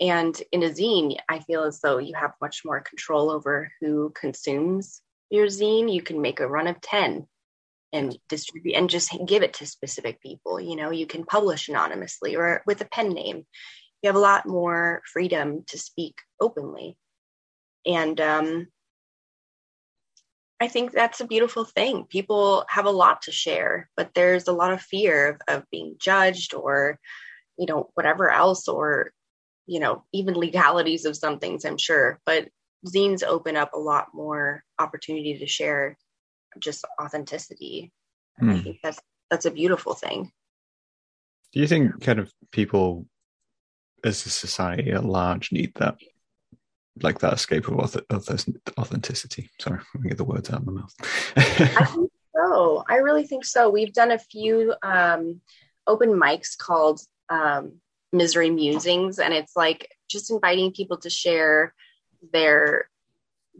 and 0.00 0.40
in 0.50 0.62
a 0.62 0.70
zine, 0.70 1.16
I 1.28 1.40
feel 1.40 1.64
as 1.64 1.80
though 1.80 1.98
you 1.98 2.14
have 2.14 2.32
much 2.40 2.62
more 2.64 2.80
control 2.80 3.30
over 3.30 3.70
who 3.80 4.12
consumes 4.18 5.02
your 5.30 5.46
zine. 5.46 5.92
You 5.92 6.00
can 6.00 6.22
make 6.22 6.40
a 6.40 6.48
run 6.48 6.68
of 6.68 6.80
10 6.80 7.26
and 7.92 8.18
distribute 8.30 8.74
and 8.74 8.88
just 8.88 9.14
give 9.26 9.42
it 9.42 9.54
to 9.54 9.66
specific 9.66 10.22
people. 10.22 10.58
You 10.58 10.76
know, 10.76 10.90
you 10.90 11.06
can 11.06 11.24
publish 11.24 11.68
anonymously 11.68 12.36
or 12.36 12.62
with 12.66 12.80
a 12.80 12.86
pen 12.86 13.10
name. 13.10 13.46
You 14.06 14.10
have 14.10 14.14
a 14.14 14.20
lot 14.20 14.46
more 14.46 15.02
freedom 15.12 15.64
to 15.66 15.76
speak 15.76 16.14
openly. 16.40 16.96
And 17.84 18.20
um, 18.20 18.68
I 20.60 20.68
think 20.68 20.92
that's 20.92 21.20
a 21.20 21.26
beautiful 21.26 21.64
thing. 21.64 22.04
People 22.04 22.64
have 22.68 22.84
a 22.84 22.90
lot 22.92 23.22
to 23.22 23.32
share, 23.32 23.90
but 23.96 24.14
there's 24.14 24.46
a 24.46 24.52
lot 24.52 24.72
of 24.72 24.80
fear 24.80 25.30
of, 25.48 25.56
of 25.56 25.64
being 25.72 25.96
judged 25.98 26.54
or, 26.54 27.00
you 27.58 27.66
know, 27.66 27.90
whatever 27.94 28.30
else, 28.30 28.68
or, 28.68 29.10
you 29.66 29.80
know, 29.80 30.04
even 30.12 30.34
legalities 30.34 31.04
of 31.04 31.16
some 31.16 31.40
things, 31.40 31.64
I'm 31.64 31.76
sure. 31.76 32.20
But 32.24 32.46
zines 32.86 33.24
open 33.24 33.56
up 33.56 33.72
a 33.74 33.80
lot 33.80 34.14
more 34.14 34.62
opportunity 34.78 35.36
to 35.38 35.48
share 35.48 35.98
just 36.60 36.84
authenticity. 37.02 37.90
Mm. 38.40 38.52
I 38.52 38.56
hmm. 38.56 38.62
think 38.62 38.76
that's 38.84 39.00
that's 39.32 39.46
a 39.46 39.50
beautiful 39.50 39.94
thing. 39.94 40.30
Do 41.52 41.58
you 41.58 41.66
think 41.66 42.00
kind 42.02 42.20
of 42.20 42.32
people 42.52 43.08
as 44.04 44.24
a 44.26 44.30
society 44.30 44.90
at 44.90 45.04
large 45.04 45.52
need 45.52 45.72
that 45.76 45.96
like 47.02 47.18
that 47.18 47.34
escape 47.34 47.68
of 47.68 47.96
authenticity. 48.78 49.50
Sorry, 49.60 49.80
let 49.94 50.02
me 50.02 50.08
get 50.08 50.18
the 50.18 50.24
words 50.24 50.50
out 50.50 50.60
of 50.60 50.66
my 50.66 50.72
mouth. 50.72 50.94
I 51.36 51.84
think 51.84 52.10
so. 52.34 52.84
I 52.88 52.96
really 52.96 53.26
think 53.26 53.44
so. 53.44 53.68
We've 53.68 53.92
done 53.92 54.12
a 54.12 54.18
few 54.18 54.74
um, 54.82 55.40
open 55.86 56.10
mics 56.10 56.56
called 56.56 57.00
um, 57.28 57.80
Misery 58.12 58.50
Musings, 58.50 59.18
and 59.18 59.34
it's 59.34 59.54
like 59.56 59.90
just 60.08 60.30
inviting 60.30 60.72
people 60.72 60.96
to 60.98 61.10
share 61.10 61.74
their 62.32 62.88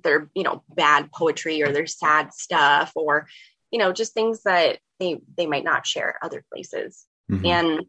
their 0.02 0.30
you 0.34 0.42
know 0.42 0.62
bad 0.74 1.10
poetry 1.12 1.62
or 1.62 1.72
their 1.72 1.86
sad 1.86 2.32
stuff 2.32 2.92
or 2.94 3.26
you 3.70 3.78
know 3.78 3.92
just 3.92 4.12
things 4.12 4.42
that 4.42 4.78
they 4.98 5.20
they 5.36 5.46
might 5.46 5.64
not 5.64 5.86
share 5.86 6.18
other 6.22 6.44
places 6.52 7.06
mm-hmm. 7.30 7.46
and 7.46 7.86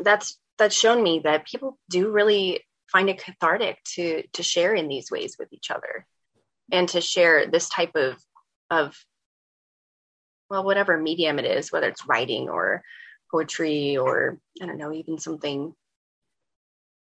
that's 0.00 0.38
that's 0.60 0.76
shown 0.76 1.02
me 1.02 1.20
that 1.24 1.46
people 1.46 1.78
do 1.88 2.10
really 2.10 2.60
find 2.92 3.08
it 3.08 3.22
cathartic 3.22 3.82
to 3.84 4.22
to 4.34 4.42
share 4.42 4.74
in 4.74 4.88
these 4.88 5.10
ways 5.10 5.36
with 5.38 5.50
each 5.52 5.70
other 5.70 6.06
and 6.70 6.88
to 6.90 7.00
share 7.00 7.46
this 7.46 7.68
type 7.68 7.96
of 7.96 8.16
of 8.70 8.94
well 10.50 10.62
whatever 10.62 10.98
medium 10.98 11.38
it 11.38 11.46
is 11.46 11.72
whether 11.72 11.88
it's 11.88 12.06
writing 12.06 12.50
or 12.50 12.82
poetry 13.30 13.96
or 13.96 14.38
i 14.60 14.66
don't 14.66 14.76
know 14.76 14.92
even 14.92 15.18
something 15.18 15.72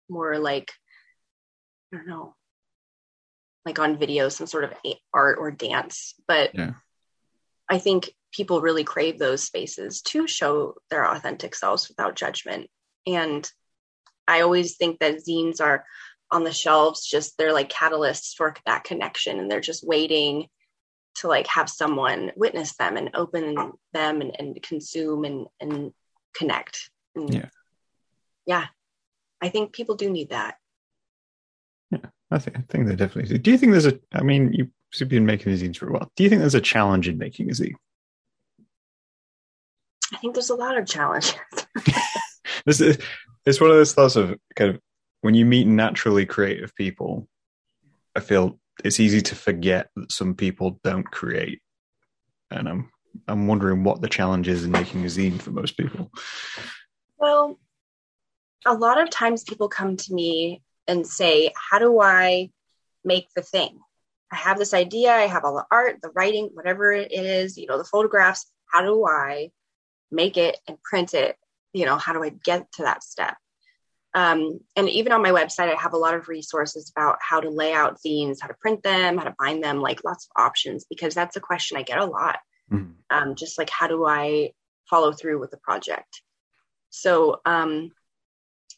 more 0.08 0.38
like 0.38 0.72
i 1.92 1.98
don't 1.98 2.08
know 2.08 2.36
like 3.66 3.80
on 3.80 3.98
video 3.98 4.30
some 4.30 4.46
sort 4.46 4.66
of 4.66 4.74
art 5.14 5.40
or 5.40 5.50
dance 5.50 6.14
but 6.28 6.54
yeah. 6.54 6.74
i 7.68 7.80
think 7.80 8.12
people 8.32 8.62
really 8.62 8.84
crave 8.84 9.18
those 9.18 9.42
spaces 9.44 10.02
to 10.02 10.28
show 10.28 10.76
their 10.92 11.10
authentic 11.10 11.56
selves 11.56 11.88
without 11.88 12.16
judgment 12.16 12.70
and 13.08 13.50
I 14.28 14.42
always 14.42 14.76
think 14.76 15.00
that 15.00 15.26
zines 15.26 15.62
are 15.62 15.86
on 16.30 16.44
the 16.44 16.52
shelves, 16.52 17.06
just 17.06 17.38
they're 17.38 17.54
like 17.54 17.70
catalysts 17.70 18.36
for 18.36 18.54
that 18.66 18.84
connection 18.84 19.40
and 19.40 19.50
they're 19.50 19.62
just 19.62 19.88
waiting 19.88 20.48
to 21.16 21.28
like 21.28 21.48
have 21.48 21.70
someone 21.70 22.32
witness 22.36 22.76
them 22.76 22.98
and 22.98 23.12
open 23.14 23.56
them 23.94 24.22
and, 24.22 24.36
and 24.38 24.62
consume 24.62 25.24
and, 25.24 25.48
and 25.60 25.94
connect. 26.36 26.92
And 27.16 27.34
yeah. 27.34 27.50
Yeah. 28.46 28.66
I 29.42 29.50
think 29.50 29.74
people 29.74 29.96
do 29.96 30.10
need 30.10 30.30
that. 30.30 30.58
Yeah, 31.92 32.00
I 32.30 32.40
think 32.40 32.58
I 32.58 32.62
think 32.68 32.88
they 32.88 32.96
definitely 32.96 33.30
do. 33.30 33.38
Do 33.38 33.52
you 33.52 33.58
think 33.58 33.72
there's 33.72 33.86
a 33.86 33.98
I 34.12 34.22
mean 34.22 34.52
you've 34.52 35.10
been 35.10 35.26
making 35.26 35.54
zines 35.54 35.78
for 35.78 35.88
a 35.88 35.94
while. 35.94 36.12
Do 36.16 36.24
you 36.24 36.30
think 36.30 36.40
there's 36.40 36.56
a 36.56 36.62
challenge 36.62 37.08
in 37.08 37.18
making 37.18 37.50
a 37.50 37.54
zine? 37.54 37.76
I 40.14 40.18
think 40.18 40.34
there's 40.34 40.50
a 40.50 40.56
lot 40.56 40.78
of 40.78 40.86
challenges. 40.86 41.36
it's 42.68 43.62
one 43.62 43.70
of 43.70 43.78
those 43.78 43.94
thoughts 43.94 44.16
of 44.16 44.36
kind 44.56 44.76
of 44.76 44.82
when 45.22 45.34
you 45.34 45.46
meet 45.46 45.68
naturally 45.68 46.26
creative 46.26 46.76
people, 46.76 47.28
I 48.16 48.20
feel 48.20 48.60
it's 48.84 49.00
easy 49.00 49.22
to 49.22 49.36
forget 49.36 49.90
that 49.96 50.12
some 50.12 50.36
people 50.36 50.80
don't 50.84 51.10
create. 51.10 51.62
And 52.52 52.68
I'm 52.70 52.92
I'm 53.28 53.48
wondering 53.48 53.84
what 53.84 54.02
the 54.02 54.10
challenge 54.10 54.48
is 54.48 54.64
in 54.64 54.72
making 54.72 55.04
a 55.04 55.08
zine 55.08 55.42
for 55.42 55.52
most 55.52 55.78
people. 55.78 56.12
Well, 57.18 57.58
a 58.66 58.74
lot 58.74 59.02
of 59.02 59.10
times 59.10 59.44
people 59.44 59.70
come 59.70 59.98
to 59.98 60.14
me 60.14 60.62
and 60.88 61.08
say, 61.08 61.52
How 61.56 61.80
do 61.80 62.00
I 62.00 62.52
make 63.04 63.28
the 63.36 63.42
thing? 63.42 63.80
I 64.32 64.36
have 64.36 64.58
this 64.58 64.74
idea, 64.74 65.14
I 65.14 65.28
have 65.28 65.46
all 65.46 65.56
the 65.56 65.66
art, 65.72 66.00
the 66.02 66.12
writing, 66.14 66.50
whatever 66.54 66.92
it 66.92 67.12
is, 67.12 67.58
you 67.58 67.66
know, 67.66 67.78
the 67.78 67.86
photographs. 67.86 68.46
How 68.72 68.82
do 68.82 69.06
I 69.08 69.52
make 70.12 70.38
it 70.38 70.58
and 70.68 70.82
print 70.84 71.14
it 71.14 71.38
you 71.78 71.86
know, 71.86 71.98
how 71.98 72.14
do 72.14 72.24
I 72.24 72.30
get 72.30 72.72
to 72.74 72.84
that 72.84 73.04
step? 73.04 73.36
Um, 74.14 74.62
and 74.76 74.90
even 74.90 75.12
on 75.12 75.22
my 75.22 75.30
website, 75.30 75.72
I 75.72 75.80
have 75.80 75.94
a 75.94 75.98
lot 75.98 76.16
of 76.16 76.28
resources 76.28 76.92
about 76.96 77.18
how 77.22 77.40
to 77.40 77.50
lay 77.50 77.74
out 77.74 78.00
zines, 78.06 78.38
how 78.42 78.48
to 78.48 78.56
print 78.60 78.82
them, 78.82 79.18
how 79.18 79.26
to 79.26 79.36
bind 79.38 79.64
them, 79.64 79.80
like 79.80 80.04
lots 80.04 80.26
of 80.26 80.42
options, 80.42 80.86
because 80.90 81.14
that's 81.14 81.36
a 81.36 81.42
question 81.42 81.78
I 81.78 81.84
get 81.84 82.00
a 82.00 82.06
lot. 82.06 82.40
Mm-hmm. 82.72 82.94
Um, 83.10 83.36
just 83.36 83.60
like, 83.60 83.70
how 83.70 83.88
do 83.88 84.08
I 84.08 84.54
follow 84.90 85.12
through 85.12 85.40
with 85.40 85.52
the 85.52 85.58
project? 85.58 86.22
So, 86.90 87.42
um, 87.46 87.92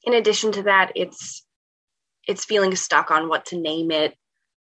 in 0.04 0.14
addition 0.14 0.52
to 0.54 0.64
that, 0.64 0.92
it's 0.96 1.46
it's 2.28 2.46
feeling 2.46 2.76
stuck 2.76 3.10
on 3.10 3.30
what 3.30 3.46
to 3.48 3.58
name 3.58 3.92
it. 3.92 4.16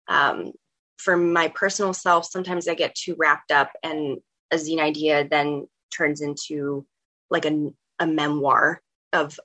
Um, 0.09 0.53
for 0.97 1.17
my 1.17 1.49
personal 1.49 1.93
self, 1.93 2.27
sometimes 2.27 2.69
I 2.69 2.75
get 2.75 2.95
too 2.95 3.17
wrapped 3.19 3.51
up, 3.51 3.71
and 3.83 4.19
a 4.51 4.57
zine 4.57 4.81
idea 4.81 5.29
then 5.29 5.67
turns 5.95 6.21
into 6.21 6.87
like 7.31 7.45
a 7.45 7.71
a 7.99 8.07
memoir 8.07 8.81
of 9.13 9.39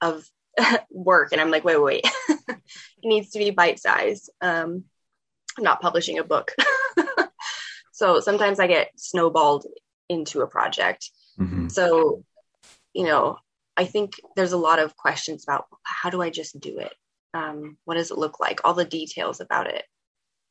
of 0.00 0.28
work. 0.90 1.32
And 1.32 1.40
i'm 1.40 1.50
like 1.50 1.64
wait 1.64 1.80
wait, 1.80 2.02
wait. 2.04 2.12
it 2.48 2.58
needs 3.04 3.30
to 3.30 3.38
be 3.38 3.50
bite 3.50 3.80
size 3.80 4.28
um 4.40 4.84
i'm 5.56 5.64
not 5.64 5.80
publishing 5.80 6.18
a 6.18 6.24
book. 6.24 6.54
So 7.98 8.20
sometimes 8.20 8.60
i 8.60 8.68
get 8.68 8.92
snowballed 8.96 9.66
into 10.08 10.40
a 10.42 10.46
project. 10.46 11.10
Mm-hmm. 11.38 11.68
so 11.68 12.24
you 12.92 13.04
know 13.04 13.38
i 13.76 13.84
think 13.84 14.14
there's 14.34 14.52
a 14.52 14.56
lot 14.56 14.80
of 14.80 14.96
questions 14.96 15.44
about 15.44 15.66
how 15.84 16.10
do 16.10 16.22
i 16.22 16.30
just 16.30 16.58
do 16.58 16.78
it? 16.78 16.94
Um, 17.34 17.76
what 17.84 17.94
does 17.94 18.10
it 18.10 18.18
look 18.18 18.40
like? 18.40 18.60
All 18.64 18.74
the 18.74 18.84
details 18.84 19.40
about 19.40 19.66
it. 19.66 19.84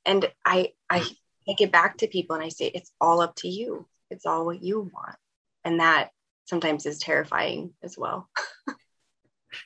And 0.06 0.30
i 0.46 0.72
i 0.90 1.00
take 1.48 1.62
it 1.62 1.72
back 1.72 1.98
to 1.98 2.08
people 2.08 2.36
and 2.36 2.44
i 2.44 2.50
say 2.50 2.68
it's 2.68 2.92
all 3.00 3.22
up 3.22 3.36
to 3.38 3.48
you. 3.48 3.88
It's 4.10 4.26
all 4.26 4.46
what 4.46 4.62
you 4.62 4.92
want. 4.94 5.16
And 5.64 5.80
that 5.80 6.12
sometimes 6.48 6.86
is 6.86 7.00
terrifying 7.00 7.74
as 7.84 7.98
well. 7.98 8.30
do 8.68 8.74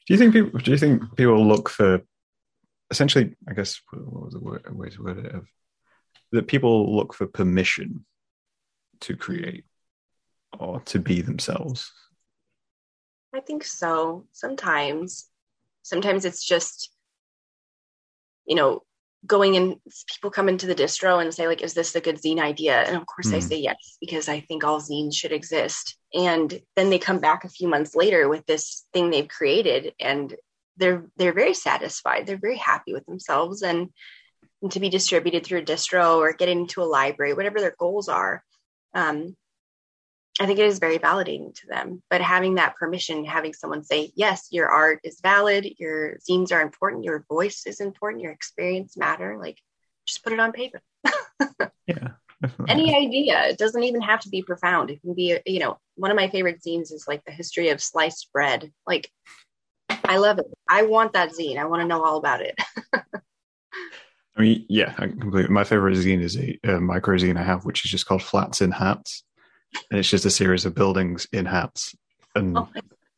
you 0.10 0.18
think 0.18 0.34
people? 0.34 0.60
Do 0.60 0.72
you 0.72 0.78
think 0.78 1.16
people 1.16 1.46
look 1.46 1.70
for 1.70 2.02
essentially? 2.90 3.36
I 3.48 3.54
guess 3.54 3.80
what 3.92 4.26
was 4.26 4.34
the 4.34 4.40
word, 4.40 4.66
way 4.76 4.90
to 4.90 5.04
word 5.04 5.26
it? 5.26 5.34
Of 5.34 5.48
that 6.32 6.48
people 6.48 6.96
look 6.96 7.14
for 7.14 7.28
permission 7.28 8.06
to 9.02 9.16
create 9.16 9.66
or 10.58 10.82
to 10.82 11.00
be 11.00 11.22
themselves. 11.22 11.92
I 13.34 13.40
think 13.40 13.64
so. 13.64 14.26
Sometimes, 14.32 15.30
sometimes 15.84 16.26
it's 16.26 16.44
just, 16.44 16.92
you 18.46 18.56
know, 18.56 18.84
going 19.26 19.56
in 19.56 19.80
people 20.08 20.32
come 20.32 20.50
into 20.50 20.66
the 20.66 20.76
distro 20.76 21.22
and 21.22 21.34
say 21.34 21.48
like 21.48 21.62
is 21.62 21.74
this 21.74 21.96
a 21.96 22.02
good 22.02 22.18
zine 22.22 22.40
idea 22.40 22.82
and 22.82 22.98
of 22.98 23.06
course 23.06 23.28
mm. 23.28 23.36
i 23.36 23.40
hmm. 23.40 23.48
say 23.48 23.58
yes 23.58 23.98
because 24.00 24.28
i 24.28 24.40
think 24.40 24.64
all 24.64 24.82
zines 24.82 25.16
should 25.16 25.32
exist 25.32 25.96
and 26.14 26.60
then 26.76 26.90
they 26.90 26.98
come 26.98 27.20
back 27.20 27.44
a 27.44 27.50
few 27.50 27.68
months 27.68 27.96
later 27.96 28.28
with 28.28 28.46
this 28.48 28.86
thing 28.94 29.10
they've 29.10 29.28
created 29.28 29.94
and 30.00 30.36
they're 30.78 31.06
they're 31.18 31.34
very 31.34 31.54
satisfied 31.54 32.26
they're 32.26 32.38
very 32.38 32.58
happy 32.58 32.94
with 32.94 33.06
themselves 33.06 33.62
and, 33.62 33.90
and 34.62 34.72
to 34.72 34.80
be 34.80 34.90
distributed 34.90 35.46
through 35.46 35.60
a 35.60 35.64
distro 35.64 36.18
or 36.18 36.34
get 36.34 36.50
into 36.50 36.82
a 36.82 36.84
library 36.84 37.34
whatever 37.34 37.60
their 37.60 37.76
goals 37.78 38.10
are 38.10 38.44
um, 38.94 39.36
I 40.42 40.48
think 40.48 40.58
it 40.58 40.66
is 40.66 40.80
very 40.80 40.98
validating 40.98 41.54
to 41.54 41.68
them. 41.68 42.02
But 42.10 42.22
having 42.22 42.56
that 42.56 42.76
permission, 42.76 43.26
having 43.26 43.54
someone 43.54 43.84
say, 43.84 44.12
yes, 44.16 44.48
your 44.50 44.70
art 44.70 45.00
is 45.04 45.20
valid, 45.22 45.68
your 45.78 46.18
zines 46.28 46.52
are 46.52 46.62
important, 46.62 47.04
your 47.04 47.24
voice 47.30 47.68
is 47.68 47.80
important, 47.80 48.24
your 48.24 48.32
experience 48.32 48.98
matter, 48.98 49.38
like 49.40 49.60
just 50.08 50.24
put 50.24 50.34
it 50.34 50.40
on 50.40 50.52
paper. 50.52 50.82
yeah. 51.88 52.14
Any 52.68 52.96
idea. 52.96 53.50
It 53.50 53.60
doesn't 53.60 53.84
even 53.84 54.02
have 54.02 54.22
to 54.22 54.30
be 54.30 54.42
profound. 54.42 54.90
It 54.90 55.02
can 55.02 55.14
be, 55.14 55.38
you 55.46 55.60
know, 55.60 55.78
one 55.94 56.10
of 56.10 56.18
my 56.18 56.28
favorite 56.28 56.64
zines 56.66 56.92
is 56.92 57.06
like 57.08 57.24
the 57.24 57.32
history 57.32 57.70
of 57.70 57.80
sliced 57.80 58.34
bread. 58.34 58.72
Like, 58.88 59.12
I 60.06 60.18
love 60.18 60.40
it. 60.40 60.46
I 60.68 60.84
want 60.84 61.14
that 61.14 61.34
zine. 61.34 61.58
I 61.58 61.66
want 61.66 61.84
to 61.84 61.88
know 61.88 62.04
all 62.04 62.18
about 62.18 62.42
it. 62.42 62.56
I 62.96 64.42
mean, 64.42 64.66
yeah, 64.70 64.96
I 64.98 65.06
completely. 65.08 65.54
My 65.54 65.66
favorite 65.66 65.98
zine 65.98 66.24
is 66.24 66.36
a, 66.36 66.58
a 66.64 66.80
micro 66.80 67.16
zine 67.18 67.38
I 67.38 67.44
have, 67.44 67.64
which 67.64 67.86
is 67.86 67.92
just 67.92 68.08
called 68.08 68.24
Flats 68.24 68.62
in 68.62 68.72
Hats 68.72 69.24
and 69.90 70.00
it's 70.00 70.10
just 70.10 70.26
a 70.26 70.30
series 70.30 70.66
of 70.66 70.76
buildings 70.76 71.28
in 71.32 71.46
hats, 71.46 71.96
and 72.36 72.58
oh 72.58 72.70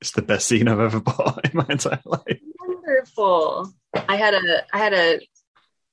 it's 0.04 0.12
the 0.12 0.22
best 0.22 0.52
zine 0.52 0.70
I've 0.70 0.82
ever 0.82 1.00
bought 1.00 1.50
in 1.50 1.52
my 1.58 1.66
entire 1.70 2.02
life. 2.04 2.40
Wonderful. 2.60 3.72
I 3.96 4.18
had 4.18 4.34
a 4.34 4.64
I 4.74 4.78
had 4.78 4.94
a 4.94 5.22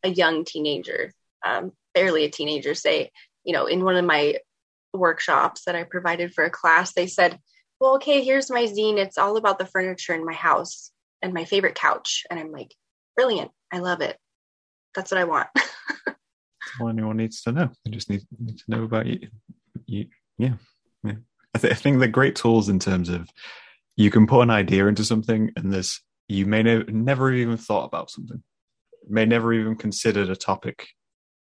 a 0.02 0.08
young 0.08 0.44
teenager, 0.44 1.12
um, 1.46 1.70
barely 1.94 2.24
a 2.24 2.30
teenager, 2.30 2.74
say, 2.74 3.12
you 3.44 3.52
know, 3.52 3.66
in 3.66 3.84
one 3.84 3.96
of 3.96 4.04
my 4.04 4.38
workshops 4.92 5.64
that 5.66 5.76
I 5.76 5.84
provided 5.84 6.34
for 6.34 6.42
a 6.42 6.50
class, 6.50 6.92
they 6.92 7.06
said, 7.06 7.38
"Well, 7.78 7.94
okay, 7.96 8.24
here's 8.24 8.50
my 8.50 8.64
zine. 8.64 8.98
It's 8.98 9.16
all 9.16 9.36
about 9.36 9.60
the 9.60 9.66
furniture 9.66 10.14
in 10.14 10.24
my 10.24 10.32
house 10.32 10.90
and 11.22 11.32
my 11.32 11.44
favorite 11.44 11.76
couch." 11.76 12.24
And 12.28 12.40
I'm 12.40 12.50
like, 12.50 12.74
"Brilliant! 13.14 13.52
I 13.72 13.78
love 13.78 14.00
it. 14.00 14.18
That's 14.96 15.12
what 15.12 15.20
I 15.20 15.24
want." 15.24 15.48
all 16.80 16.88
anyone 16.88 17.16
needs 17.16 17.42
to 17.42 17.52
know. 17.52 17.70
They 17.84 17.92
just 17.92 18.10
need, 18.10 18.22
need 18.40 18.58
to 18.58 18.64
know 18.66 18.82
about 18.82 19.06
you, 19.06 19.28
you 19.86 20.06
yeah, 20.40 20.54
yeah. 21.04 21.14
I, 21.54 21.58
th- 21.58 21.72
I 21.72 21.76
think 21.76 21.98
they're 21.98 22.08
great 22.08 22.36
tools 22.36 22.68
in 22.68 22.78
terms 22.78 23.08
of 23.08 23.28
you 23.96 24.10
can 24.10 24.26
put 24.26 24.42
an 24.42 24.50
idea 24.50 24.86
into 24.86 25.04
something, 25.04 25.50
and 25.56 25.72
this 25.72 26.00
you 26.28 26.46
may 26.46 26.62
ne- 26.62 26.84
never 26.84 27.32
even 27.32 27.56
thought 27.56 27.84
about 27.84 28.10
something, 28.10 28.42
may 29.08 29.26
never 29.26 29.52
even 29.52 29.76
considered 29.76 30.30
a 30.30 30.36
topic 30.36 30.88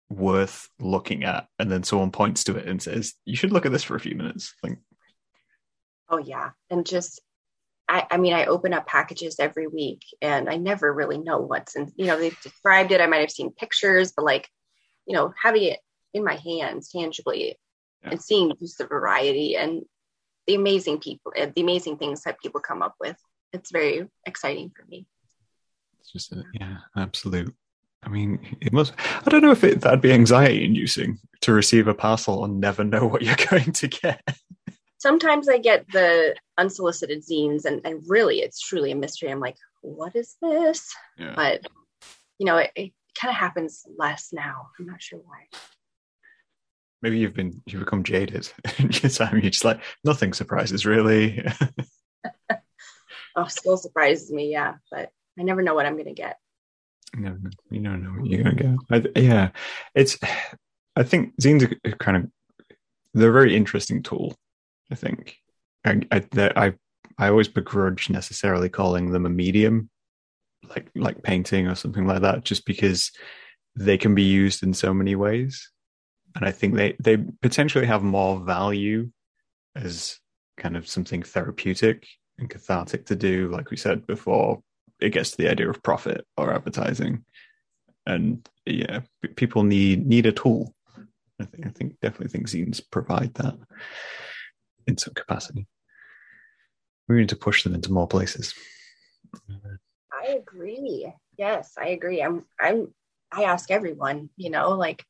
worth 0.10 0.70
looking 0.80 1.24
at, 1.24 1.48
and 1.60 1.70
then 1.72 1.84
someone 1.84 2.12
points 2.12 2.44
to 2.46 2.56
it 2.58 2.68
and 2.68 2.82
says, 2.82 3.14
"You 3.26 3.36
should 3.36 3.52
look 3.52 3.66
at 3.66 3.72
this 3.72 3.84
for 3.84 3.96
a 3.96 4.00
few 4.00 4.16
minutes." 4.16 4.54
Like, 4.64 4.80
oh 6.10 6.18
yeah, 6.18 6.52
and 6.70 6.86
just 6.86 7.22
I, 7.90 8.06
I, 8.12 8.18
mean, 8.18 8.34
I 8.34 8.46
open 8.46 8.74
up 8.74 8.86
packages 8.86 9.38
every 9.40 9.68
week 9.68 10.02
and 10.22 10.50
I 10.50 10.58
never 10.58 10.94
really 10.94 11.18
know 11.18 11.40
what's 11.40 11.76
in, 11.76 11.92
you 11.96 12.06
know, 12.06 12.20
they've 12.20 12.40
described 12.42 12.92
it. 12.92 13.00
I 13.00 13.08
might 13.08 13.22
have 13.22 13.32
seen 13.32 13.52
pictures, 13.52 14.12
but 14.16 14.26
like, 14.26 14.48
you 15.06 15.16
know, 15.16 15.34
having 15.42 15.64
it 15.64 15.80
in 16.14 16.24
my 16.24 16.36
hands 16.36 16.90
tangibly, 16.90 17.58
yeah. 18.04 18.12
and 18.12 18.22
seeing 18.22 18.54
just 18.60 18.78
the 18.78 18.88
variety 18.88 19.56
and 19.56 19.84
the 20.48 20.56
amazing 20.56 21.00
people, 21.00 21.34
the 21.36 21.62
amazing 21.62 21.98
things 21.98 22.24
that 22.24 22.40
people 22.40 22.62
come 22.62 22.82
up 22.82 22.96
with. 23.00 23.18
It's 23.54 23.72
very 23.72 24.08
exciting 24.26 24.72
for 24.76 24.86
me. 24.88 25.06
It's 26.00 26.12
just, 26.12 26.32
a, 26.32 26.44
yeah, 26.54 26.78
absolute. 26.96 27.54
I 28.04 28.10
mean, 28.10 28.58
it 28.62 28.72
must. 28.72 28.94
I 28.98 29.30
don't 29.30 29.42
know 29.42 29.52
if 29.52 29.64
it, 29.64 29.82
that'd 29.82 30.02
be 30.02 30.14
anxiety 30.14 30.64
inducing 30.64 31.20
to 31.42 31.54
receive 31.54 31.88
a 31.88 31.94
parcel 31.94 32.46
and 32.46 32.60
never 32.60 32.84
know 32.84 33.06
what 33.06 33.22
you're 33.22 33.36
going 33.50 33.72
to 33.74 33.88
get. 33.88 34.22
Sometimes 35.00 35.48
I 35.48 35.58
get 35.58 35.86
the 35.92 36.36
unsolicited 36.58 37.24
zines, 37.24 37.66
and, 37.66 37.82
and 37.86 38.02
really, 38.08 38.40
it's 38.40 38.62
truly 38.62 38.92
a 38.92 38.96
mystery. 38.96 39.30
I'm 39.30 39.40
like, 39.40 39.58
what 39.82 40.16
is 40.16 40.36
this? 40.42 40.94
Yeah. 41.18 41.34
But 41.36 41.66
you 42.40 42.46
know, 42.46 42.58
it, 42.58 42.72
it 42.76 42.94
kind 43.20 43.32
of 43.32 43.36
happens 43.36 43.86
less 43.98 44.30
now. 44.32 44.68
I'm 44.80 44.86
not 44.86 45.02
sure 45.02 45.20
why 45.20 45.48
maybe 47.02 47.20
you've 47.20 47.34
been 47.34 47.62
you've 47.66 47.82
become 47.82 48.04
jaded 48.04 48.50
in 48.80 48.92
your 48.92 49.10
time. 49.10 49.40
You're 49.40 49.52
just 49.52 49.66
like 49.66 49.82
nothing 50.04 50.34
surprises 50.34 50.86
really. 50.86 51.46
oh, 53.36 53.48
still 53.48 53.78
surprises 53.78 54.32
me, 54.32 54.52
yeah. 54.52 54.76
But 54.92 55.10
I 55.40 55.44
never 55.44 55.62
know 55.62 55.76
what 55.76 55.86
I'm 55.86 55.98
gonna 55.98 56.14
get. 56.14 56.38
No, 57.16 57.38
you 57.70 57.82
don't 57.82 58.04
know 58.04 58.10
what 58.10 58.30
you're 58.30 58.44
gonna 58.44 58.78
get. 58.90 59.16
I, 59.16 59.20
yeah, 59.20 59.50
it's. 59.96 60.18
I 60.96 61.04
think 61.04 61.38
zines 61.40 61.64
are 61.86 61.92
kind 61.98 62.18
of 62.18 62.32
they're 63.14 63.30
a 63.30 63.34
very 63.34 63.56
interesting 63.56 64.04
tool. 64.04 64.36
I 64.92 64.96
think 64.96 65.38
I 65.86 66.02
I, 66.12 66.24
I 66.34 66.74
I 67.18 67.30
always 67.30 67.48
begrudge 67.48 68.10
necessarily 68.10 68.70
calling 68.70 69.12
them 69.12 69.26
a 69.26 69.30
medium, 69.30 69.90
like 70.70 70.90
like 70.96 71.24
painting 71.24 71.68
or 71.68 71.76
something 71.76 72.06
like 72.06 72.22
that, 72.22 72.44
just 72.44 72.66
because 72.66 73.12
they 73.76 73.98
can 73.98 74.16
be 74.16 74.24
used 74.24 74.64
in 74.64 74.74
so 74.74 74.92
many 74.92 75.16
ways 75.16 75.70
and 76.38 76.48
I 76.48 76.52
think 76.52 76.76
they 76.76 76.96
they 77.00 77.18
potentially 77.42 77.88
have 77.88 78.04
more 78.04 78.40
value 78.40 79.10
as 79.76 80.20
kind 80.56 80.78
of 80.78 80.88
something 80.88 81.24
therapeutic 81.24 82.08
and 82.38 82.50
cathartic 82.50 83.08
to 83.08 83.16
do, 83.16 83.50
like 83.50 83.72
we 83.72 83.78
said 83.78 84.06
before. 84.06 84.62
It 85.00 85.10
gets 85.10 85.32
to 85.32 85.38
the 85.38 85.50
idea 85.50 85.70
of 85.70 85.84
profit 85.84 86.26
or 86.38 86.54
advertising, 86.54 87.26
and 88.06 88.48
yeah, 88.66 89.02
people 89.36 89.64
need 89.64 90.06
need 90.06 90.28
a 90.28 90.32
tool. 90.32 90.74
I 91.40 91.46
think 91.46 91.66
I 91.66 91.70
think 91.70 92.00
definitely 92.02 92.30
think 92.30 92.48
zines 92.48 92.82
provide 92.92 93.34
that 93.36 93.56
in 94.86 94.98
some 94.98 95.14
capacity. 95.16 95.68
We 97.08 97.18
need 97.18 97.30
to 97.30 97.36
push 97.36 97.64
them 97.64 97.74
into 97.74 97.92
more 97.92 98.08
places. 98.08 98.54
I 100.12 100.28
agree. 100.34 101.12
Yes, 101.38 101.74
I 101.80 101.90
agree. 101.90 102.22
I'm 102.22 102.46
I'm 102.60 102.94
I 103.32 103.44
ask 103.44 103.72
everyone, 103.72 104.30
you 104.36 104.52
know, 104.52 104.72
like 104.72 105.04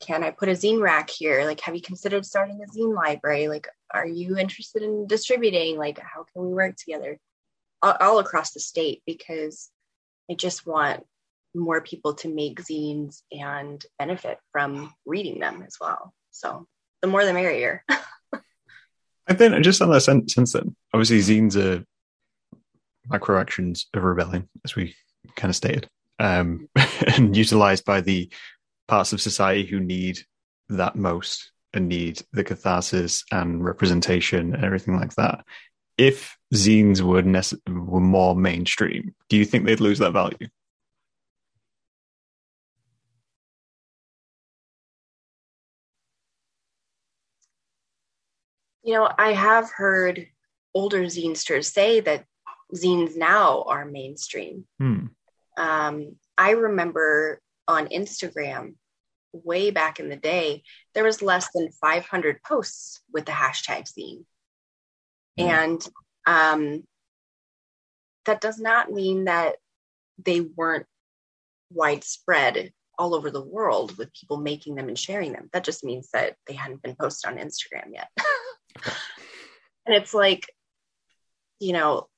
can 0.00 0.22
I 0.22 0.30
put 0.30 0.48
a 0.48 0.52
zine 0.52 0.80
rack 0.80 1.10
here? 1.10 1.44
Like, 1.44 1.60
have 1.60 1.74
you 1.74 1.80
considered 1.80 2.26
starting 2.26 2.60
a 2.62 2.78
zine 2.78 2.94
library? 2.94 3.48
Like, 3.48 3.68
are 3.92 4.06
you 4.06 4.36
interested 4.36 4.82
in 4.82 5.06
distributing? 5.06 5.78
Like, 5.78 5.98
how 5.98 6.24
can 6.32 6.46
we 6.46 6.52
work 6.52 6.76
together 6.76 7.18
all, 7.82 7.96
all 8.00 8.18
across 8.18 8.52
the 8.52 8.60
state? 8.60 9.02
Because 9.06 9.70
I 10.30 10.34
just 10.34 10.66
want 10.66 11.04
more 11.54 11.80
people 11.80 12.14
to 12.14 12.32
make 12.32 12.60
zines 12.60 13.22
and 13.32 13.84
benefit 13.98 14.38
from 14.52 14.92
reading 15.06 15.40
them 15.40 15.62
as 15.66 15.76
well. 15.80 16.12
So 16.30 16.66
the 17.00 17.08
more 17.08 17.24
the 17.24 17.32
merrier. 17.32 17.82
I 19.28 19.34
think 19.34 19.64
just 19.64 19.82
on 19.82 19.90
that 19.90 20.02
sense, 20.02 20.34
since 20.34 20.52
then, 20.52 20.76
obviously 20.92 21.18
zines 21.20 21.56
are 21.56 21.84
micro 23.08 23.40
actions 23.40 23.86
of 23.94 24.02
rebellion, 24.02 24.48
as 24.64 24.76
we 24.76 24.94
kind 25.34 25.50
of 25.50 25.56
stated, 25.56 25.88
um, 26.18 26.68
and 27.16 27.36
utilized 27.36 27.84
by 27.84 28.00
the 28.00 28.30
parts 28.88 29.12
of 29.12 29.20
society 29.20 29.64
who 29.64 29.80
need 29.80 30.18
that 30.68 30.96
most 30.96 31.52
and 31.72 31.88
need 31.88 32.22
the 32.32 32.44
catharsis 32.44 33.24
and 33.30 33.64
representation 33.64 34.54
and 34.54 34.64
everything 34.64 34.96
like 34.96 35.14
that. 35.14 35.44
If 35.98 36.36
zines 36.54 37.00
were 37.00 37.22
nece- 37.22 37.58
were 37.68 38.00
more 38.00 38.34
mainstream, 38.34 39.14
do 39.28 39.36
you 39.36 39.44
think 39.44 39.64
they'd 39.64 39.80
lose 39.80 39.98
that 39.98 40.12
value? 40.12 40.48
You 48.82 48.94
know, 48.94 49.10
I 49.18 49.32
have 49.32 49.70
heard 49.70 50.28
older 50.74 51.02
zinesters 51.04 51.72
say 51.72 52.00
that 52.00 52.24
zines 52.74 53.16
now 53.16 53.62
are 53.62 53.84
mainstream. 53.84 54.64
Hmm. 54.78 55.06
Um, 55.56 56.16
I 56.38 56.50
remember 56.50 57.40
on 57.68 57.88
Instagram 57.88 58.74
way 59.32 59.70
back 59.70 60.00
in 60.00 60.08
the 60.08 60.16
day, 60.16 60.62
there 60.94 61.04
was 61.04 61.22
less 61.22 61.48
than 61.54 61.70
500 61.72 62.42
posts 62.42 63.00
with 63.12 63.26
the 63.26 63.32
hashtag 63.32 63.84
zine. 63.84 64.24
Mm. 65.38 65.48
And 65.48 65.88
um, 66.26 66.82
that 68.24 68.40
does 68.40 68.58
not 68.58 68.90
mean 68.90 69.24
that 69.24 69.56
they 70.24 70.40
weren't 70.40 70.86
widespread 71.70 72.72
all 72.98 73.14
over 73.14 73.30
the 73.30 73.44
world 73.44 73.96
with 73.98 74.14
people 74.14 74.38
making 74.38 74.74
them 74.74 74.88
and 74.88 74.98
sharing 74.98 75.32
them. 75.32 75.50
That 75.52 75.64
just 75.64 75.84
means 75.84 76.08
that 76.12 76.36
they 76.46 76.54
hadn't 76.54 76.82
been 76.82 76.96
posted 76.96 77.30
on 77.30 77.38
Instagram 77.38 77.92
yet. 77.92 78.08
And 79.86 79.94
it's 79.94 80.12
like, 80.12 80.52
you 81.60 81.72
know, 81.72 82.08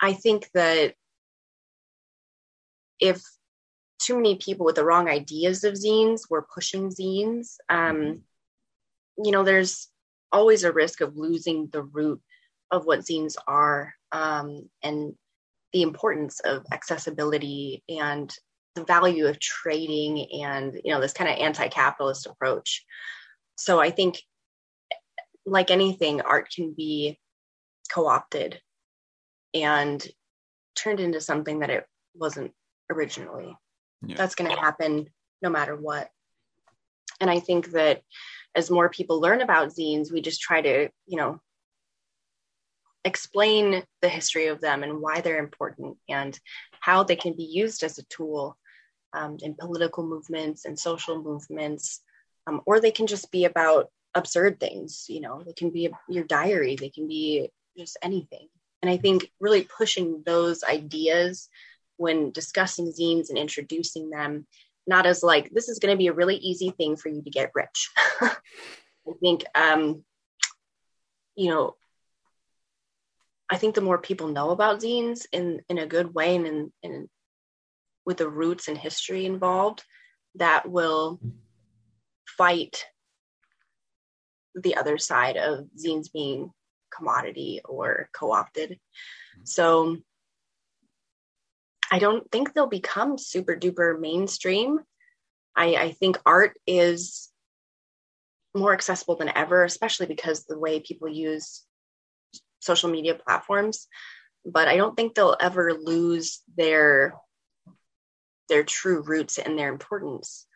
I 0.00 0.12
think 0.12 0.48
that 0.54 0.94
if 3.00 3.20
too 4.02 4.16
many 4.16 4.36
people 4.36 4.66
with 4.66 4.76
the 4.76 4.84
wrong 4.84 5.08
ideas 5.08 5.64
of 5.64 5.74
zines 5.74 6.22
were 6.28 6.46
pushing 6.54 6.90
zines, 6.90 7.56
um, 7.68 8.22
you 9.22 9.30
know, 9.30 9.44
there's 9.44 9.88
always 10.32 10.64
a 10.64 10.72
risk 10.72 11.00
of 11.00 11.16
losing 11.16 11.68
the 11.68 11.82
root 11.82 12.20
of 12.70 12.86
what 12.86 13.00
zines 13.00 13.36
are 13.46 13.94
um, 14.12 14.68
and 14.82 15.14
the 15.72 15.82
importance 15.82 16.40
of 16.40 16.64
accessibility 16.72 17.82
and 17.88 18.34
the 18.74 18.84
value 18.84 19.26
of 19.26 19.38
trading 19.38 20.26
and 20.42 20.80
you 20.82 20.92
know 20.92 21.00
this 21.00 21.12
kind 21.12 21.30
of 21.30 21.38
anti-capitalist 21.38 22.26
approach. 22.26 22.84
So 23.56 23.78
i 23.80 23.90
think 23.90 24.18
like 25.44 25.70
anything 25.70 26.20
art 26.20 26.48
can 26.54 26.72
be 26.72 27.18
co-opted 27.92 28.60
and 29.54 30.06
turned 30.74 31.00
into 31.00 31.20
something 31.20 31.58
that 31.58 31.70
it 31.70 31.86
wasn't 32.14 32.52
originally 32.90 33.56
yeah. 34.04 34.16
that's 34.16 34.34
going 34.34 34.50
to 34.50 34.56
happen 34.56 35.06
no 35.40 35.50
matter 35.50 35.76
what 35.76 36.08
and 37.20 37.30
i 37.30 37.40
think 37.40 37.72
that 37.72 38.02
as 38.54 38.70
more 38.70 38.88
people 38.88 39.20
learn 39.20 39.40
about 39.40 39.68
zines 39.68 40.12
we 40.12 40.20
just 40.20 40.40
try 40.40 40.60
to 40.60 40.88
you 41.06 41.16
know 41.16 41.40
explain 43.04 43.82
the 44.00 44.08
history 44.08 44.46
of 44.46 44.60
them 44.60 44.82
and 44.82 45.00
why 45.00 45.20
they're 45.20 45.38
important 45.38 45.96
and 46.08 46.38
how 46.80 47.02
they 47.02 47.16
can 47.16 47.34
be 47.34 47.44
used 47.44 47.82
as 47.82 47.98
a 47.98 48.04
tool 48.04 48.56
um, 49.12 49.36
in 49.42 49.54
political 49.54 50.06
movements 50.06 50.64
and 50.64 50.78
social 50.78 51.20
movements 51.20 52.00
um, 52.46 52.60
or 52.66 52.80
they 52.80 52.90
can 52.90 53.06
just 53.06 53.30
be 53.30 53.44
about 53.44 53.88
absurd 54.14 54.60
things 54.60 55.06
you 55.08 55.20
know 55.20 55.42
they 55.44 55.52
can 55.52 55.70
be 55.70 55.90
your 56.08 56.24
diary 56.24 56.76
they 56.76 56.90
can 56.90 57.08
be 57.08 57.48
just 57.76 57.96
anything 58.02 58.48
and 58.82 58.90
i 58.90 58.96
think 58.96 59.30
really 59.40 59.62
pushing 59.62 60.22
those 60.26 60.62
ideas 60.64 61.48
when 61.96 62.30
discussing 62.30 62.92
zines 62.92 63.28
and 63.28 63.38
introducing 63.38 64.10
them 64.10 64.46
not 64.86 65.06
as 65.06 65.22
like 65.22 65.50
this 65.50 65.68
is 65.68 65.78
going 65.78 65.92
to 65.92 65.98
be 65.98 66.08
a 66.08 66.12
really 66.12 66.36
easy 66.36 66.70
thing 66.70 66.96
for 66.96 67.08
you 67.08 67.22
to 67.22 67.30
get 67.30 67.52
rich 67.54 67.90
i 68.20 68.32
think 69.20 69.44
um 69.54 70.04
you 71.36 71.48
know 71.48 71.74
i 73.50 73.56
think 73.56 73.74
the 73.74 73.80
more 73.80 73.98
people 73.98 74.28
know 74.28 74.50
about 74.50 74.80
zines 74.80 75.26
in 75.32 75.60
in 75.68 75.78
a 75.78 75.86
good 75.86 76.14
way 76.14 76.36
and 76.36 76.46
in, 76.46 76.72
in 76.82 77.08
with 78.04 78.16
the 78.16 78.28
roots 78.28 78.68
and 78.68 78.76
history 78.76 79.26
involved 79.26 79.84
that 80.34 80.68
will 80.68 81.20
fight 82.26 82.84
the 84.54 84.76
other 84.76 84.98
side 84.98 85.36
of 85.36 85.66
zines 85.76 86.12
being 86.12 86.50
commodity 86.94 87.60
or 87.64 88.08
co-opted. 88.12 88.78
So 89.44 89.98
I 91.92 91.98
don't 91.98 92.28
think 92.32 92.54
they'll 92.54 92.66
become 92.66 93.18
super 93.18 93.54
duper 93.54 94.00
mainstream. 94.00 94.80
I, 95.54 95.74
I 95.74 95.92
think 95.92 96.18
art 96.24 96.56
is 96.66 97.30
more 98.54 98.72
accessible 98.72 99.16
than 99.16 99.30
ever, 99.36 99.62
especially 99.62 100.06
because 100.06 100.44
the 100.44 100.58
way 100.58 100.80
people 100.80 101.08
use 101.08 101.62
social 102.60 102.88
media 102.88 103.14
platforms. 103.14 103.88
But 104.46 104.68
I 104.68 104.78
don't 104.78 104.96
think 104.96 105.14
they'll 105.14 105.36
ever 105.38 105.74
lose 105.74 106.40
their 106.56 107.14
their 108.48 108.64
true 108.64 109.02
roots 109.02 109.38
and 109.38 109.58
their 109.58 109.70
importance, 109.70 110.46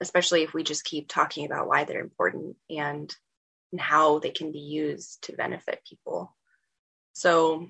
especially 0.00 0.42
if 0.42 0.52
we 0.52 0.64
just 0.64 0.84
keep 0.84 1.06
talking 1.06 1.46
about 1.46 1.68
why 1.68 1.84
they're 1.84 2.00
important 2.00 2.56
and, 2.68 3.14
and 3.70 3.80
how 3.80 4.18
they 4.18 4.30
can 4.30 4.50
be 4.50 4.58
used 4.58 5.22
to 5.22 5.32
benefit 5.32 5.80
people. 5.88 6.36
So 7.12 7.68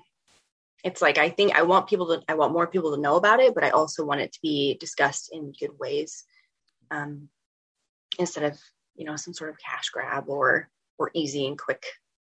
it's 0.83 1.01
like 1.01 1.17
I 1.17 1.29
think 1.29 1.55
I 1.55 1.63
want 1.63 1.87
people 1.87 2.07
to 2.07 2.23
I 2.27 2.35
want 2.35 2.53
more 2.53 2.67
people 2.67 2.95
to 2.95 3.01
know 3.01 3.15
about 3.15 3.39
it, 3.39 3.55
but 3.55 3.63
I 3.63 3.69
also 3.69 4.05
want 4.05 4.21
it 4.21 4.33
to 4.33 4.39
be 4.41 4.77
discussed 4.79 5.29
in 5.31 5.53
good 5.59 5.77
ways, 5.79 6.23
um, 6.91 7.29
instead 8.19 8.43
of 8.43 8.59
you 8.95 9.05
know 9.05 9.15
some 9.15 9.33
sort 9.33 9.49
of 9.49 9.57
cash 9.57 9.89
grab 9.89 10.25
or 10.27 10.69
or 10.97 11.11
easy 11.13 11.47
and 11.47 11.57
quick 11.57 11.83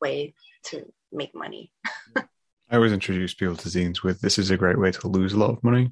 way 0.01 0.33
to 0.65 0.85
make 1.11 1.35
money. 1.35 1.71
I 2.15 2.75
always 2.75 2.93
introduce 2.93 3.33
people 3.33 3.55
to 3.55 3.69
zines 3.69 4.03
with 4.03 4.21
this 4.21 4.37
is 4.37 4.51
a 4.51 4.57
great 4.57 4.77
way 4.77 4.91
to 4.91 5.07
lose 5.07 5.33
a 5.33 5.39
lot 5.39 5.49
of 5.49 5.63
money 5.63 5.91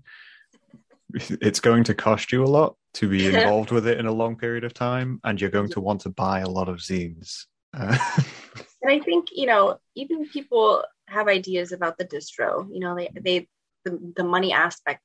it's 1.13 1.59
going 1.59 1.83
to 1.85 1.95
cost 1.95 2.31
you 2.31 2.43
a 2.43 2.45
lot 2.45 2.75
to 2.95 3.07
be 3.07 3.25
involved 3.33 3.71
with 3.71 3.87
it 3.87 3.99
in 3.99 4.05
a 4.05 4.11
long 4.11 4.35
period 4.35 4.63
of 4.63 4.73
time, 4.73 5.19
and 5.23 5.39
you're 5.39 5.49
going 5.49 5.69
to 5.69 5.81
want 5.81 6.01
to 6.01 6.09
buy 6.09 6.39
a 6.39 6.49
lot 6.49 6.69
of 6.69 6.77
zines. 6.77 7.45
Uh, 7.73 7.97
and 8.81 8.91
I 8.91 8.99
think 8.99 9.29
you 9.31 9.45
know, 9.45 9.79
even 9.95 10.27
people 10.27 10.83
have 11.07 11.27
ideas 11.27 11.71
about 11.71 11.97
the 11.97 12.05
distro. 12.05 12.67
You 12.71 12.79
know, 12.79 12.95
they 12.95 13.09
they 13.19 13.47
the, 13.85 14.13
the 14.15 14.23
money 14.23 14.53
aspect 14.53 15.01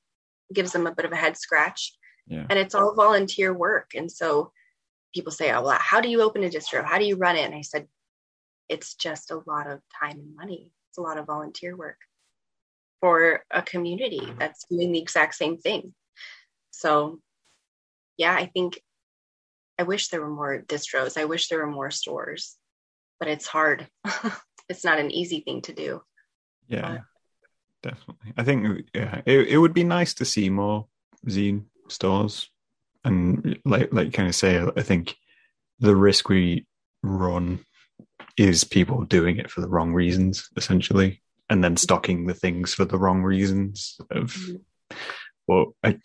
gives 0.52 0.72
them 0.72 0.86
a 0.86 0.94
bit 0.94 1.04
of 1.04 1.12
a 1.12 1.16
head 1.16 1.36
scratch, 1.36 1.92
yeah. 2.26 2.46
and 2.50 2.58
it's 2.58 2.74
all 2.74 2.94
volunteer 2.94 3.52
work. 3.52 3.92
And 3.94 4.10
so 4.10 4.52
people 5.14 5.32
say, 5.32 5.52
"Oh, 5.52 5.62
well, 5.62 5.78
how 5.80 6.00
do 6.00 6.08
you 6.08 6.22
open 6.22 6.44
a 6.44 6.48
distro? 6.48 6.84
How 6.84 6.98
do 6.98 7.04
you 7.04 7.16
run 7.16 7.36
it?" 7.36 7.44
And 7.44 7.54
I 7.54 7.62
said, 7.62 7.86
"It's 8.68 8.94
just 8.94 9.30
a 9.30 9.42
lot 9.46 9.68
of 9.68 9.80
time 10.00 10.18
and 10.18 10.36
money. 10.36 10.70
It's 10.90 10.98
a 10.98 11.02
lot 11.02 11.18
of 11.18 11.26
volunteer 11.26 11.76
work." 11.76 11.98
for 13.02 13.42
a 13.50 13.60
community 13.60 14.20
mm-hmm. 14.20 14.38
that's 14.38 14.64
doing 14.70 14.92
the 14.92 15.00
exact 15.00 15.34
same 15.34 15.58
thing. 15.58 15.92
So, 16.70 17.18
yeah, 18.16 18.32
I 18.32 18.46
think 18.46 18.80
I 19.78 19.82
wish 19.82 20.08
there 20.08 20.20
were 20.20 20.30
more 20.30 20.62
distros. 20.62 21.20
I 21.20 21.24
wish 21.24 21.48
there 21.48 21.58
were 21.58 21.70
more 21.70 21.90
stores, 21.90 22.56
but 23.18 23.28
it's 23.28 23.46
hard. 23.46 23.88
it's 24.72 24.84
not 24.84 24.98
an 24.98 25.10
easy 25.10 25.40
thing 25.40 25.62
to 25.62 25.72
do. 25.72 26.02
Yeah, 26.68 26.98
definitely. 27.82 28.32
I 28.36 28.44
think 28.44 28.88
yeah, 28.94 29.22
it, 29.26 29.48
it 29.48 29.58
would 29.58 29.74
be 29.74 29.84
nice 29.84 30.14
to 30.14 30.24
see 30.24 30.50
more 30.50 30.86
zine 31.26 31.64
stores, 31.88 32.50
and 33.04 33.58
like 33.64 33.92
like 33.92 34.12
kind 34.12 34.28
of 34.28 34.34
say, 34.34 34.60
I 34.76 34.82
think 34.82 35.16
the 35.78 35.96
risk 35.96 36.28
we 36.28 36.66
run 37.02 37.64
is 38.36 38.64
people 38.64 39.04
doing 39.04 39.38
it 39.38 39.50
for 39.50 39.60
the 39.60 39.68
wrong 39.68 39.92
reasons, 39.92 40.48
essentially 40.56 41.22
and 41.52 41.62
then 41.62 41.76
stocking 41.76 42.26
the 42.26 42.34
things 42.34 42.72
for 42.72 42.86
the 42.86 42.98
wrong 42.98 43.22
reasons 43.22 43.98
of 44.10 44.32
mm-hmm. 44.32 44.96
well 45.46 45.74
I, 45.84 45.98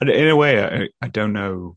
in 0.00 0.28
a 0.28 0.36
way 0.36 0.64
I, 0.64 0.88
I 1.02 1.08
don't 1.08 1.34
know 1.34 1.76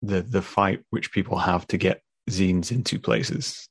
the 0.00 0.22
the 0.22 0.40
fight 0.40 0.80
which 0.90 1.10
people 1.10 1.38
have 1.38 1.66
to 1.68 1.76
get 1.76 2.02
zines 2.30 2.70
into 2.70 3.00
places 3.00 3.68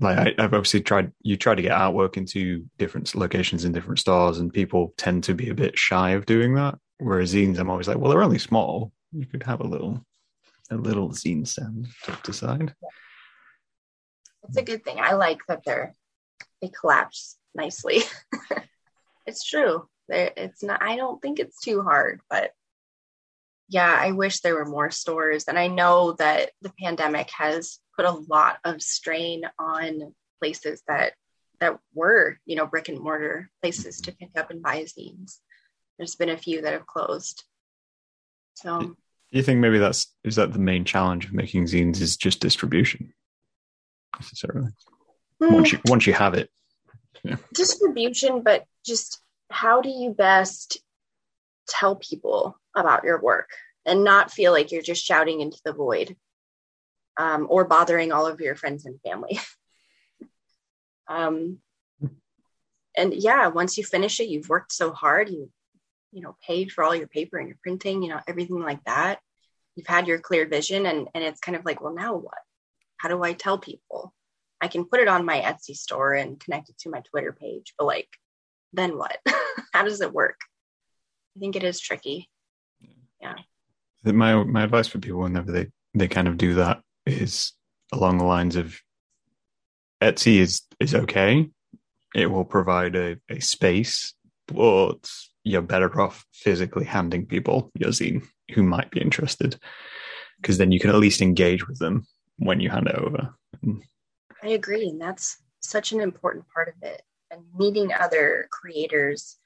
like 0.00 0.18
I, 0.38 0.42
have 0.42 0.54
obviously 0.54 0.80
tried 0.80 1.12
you 1.22 1.36
try 1.36 1.54
to 1.54 1.62
get 1.62 1.72
artwork 1.72 2.16
into 2.16 2.64
different 2.78 3.14
locations 3.14 3.64
in 3.64 3.72
different 3.72 3.98
stores 3.98 4.38
and 4.38 4.52
people 4.52 4.94
tend 4.96 5.24
to 5.24 5.34
be 5.34 5.50
a 5.50 5.54
bit 5.54 5.78
shy 5.78 6.10
of 6.10 6.26
doing 6.26 6.54
that 6.54 6.78
whereas 6.98 7.34
zines 7.34 7.58
i'm 7.58 7.70
always 7.70 7.88
like 7.88 7.98
well 7.98 8.10
they're 8.10 8.22
only 8.22 8.38
small 8.38 8.92
you 9.12 9.26
could 9.26 9.42
have 9.42 9.60
a 9.60 9.66
little 9.66 10.04
a 10.70 10.76
little 10.76 11.10
zine 11.10 11.46
stand 11.46 11.88
to 12.04 12.16
decide 12.22 12.74
it's 14.44 14.56
a 14.56 14.62
good 14.62 14.84
thing 14.84 14.98
i 15.00 15.12
like 15.12 15.40
that 15.48 15.62
they're 15.64 15.94
they 16.60 16.68
collapse 16.68 17.36
nicely. 17.54 18.02
it's 19.26 19.44
true. 19.44 19.88
It's 20.08 20.62
not, 20.62 20.82
I 20.82 20.96
don't 20.96 21.20
think 21.20 21.38
it's 21.38 21.60
too 21.60 21.82
hard, 21.82 22.20
but 22.30 22.52
yeah, 23.68 23.94
I 24.00 24.12
wish 24.12 24.40
there 24.40 24.54
were 24.54 24.64
more 24.64 24.90
stores. 24.90 25.44
And 25.46 25.58
I 25.58 25.66
know 25.66 26.12
that 26.12 26.50
the 26.62 26.72
pandemic 26.82 27.28
has 27.36 27.78
put 27.98 28.06
a 28.06 28.12
lot 28.12 28.58
of 28.64 28.80
strain 28.80 29.42
on 29.58 30.14
places 30.40 30.82
that 30.86 31.14
that 31.60 31.76
were, 31.92 32.38
you 32.46 32.54
know, 32.54 32.66
brick 32.66 32.88
and 32.88 33.00
mortar 33.00 33.50
places 33.60 34.00
to 34.02 34.12
pick 34.12 34.30
up 34.36 34.50
and 34.50 34.62
buy 34.62 34.84
zines. 34.84 35.38
There's 35.96 36.14
been 36.14 36.28
a 36.28 36.36
few 36.36 36.62
that 36.62 36.72
have 36.72 36.86
closed. 36.86 37.42
So 38.54 38.78
do 38.78 38.96
you 39.30 39.42
think 39.42 39.58
maybe 39.58 39.78
that's 39.78 40.14
is 40.22 40.36
that 40.36 40.52
the 40.52 40.60
main 40.60 40.84
challenge 40.84 41.26
of 41.26 41.32
making 41.32 41.64
zines 41.64 42.00
is 42.00 42.16
just 42.16 42.40
distribution 42.40 43.12
necessarily? 44.16 44.70
Mm. 45.42 45.52
Once 45.52 45.72
you 45.72 45.80
once 45.86 46.06
you 46.06 46.12
have 46.12 46.34
it, 46.34 46.50
yeah. 47.24 47.36
distribution, 47.52 48.42
but 48.42 48.64
just 48.86 49.20
how 49.50 49.80
do 49.80 49.88
you 49.88 50.10
best 50.10 50.78
tell 51.68 51.96
people 51.96 52.56
about 52.76 53.02
your 53.02 53.20
work 53.20 53.50
and 53.84 54.04
not 54.04 54.30
feel 54.30 54.52
like 54.52 54.70
you're 54.70 54.82
just 54.82 55.04
shouting 55.04 55.40
into 55.40 55.58
the 55.64 55.72
void 55.72 56.16
um, 57.18 57.46
or 57.50 57.64
bothering 57.64 58.12
all 58.12 58.26
of 58.26 58.40
your 58.40 58.54
friends 58.54 58.86
and 58.86 59.00
family. 59.02 59.38
um, 61.08 61.58
and 62.96 63.12
yeah, 63.12 63.48
once 63.48 63.76
you 63.76 63.84
finish 63.84 64.20
it, 64.20 64.28
you've 64.28 64.48
worked 64.48 64.72
so 64.72 64.92
hard, 64.92 65.28
you 65.28 65.50
you 66.12 66.22
know 66.22 66.36
paid 66.46 66.72
for 66.72 66.82
all 66.82 66.94
your 66.94 67.08
paper 67.08 67.36
and 67.38 67.48
your 67.48 67.58
printing, 67.62 68.02
you 68.02 68.08
know 68.08 68.20
everything 68.26 68.60
like 68.60 68.82
that. 68.84 69.18
You've 69.74 69.86
had 69.86 70.08
your 70.08 70.18
clear 70.18 70.46
vision, 70.46 70.86
and 70.86 71.08
and 71.14 71.24
it's 71.24 71.40
kind 71.40 71.56
of 71.56 71.64
like, 71.64 71.80
well, 71.80 71.94
now 71.94 72.14
what? 72.14 72.38
How 72.96 73.08
do 73.08 73.22
I 73.22 73.32
tell 73.32 73.58
people? 73.58 74.14
I 74.60 74.68
can 74.68 74.84
put 74.84 75.00
it 75.00 75.08
on 75.08 75.24
my 75.24 75.40
Etsy 75.40 75.76
store 75.76 76.14
and 76.14 76.40
connect 76.40 76.68
it 76.68 76.78
to 76.80 76.90
my 76.90 77.00
Twitter 77.00 77.32
page, 77.32 77.74
but 77.78 77.84
like, 77.84 78.08
then 78.72 78.96
what? 78.98 79.16
How 79.72 79.84
does 79.84 80.00
it 80.00 80.12
work? 80.12 80.40
I 81.36 81.40
think 81.40 81.54
it 81.54 81.62
is 81.62 81.80
tricky. 81.80 82.28
Yeah. 83.20 83.36
My 84.04 84.42
my 84.42 84.64
advice 84.64 84.88
for 84.88 84.98
people 84.98 85.20
whenever 85.20 85.52
they 85.52 85.68
they 85.94 86.08
kind 86.08 86.26
of 86.26 86.36
do 86.36 86.54
that 86.54 86.82
is 87.08 87.52
along 87.92 88.18
the 88.18 88.24
lines 88.24 88.56
of 88.56 88.78
Etsy 90.00 90.38
is 90.38 90.62
is 90.78 90.94
okay. 90.94 91.48
It 92.14 92.30
will 92.30 92.44
provide 92.44 92.96
a, 92.96 93.16
a 93.28 93.40
space, 93.40 94.14
but 94.46 95.10
you're 95.44 95.62
better 95.62 96.00
off 96.00 96.24
physically 96.32 96.84
handing 96.84 97.26
people 97.26 97.70
your 97.78 97.90
zine 97.90 98.24
who 98.54 98.62
might 98.62 98.90
be 98.90 99.00
interested, 99.00 99.58
because 100.40 100.58
then 100.58 100.72
you 100.72 100.80
can 100.80 100.90
at 100.90 100.96
least 100.96 101.20
engage 101.20 101.66
with 101.68 101.78
them 101.78 102.06
when 102.36 102.60
you 102.60 102.70
hand 102.70 102.88
it 102.88 102.94
over. 102.94 103.34
I 104.42 104.48
agree, 104.48 104.88
and 104.88 105.00
that's 105.00 105.38
such 105.60 105.92
an 105.92 106.00
important 106.00 106.44
part 106.54 106.68
of 106.68 106.74
it. 106.82 107.02
And 107.30 107.42
meeting 107.58 107.92
other 107.92 108.48
creators 108.50 109.36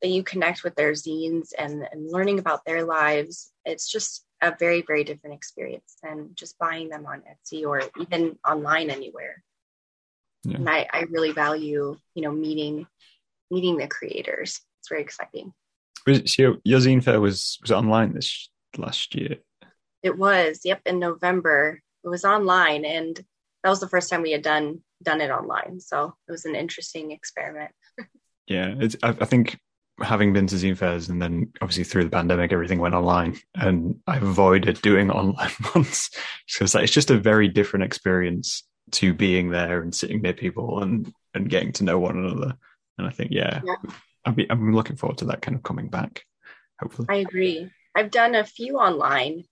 that 0.00 0.08
you 0.08 0.22
connect 0.22 0.62
with 0.62 0.74
their 0.74 0.92
zines 0.92 1.48
and, 1.58 1.88
and 1.90 2.12
learning 2.12 2.38
about 2.38 2.64
their 2.64 2.84
lives, 2.84 3.50
it's 3.64 3.90
just 3.90 4.24
a 4.42 4.54
very, 4.58 4.82
very 4.82 5.04
different 5.04 5.34
experience 5.34 5.96
than 6.02 6.30
just 6.34 6.58
buying 6.58 6.88
them 6.88 7.06
on 7.06 7.22
Etsy 7.22 7.64
or 7.64 7.82
even 8.00 8.38
online 8.46 8.90
anywhere. 8.90 9.42
Yeah. 10.44 10.56
And 10.56 10.68
I, 10.68 10.88
I 10.92 11.04
really 11.10 11.30
value, 11.32 11.96
you 12.14 12.22
know, 12.22 12.32
meeting 12.32 12.86
meeting 13.50 13.76
the 13.76 13.86
creators. 13.86 14.60
It's 14.80 14.88
very 14.88 15.02
exciting. 15.02 15.52
Was 16.06 16.36
your, 16.38 16.56
your 16.64 16.80
zine 16.80 17.04
fair 17.04 17.20
was 17.20 17.58
was 17.62 17.70
online 17.70 18.14
this 18.14 18.50
last 18.76 19.14
year? 19.14 19.36
It 20.02 20.18
was, 20.18 20.62
yep, 20.64 20.80
in 20.84 20.98
November. 20.98 21.80
It 22.02 22.08
was 22.08 22.24
online 22.24 22.84
and 22.84 23.16
that 23.62 23.70
was 23.70 23.78
the 23.78 23.88
first 23.88 24.10
time 24.10 24.22
we 24.22 24.32
had 24.32 24.42
done 24.42 24.80
done 25.02 25.20
it 25.20 25.30
online. 25.30 25.78
So 25.78 26.14
it 26.28 26.32
was 26.32 26.44
an 26.44 26.56
interesting 26.56 27.12
experiment. 27.12 27.70
yeah, 28.48 28.74
it's 28.78 28.96
I, 29.02 29.10
I 29.10 29.24
think 29.24 29.58
having 30.02 30.32
been 30.32 30.46
to 30.46 30.56
zine 30.56 30.76
fairs 30.76 31.08
and 31.08 31.20
then 31.20 31.52
obviously 31.60 31.84
through 31.84 32.04
the 32.04 32.10
pandemic 32.10 32.52
everything 32.52 32.78
went 32.78 32.94
online 32.94 33.36
and 33.54 33.98
i 34.06 34.16
avoided 34.16 34.80
doing 34.82 35.10
online 35.12 35.50
ones 35.74 36.10
because 36.46 36.74
it's 36.74 36.92
just 36.92 37.10
a 37.10 37.18
very 37.18 37.48
different 37.48 37.84
experience 37.84 38.64
to 38.90 39.14
being 39.14 39.50
there 39.50 39.80
and 39.80 39.94
sitting 39.94 40.20
near 40.20 40.32
people 40.32 40.82
and 40.82 41.12
and 41.34 41.48
getting 41.48 41.72
to 41.72 41.84
know 41.84 41.98
one 41.98 42.16
another. 42.16 42.56
And 42.98 43.06
i 43.06 43.10
think 43.10 43.30
yeah, 43.32 43.60
yeah. 43.64 43.76
I'm, 44.24 44.74
looking 44.74 44.96
forward 44.96 45.18
to 45.18 45.24
that 45.26 45.42
kind 45.42 45.56
of 45.56 45.62
coming 45.62 45.88
back 45.88 46.22
hopefully. 46.80 47.06
I 47.10 47.16
agree. 47.16 47.70
I've 47.94 48.10
done 48.10 48.34
a 48.34 48.44
few 48.44 48.76
online 48.76 49.44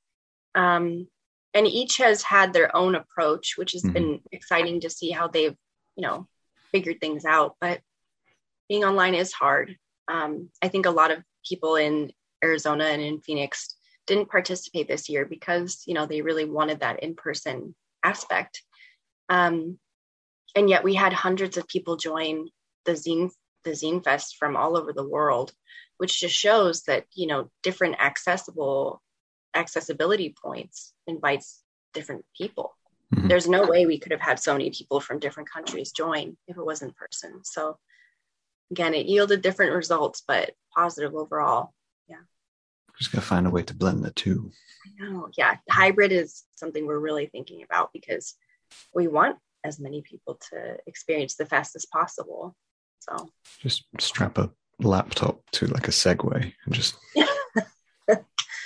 um, 0.54 1.08
and 1.54 1.66
each 1.66 1.96
has 1.96 2.22
had 2.22 2.52
their 2.52 2.74
own 2.76 2.94
approach 2.94 3.54
which 3.56 3.72
has 3.72 3.82
mm-hmm. 3.82 3.92
been 3.92 4.20
exciting 4.30 4.80
to 4.80 4.90
see 4.90 5.10
how 5.10 5.28
they've 5.28 5.56
you 5.96 6.02
know 6.02 6.26
figured 6.72 7.00
things 7.00 7.24
out. 7.24 7.56
But 7.60 7.80
being 8.68 8.84
online 8.84 9.14
is 9.14 9.32
hard 9.32 9.76
um, 10.10 10.50
I 10.60 10.68
think 10.68 10.86
a 10.86 10.90
lot 10.90 11.10
of 11.10 11.22
people 11.48 11.76
in 11.76 12.12
Arizona 12.42 12.84
and 12.84 13.00
in 13.00 13.20
Phoenix 13.20 13.76
didn't 14.06 14.30
participate 14.30 14.88
this 14.88 15.08
year 15.08 15.24
because 15.24 15.84
you 15.86 15.94
know 15.94 16.06
they 16.06 16.22
really 16.22 16.44
wanted 16.44 16.80
that 16.80 17.02
in-person 17.02 17.74
aspect. 18.02 18.62
Um, 19.28 19.78
and 20.56 20.68
yet 20.68 20.82
we 20.82 20.94
had 20.94 21.12
hundreds 21.12 21.56
of 21.56 21.68
people 21.68 21.96
join 21.96 22.48
the 22.84 22.92
zine 22.92 23.30
the 23.62 23.70
zine 23.70 24.02
fest 24.02 24.36
from 24.38 24.56
all 24.56 24.76
over 24.76 24.92
the 24.92 25.08
world, 25.08 25.52
which 25.98 26.18
just 26.20 26.34
shows 26.34 26.82
that 26.82 27.04
you 27.14 27.26
know 27.26 27.48
different 27.62 27.96
accessible 28.00 29.00
accessibility 29.54 30.34
points 30.42 30.92
invites 31.06 31.62
different 31.94 32.24
people. 32.36 32.74
Mm-hmm. 33.14 33.28
There's 33.28 33.48
no 33.48 33.66
way 33.66 33.86
we 33.86 33.98
could 33.98 34.12
have 34.12 34.20
had 34.20 34.38
so 34.38 34.52
many 34.52 34.70
people 34.70 35.00
from 35.00 35.18
different 35.18 35.50
countries 35.50 35.92
join 35.92 36.36
if 36.46 36.56
it 36.56 36.64
was 36.64 36.82
in 36.82 36.92
person. 36.92 37.40
So 37.44 37.76
again, 38.70 38.94
it 38.94 39.06
yielded 39.06 39.42
different 39.42 39.74
results, 39.74 40.22
but 40.26 40.52
positive 40.74 41.14
overall. 41.14 41.72
Yeah. 42.08 42.16
Just 42.98 43.12
gotta 43.12 43.26
find 43.26 43.46
a 43.46 43.50
way 43.50 43.62
to 43.62 43.74
blend 43.74 44.04
the 44.04 44.10
two. 44.10 44.50
I 44.86 45.04
know. 45.04 45.28
Yeah. 45.36 45.56
Hybrid 45.68 46.12
is 46.12 46.44
something 46.54 46.86
we're 46.86 46.98
really 46.98 47.26
thinking 47.26 47.62
about 47.62 47.92
because 47.92 48.34
we 48.94 49.08
want 49.08 49.36
as 49.64 49.80
many 49.80 50.02
people 50.02 50.38
to 50.50 50.76
experience 50.86 51.34
the 51.34 51.46
fest 51.46 51.76
as 51.76 51.86
possible. 51.86 52.56
So 53.00 53.30
just 53.60 53.84
strap 53.98 54.38
a 54.38 54.50
laptop 54.78 55.40
to 55.52 55.66
like 55.66 55.88
a 55.88 55.90
Segway 55.90 56.52
and 56.64 56.74
just 56.74 56.96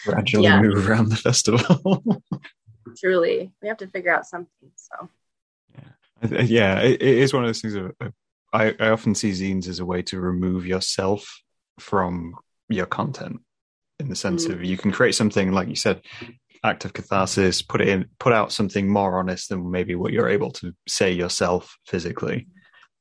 gradually 0.05 0.45
yeah. 0.45 0.61
move 0.61 0.89
around 0.89 1.09
the 1.09 1.17
festival. 1.17 2.05
Truly, 2.99 3.53
we 3.63 3.69
have 3.69 3.79
to 3.79 3.89
figure 3.89 4.15
out 4.15 4.27
something. 4.27 4.71
So 4.77 5.09
yeah, 5.75 6.43
yeah, 6.43 6.81
it, 6.81 7.03
it 7.03 7.19
is 7.19 7.33
one 7.33 7.45
of 7.45 7.49
those 7.49 7.61
things. 7.61 7.75
Of, 7.75 7.93
I, 8.55 8.75
I 8.79 8.89
often 8.91 9.15
see 9.15 9.33
zines 9.33 9.69
as 9.69 9.81
a 9.81 9.85
way 9.85 10.03
to 10.03 10.21
remove 10.21 10.67
yourself 10.67 11.43
from 11.81 12.37
your 12.69 12.87
content 12.87 13.41
in 13.99 14.09
the 14.09 14.17
sense 14.17 14.47
mm. 14.47 14.53
of 14.53 14.65
you 14.65 14.77
can 14.77 14.93
create 14.93 15.15
something 15.15 15.53
like 15.53 15.69
you 15.69 15.77
said 15.77 16.01
act 16.65 16.85
of 16.85 16.93
catharsis 16.93 17.63
put 17.63 17.81
it 17.81 17.89
in 17.89 18.07
put 18.19 18.33
out 18.33 18.53
something 18.53 18.89
more 18.89 19.19
honest 19.19 19.51
than 19.51 19.71
maybe 19.71 19.95
what 19.95 20.13
you're 20.13 20.29
able 20.29 20.51
to 20.51 20.75
say 20.89 21.13
yourself 21.13 21.77
physically. 21.87 22.47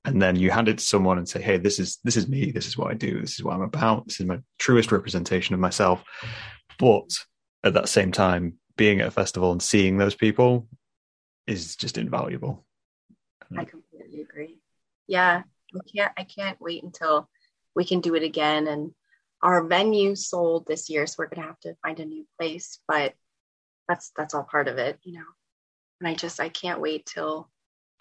And 0.06 0.22
then 0.22 0.36
you 0.36 0.51
hand 0.51 0.68
it 0.68 0.80
to 0.80 0.84
someone 0.84 1.18
and 1.18 1.30
say 1.30 1.41
hey 1.41 1.58
this 1.58 1.80
is 1.80 1.99
this 2.04 2.18
is 2.18 2.28
me. 2.28 2.51
This 2.51 2.68
is 2.68 2.78
what 2.78 2.91
i 2.91 2.93
do. 2.93 3.22
This 3.22 3.34
is 3.34 3.43
what 3.43 3.54
i'm 3.56 3.62
about. 3.62 4.08
This 4.08 4.20
is 4.20 4.26
my 4.26 4.39
truest 4.60 4.91
representation 4.91 5.54
of 5.54 5.62
myself. 5.62 6.04
But 6.78 7.10
at 7.64 7.74
that 7.76 7.88
same 7.88 8.12
time 8.12 8.56
being 8.76 8.99
at 8.99 9.08
a 9.08 9.12
festival 9.12 9.51
and 9.51 9.62
seeing 9.62 9.97
those 9.97 10.16
people 10.16 10.68
is 11.47 11.76
just 11.78 11.97
invaluable. 11.97 12.66
I 13.58 13.66
yeah, 15.08 15.43
I 15.76 15.80
can't 15.95 16.14
I 16.18 16.24
can't 16.24 16.62
wait 16.62 16.84
until 16.84 17.30
we 17.76 17.86
can 17.86 18.01
do 18.01 18.16
it 18.16 18.24
again. 18.24 18.68
And 18.68 18.91
our 19.41 19.66
venue 19.66 20.16
sold 20.16 20.66
this 20.66 20.89
year, 20.89 21.06
so 21.06 21.16
we're 21.20 21.28
gonna 21.28 21.47
have 21.47 21.60
to 21.62 21.76
find 21.82 21.99
a 21.99 22.06
new 22.06 22.26
place. 22.39 22.80
But 22.88 23.14
that's 23.88 24.12
that's 24.16 24.34
all 24.34 24.43
part 24.43 24.68
of 24.68 24.78
it, 24.78 24.99
you 25.04 25.14
know. 25.14 25.26
And 25.99 26.08
I 26.08 26.16
just 26.16 26.39
I 26.39 26.49
can't 26.49 26.82
wait 26.82 27.06
till 27.06 27.49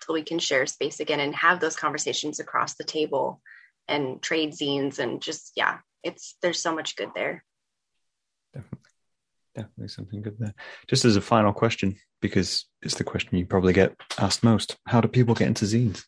till 0.05 0.14
we 0.14 0.22
can 0.22 0.38
share 0.38 0.66
space 0.66 1.00
again 1.00 1.20
and 1.20 1.34
have 1.34 1.61
those 1.61 1.76
conversations 1.76 2.40
across 2.40 2.74
the 2.74 2.84
table 2.84 3.40
and 3.88 4.22
trade 4.22 4.53
zines 4.53 4.98
and 4.98 5.20
just 5.20 5.53
yeah, 5.57 5.78
it's 6.03 6.36
there's 6.42 6.62
so 6.62 6.74
much 6.74 6.96
good 6.96 7.11
there. 7.14 7.44
Definitely. 8.55 8.78
Definitely 9.55 9.88
something 9.88 10.22
good 10.22 10.38
there. 10.38 10.55
Just 10.88 11.05
as 11.05 11.16
a 11.16 11.20
final 11.20 11.53
question, 11.53 11.96
because 12.22 12.64
it's 12.80 12.94
the 12.94 13.04
question 13.04 13.36
you 13.36 13.44
probably 13.44 13.74
get 13.74 13.94
asked 14.16 14.42
most. 14.42 14.78
How 14.86 15.02
do 15.02 15.08
people 15.08 15.34
get 15.34 15.48
into 15.48 15.66
zines? 15.66 16.04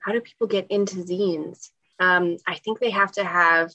How 0.00 0.12
do 0.12 0.20
people 0.22 0.46
get 0.46 0.70
into 0.70 0.96
zines? 1.04 1.68
Um, 2.00 2.38
I 2.46 2.54
think 2.54 2.78
they 2.78 2.90
have 2.90 3.12
to 3.12 3.24
have 3.24 3.70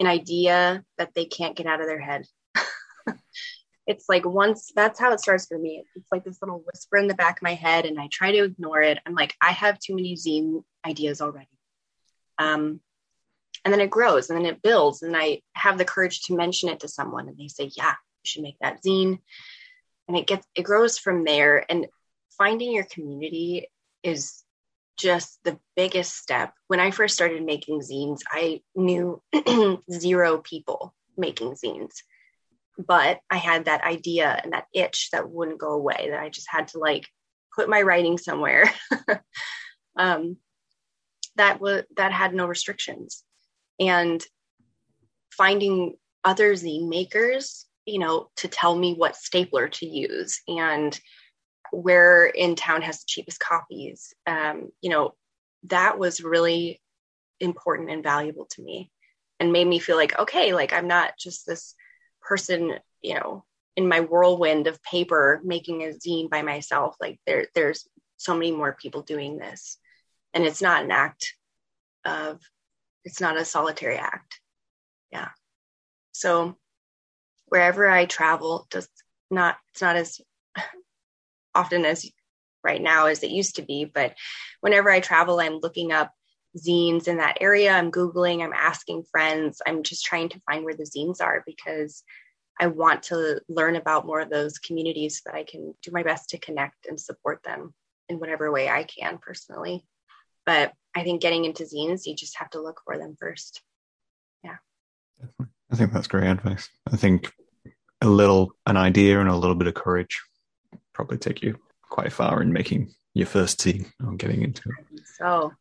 an 0.00 0.06
idea 0.06 0.84
that 0.96 1.12
they 1.14 1.26
can't 1.26 1.56
get 1.56 1.66
out 1.66 1.80
of 1.80 1.86
their 1.86 2.00
head. 2.00 2.24
it's 3.86 4.06
like 4.08 4.24
once 4.24 4.70
that's 4.74 5.00
how 5.00 5.12
it 5.12 5.20
starts 5.20 5.46
for 5.46 5.58
me. 5.58 5.84
It's 5.96 6.10
like 6.10 6.24
this 6.24 6.38
little 6.40 6.62
whisper 6.64 6.96
in 6.96 7.08
the 7.08 7.14
back 7.14 7.38
of 7.38 7.42
my 7.42 7.54
head, 7.54 7.84
and 7.84 8.00
I 8.00 8.08
try 8.10 8.30
to 8.30 8.44
ignore 8.44 8.80
it. 8.80 8.98
I'm 9.04 9.14
like, 9.14 9.34
I 9.42 9.50
have 9.50 9.78
too 9.78 9.96
many 9.96 10.14
zine 10.14 10.62
ideas 10.86 11.20
already. 11.20 11.48
Um, 12.38 12.80
and 13.64 13.72
then 13.72 13.80
it 13.80 13.90
grows 13.90 14.30
and 14.30 14.38
then 14.38 14.46
it 14.46 14.62
builds, 14.62 15.02
and 15.02 15.16
I 15.16 15.42
have 15.54 15.76
the 15.76 15.84
courage 15.84 16.22
to 16.22 16.36
mention 16.36 16.68
it 16.68 16.80
to 16.80 16.88
someone, 16.88 17.28
and 17.28 17.36
they 17.36 17.48
say, 17.48 17.70
Yeah, 17.76 17.90
you 17.90 18.24
should 18.24 18.42
make 18.42 18.58
that 18.60 18.82
zine 18.84 19.18
and 20.08 20.16
it 20.16 20.26
gets 20.26 20.46
it 20.54 20.62
grows 20.62 20.98
from 20.98 21.24
there. 21.24 21.64
And 21.68 21.86
finding 22.38 22.72
your 22.72 22.84
community 22.84 23.68
is 24.02 24.42
just 24.98 25.38
the 25.44 25.58
biggest 25.74 26.16
step. 26.16 26.52
When 26.68 26.80
i 26.80 26.90
first 26.90 27.14
started 27.14 27.44
making 27.44 27.80
zines 27.80 28.20
i 28.30 28.60
knew 28.74 29.22
zero 29.92 30.38
people 30.38 30.94
making 31.18 31.54
zines 31.54 31.94
but 32.78 33.20
i 33.30 33.36
had 33.36 33.66
that 33.66 33.84
idea 33.84 34.38
and 34.42 34.52
that 34.52 34.66
itch 34.72 35.10
that 35.12 35.30
wouldn't 35.30 35.58
go 35.58 35.72
away 35.72 36.08
that 36.10 36.20
i 36.20 36.28
just 36.28 36.48
had 36.50 36.68
to 36.68 36.78
like 36.78 37.06
put 37.56 37.68
my 37.68 37.82
writing 37.82 38.18
somewhere. 38.18 38.70
Um, 39.98 40.36
that 41.36 41.58
was 41.58 41.84
that 41.96 42.12
had 42.12 42.34
no 42.34 42.44
restrictions. 42.44 43.24
And 43.80 44.22
finding 45.30 45.96
other 46.22 46.52
zine 46.52 46.90
makers 46.90 47.64
you 47.86 47.98
know, 47.98 48.28
to 48.36 48.48
tell 48.48 48.74
me 48.74 48.94
what 48.94 49.16
stapler 49.16 49.68
to 49.68 49.86
use 49.86 50.42
and 50.48 50.98
where 51.70 52.26
in 52.26 52.56
town 52.56 52.82
has 52.82 52.98
the 52.98 53.04
cheapest 53.06 53.40
copies. 53.40 54.12
Um, 54.26 54.70
you 54.80 54.90
know, 54.90 55.14
that 55.64 55.98
was 55.98 56.20
really 56.20 56.80
important 57.40 57.90
and 57.90 58.02
valuable 58.02 58.46
to 58.50 58.62
me 58.62 58.90
and 59.40 59.52
made 59.52 59.66
me 59.66 59.78
feel 59.78 59.96
like, 59.96 60.18
okay, 60.18 60.52
like 60.52 60.72
I'm 60.72 60.88
not 60.88 61.12
just 61.18 61.46
this 61.46 61.74
person, 62.22 62.74
you 63.02 63.14
know, 63.14 63.44
in 63.76 63.88
my 63.88 64.00
whirlwind 64.00 64.66
of 64.66 64.82
paper 64.82 65.40
making 65.44 65.82
a 65.82 65.88
zine 65.88 66.30
by 66.30 66.42
myself. 66.42 66.96
Like 67.00 67.20
there, 67.26 67.46
there's 67.54 67.86
so 68.16 68.34
many 68.34 68.52
more 68.52 68.76
people 68.80 69.02
doing 69.02 69.38
this. 69.38 69.78
And 70.34 70.44
it's 70.44 70.62
not 70.62 70.84
an 70.84 70.90
act 70.90 71.34
of, 72.04 72.40
it's 73.04 73.20
not 73.20 73.36
a 73.36 73.44
solitary 73.44 73.96
act. 73.96 74.40
Yeah. 75.12 75.28
So 76.12 76.56
wherever 77.46 77.88
I 77.88 78.06
travel, 78.06 78.66
just 78.70 78.90
not 79.30 79.56
it's 79.72 79.82
not 79.82 79.96
as 79.96 80.20
often 81.54 81.84
as 81.84 82.08
right 82.64 82.82
now 82.82 83.06
as 83.06 83.22
it 83.22 83.30
used 83.30 83.56
to 83.56 83.62
be, 83.62 83.84
but 83.84 84.14
whenever 84.60 84.90
I 84.90 85.00
travel, 85.00 85.40
I'm 85.40 85.58
looking 85.58 85.92
up 85.92 86.12
zines 86.56 87.06
in 87.08 87.18
that 87.18 87.38
area. 87.40 87.72
I'm 87.72 87.90
Googling, 87.90 88.42
I'm 88.42 88.52
asking 88.52 89.04
friends, 89.10 89.60
I'm 89.66 89.82
just 89.82 90.04
trying 90.04 90.28
to 90.30 90.40
find 90.40 90.64
where 90.64 90.74
the 90.74 90.84
zines 90.84 91.20
are 91.20 91.44
because 91.46 92.02
I 92.58 92.68
want 92.68 93.04
to 93.04 93.40
learn 93.48 93.76
about 93.76 94.06
more 94.06 94.20
of 94.20 94.30
those 94.30 94.58
communities 94.58 95.18
so 95.22 95.30
that 95.30 95.38
I 95.38 95.44
can 95.44 95.74
do 95.82 95.90
my 95.92 96.02
best 96.02 96.30
to 96.30 96.38
connect 96.38 96.86
and 96.86 96.98
support 96.98 97.42
them. 97.44 97.74
in 98.08 98.18
whatever 98.20 98.52
way 98.52 98.68
I 98.68 98.84
can 98.84 99.18
personally. 99.18 99.84
But 100.44 100.72
I 100.94 101.02
think 101.02 101.20
getting 101.20 101.44
into 101.44 101.64
zines, 101.64 102.06
you 102.06 102.14
just 102.14 102.38
have 102.38 102.50
to 102.50 102.62
look 102.62 102.80
for 102.84 102.98
them 102.98 103.16
first. 103.18 103.62
Yeah. 104.44 104.56
Definitely. 105.18 105.55
I 105.70 105.76
think 105.76 105.92
that's 105.92 106.06
great 106.06 106.28
advice. 106.28 106.68
I 106.90 106.96
think 106.96 107.32
a 108.00 108.06
little 108.06 108.52
an 108.66 108.76
idea 108.76 109.20
and 109.20 109.28
a 109.28 109.36
little 109.36 109.56
bit 109.56 109.68
of 109.68 109.74
courage 109.74 110.20
probably 110.92 111.18
take 111.18 111.42
you 111.42 111.58
quite 111.88 112.12
far 112.12 112.42
in 112.42 112.52
making 112.52 112.94
your 113.14 113.26
first 113.26 113.60
zine 113.60 113.90
or 114.04 114.14
getting 114.14 114.42
into 114.42 114.68
it. 114.68 115.00
So, 115.18 115.52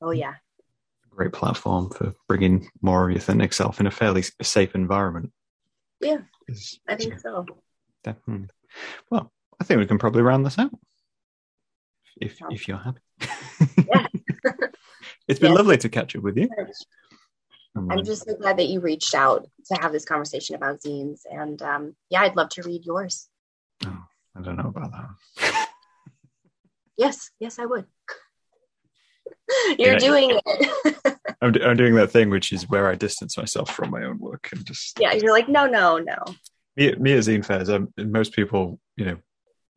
oh 0.00 0.10
yeah, 0.10 0.34
great 1.10 1.32
platform 1.32 1.90
for 1.90 2.14
bringing 2.28 2.68
more 2.80 3.04
of 3.04 3.10
your 3.10 3.18
authentic 3.18 3.52
self 3.52 3.80
in 3.80 3.86
a 3.86 3.90
fairly 3.90 4.22
safe 4.42 4.74
environment. 4.74 5.32
Yeah, 6.00 6.18
I 6.88 6.96
think 6.96 7.20
so. 7.20 7.46
Definitely. 8.02 8.48
Well, 9.10 9.30
I 9.60 9.64
think 9.64 9.78
we 9.78 9.86
can 9.86 9.98
probably 9.98 10.22
round 10.22 10.44
this 10.44 10.58
out 10.58 10.70
if 12.20 12.38
if 12.50 12.66
you're 12.66 12.78
happy. 12.78 13.00
Yeah. 13.86 14.06
it's 15.28 15.40
been 15.40 15.54
lovely 15.54 15.76
to 15.78 15.88
catch 15.88 16.16
up 16.16 16.22
with 16.22 16.36
you. 16.36 16.48
I'm 17.74 18.04
just 18.04 18.26
so 18.26 18.34
glad 18.34 18.58
that 18.58 18.68
you 18.68 18.80
reached 18.80 19.14
out 19.14 19.48
to 19.66 19.74
have 19.80 19.92
this 19.92 20.04
conversation 20.04 20.56
about 20.56 20.80
zines, 20.80 21.20
and 21.30 21.60
um, 21.62 21.96
yeah, 22.10 22.20
I'd 22.20 22.36
love 22.36 22.50
to 22.50 22.62
read 22.62 22.84
yours. 22.84 23.28
Oh, 23.86 24.04
I 24.36 24.42
don't 24.42 24.56
know 24.56 24.68
about 24.68 24.92
that. 24.92 25.68
yes, 26.98 27.30
yes, 27.40 27.58
I 27.58 27.64
would. 27.64 27.86
You're 29.78 29.92
yeah, 29.92 29.98
doing 29.98 30.38
it. 30.44 31.16
I'm, 31.40 31.54
I'm 31.62 31.76
doing 31.76 31.94
that 31.94 32.10
thing, 32.10 32.30
which 32.30 32.52
is 32.52 32.68
where 32.68 32.88
I 32.88 32.94
distance 32.94 33.36
myself 33.36 33.70
from 33.70 33.90
my 33.90 34.04
own 34.04 34.18
work 34.18 34.50
and 34.52 34.64
just. 34.64 34.98
Yeah, 35.00 35.12
you're 35.12 35.32
like, 35.32 35.48
no, 35.48 35.66
no, 35.66 35.98
no. 35.98 36.16
Me, 36.76 36.94
me 36.94 37.12
as 37.12 37.28
zine 37.28 37.44
fairs, 37.44 37.68
um, 37.68 37.92
most 37.98 38.32
people, 38.32 38.78
you 38.96 39.04
know, 39.04 39.16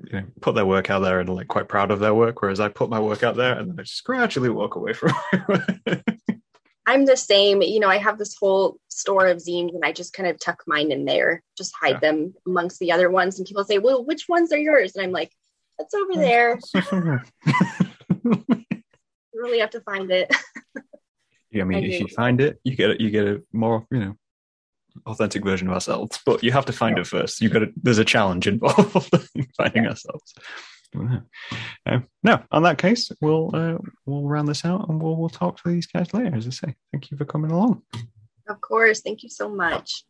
you 0.04 0.20
know, 0.20 0.26
put 0.42 0.56
their 0.56 0.66
work 0.66 0.90
out 0.90 1.00
there 1.00 1.20
and 1.20 1.30
are 1.30 1.36
like 1.36 1.48
quite 1.48 1.68
proud 1.68 1.92
of 1.92 2.00
their 2.00 2.14
work, 2.14 2.42
whereas 2.42 2.60
I 2.60 2.68
put 2.68 2.90
my 2.90 3.00
work 3.00 3.24
out 3.24 3.36
there 3.36 3.58
and 3.58 3.70
then 3.70 3.80
I 3.80 3.84
just 3.84 4.04
gradually 4.04 4.50
walk 4.50 4.76
away 4.76 4.94
from 4.94 5.14
it. 5.34 6.04
I'm 6.88 7.06
the 7.06 7.18
same. 7.18 7.62
You 7.62 7.80
know, 7.80 7.90
I 7.90 7.98
have 7.98 8.18
this 8.18 8.36
whole 8.40 8.80
store 8.90 9.28
of 9.28 9.38
zines 9.38 9.74
and 9.74 9.84
I 9.84 9.92
just 9.92 10.14
kind 10.14 10.30
of 10.30 10.40
tuck 10.40 10.64
mine 10.68 10.92
in 10.92 11.06
there, 11.06 11.42
just 11.58 11.74
hide 11.80 11.96
yeah. 11.96 12.00
them 12.00 12.34
amongst 12.46 12.80
the 12.80 12.92
other 12.92 13.10
ones. 13.10 13.38
And 13.38 13.48
people 13.48 13.64
say, 13.64 13.80
well, 13.80 14.04
which 14.04 14.28
ones 14.30 14.52
are 14.54 14.58
yours? 14.58 14.96
And 14.96 15.04
I'm 15.04 15.12
like, 15.12 15.32
it's 15.80 15.94
over 15.94 16.14
hmm. 16.14 16.20
there. 16.20 16.60
you 18.24 19.42
really 19.42 19.60
have 19.60 19.72
to 19.72 19.82
find 19.82 20.12
it. 20.12 20.34
yeah, 21.52 21.64
I 21.64 21.66
mean, 21.66 21.84
I 21.84 21.88
if 21.88 22.00
you 22.02 22.08
find 22.08 22.40
it, 22.40 22.60
you 22.64 22.76
get 22.76 22.92
it. 22.92 23.02
You 23.02 23.10
get 23.10 23.28
a 23.28 23.42
more, 23.52 23.86
you 23.92 24.00
know, 24.00 24.16
authentic 25.06 25.44
version 25.44 25.68
of 25.68 25.74
ourselves. 25.74 26.20
But 26.26 26.44
you 26.44 26.52
have 26.52 26.66
to 26.66 26.74
find 26.74 26.98
yeah. 26.98 27.02
it 27.02 27.08
first. 27.08 27.42
You 27.42 27.50
got 27.50 27.60
to. 27.60 27.74
There's 27.82 27.98
a 27.98 28.06
challenge 28.06 28.48
involved 28.48 29.14
in 29.36 29.48
finding 29.58 29.84
yeah. 29.84 29.90
ourselves. 29.90 30.34
Um, 31.88 32.08
no, 32.24 32.42
on 32.50 32.64
that 32.64 32.80
case, 32.80 33.12
we'll 33.22 33.52
uh, 33.54 33.78
we'll 34.08 34.24
round 34.24 34.48
this 34.48 34.66
out 34.66 34.90
and 34.90 35.00
we'll 35.00 35.16
we'll 35.16 35.30
talk 35.30 35.62
to 35.62 35.70
these 35.70 35.86
guys 35.86 36.12
later. 36.16 36.36
As 36.36 36.48
I 36.48 36.50
say, 36.50 36.76
thank 36.92 37.12
you 37.12 37.18
for 37.18 37.26
coming 37.26 37.52
along. 37.52 37.84
Of 38.50 38.60
course, 38.60 39.02
thank 39.02 39.22
you 39.22 39.30
so 39.30 39.48
much. 39.48 40.04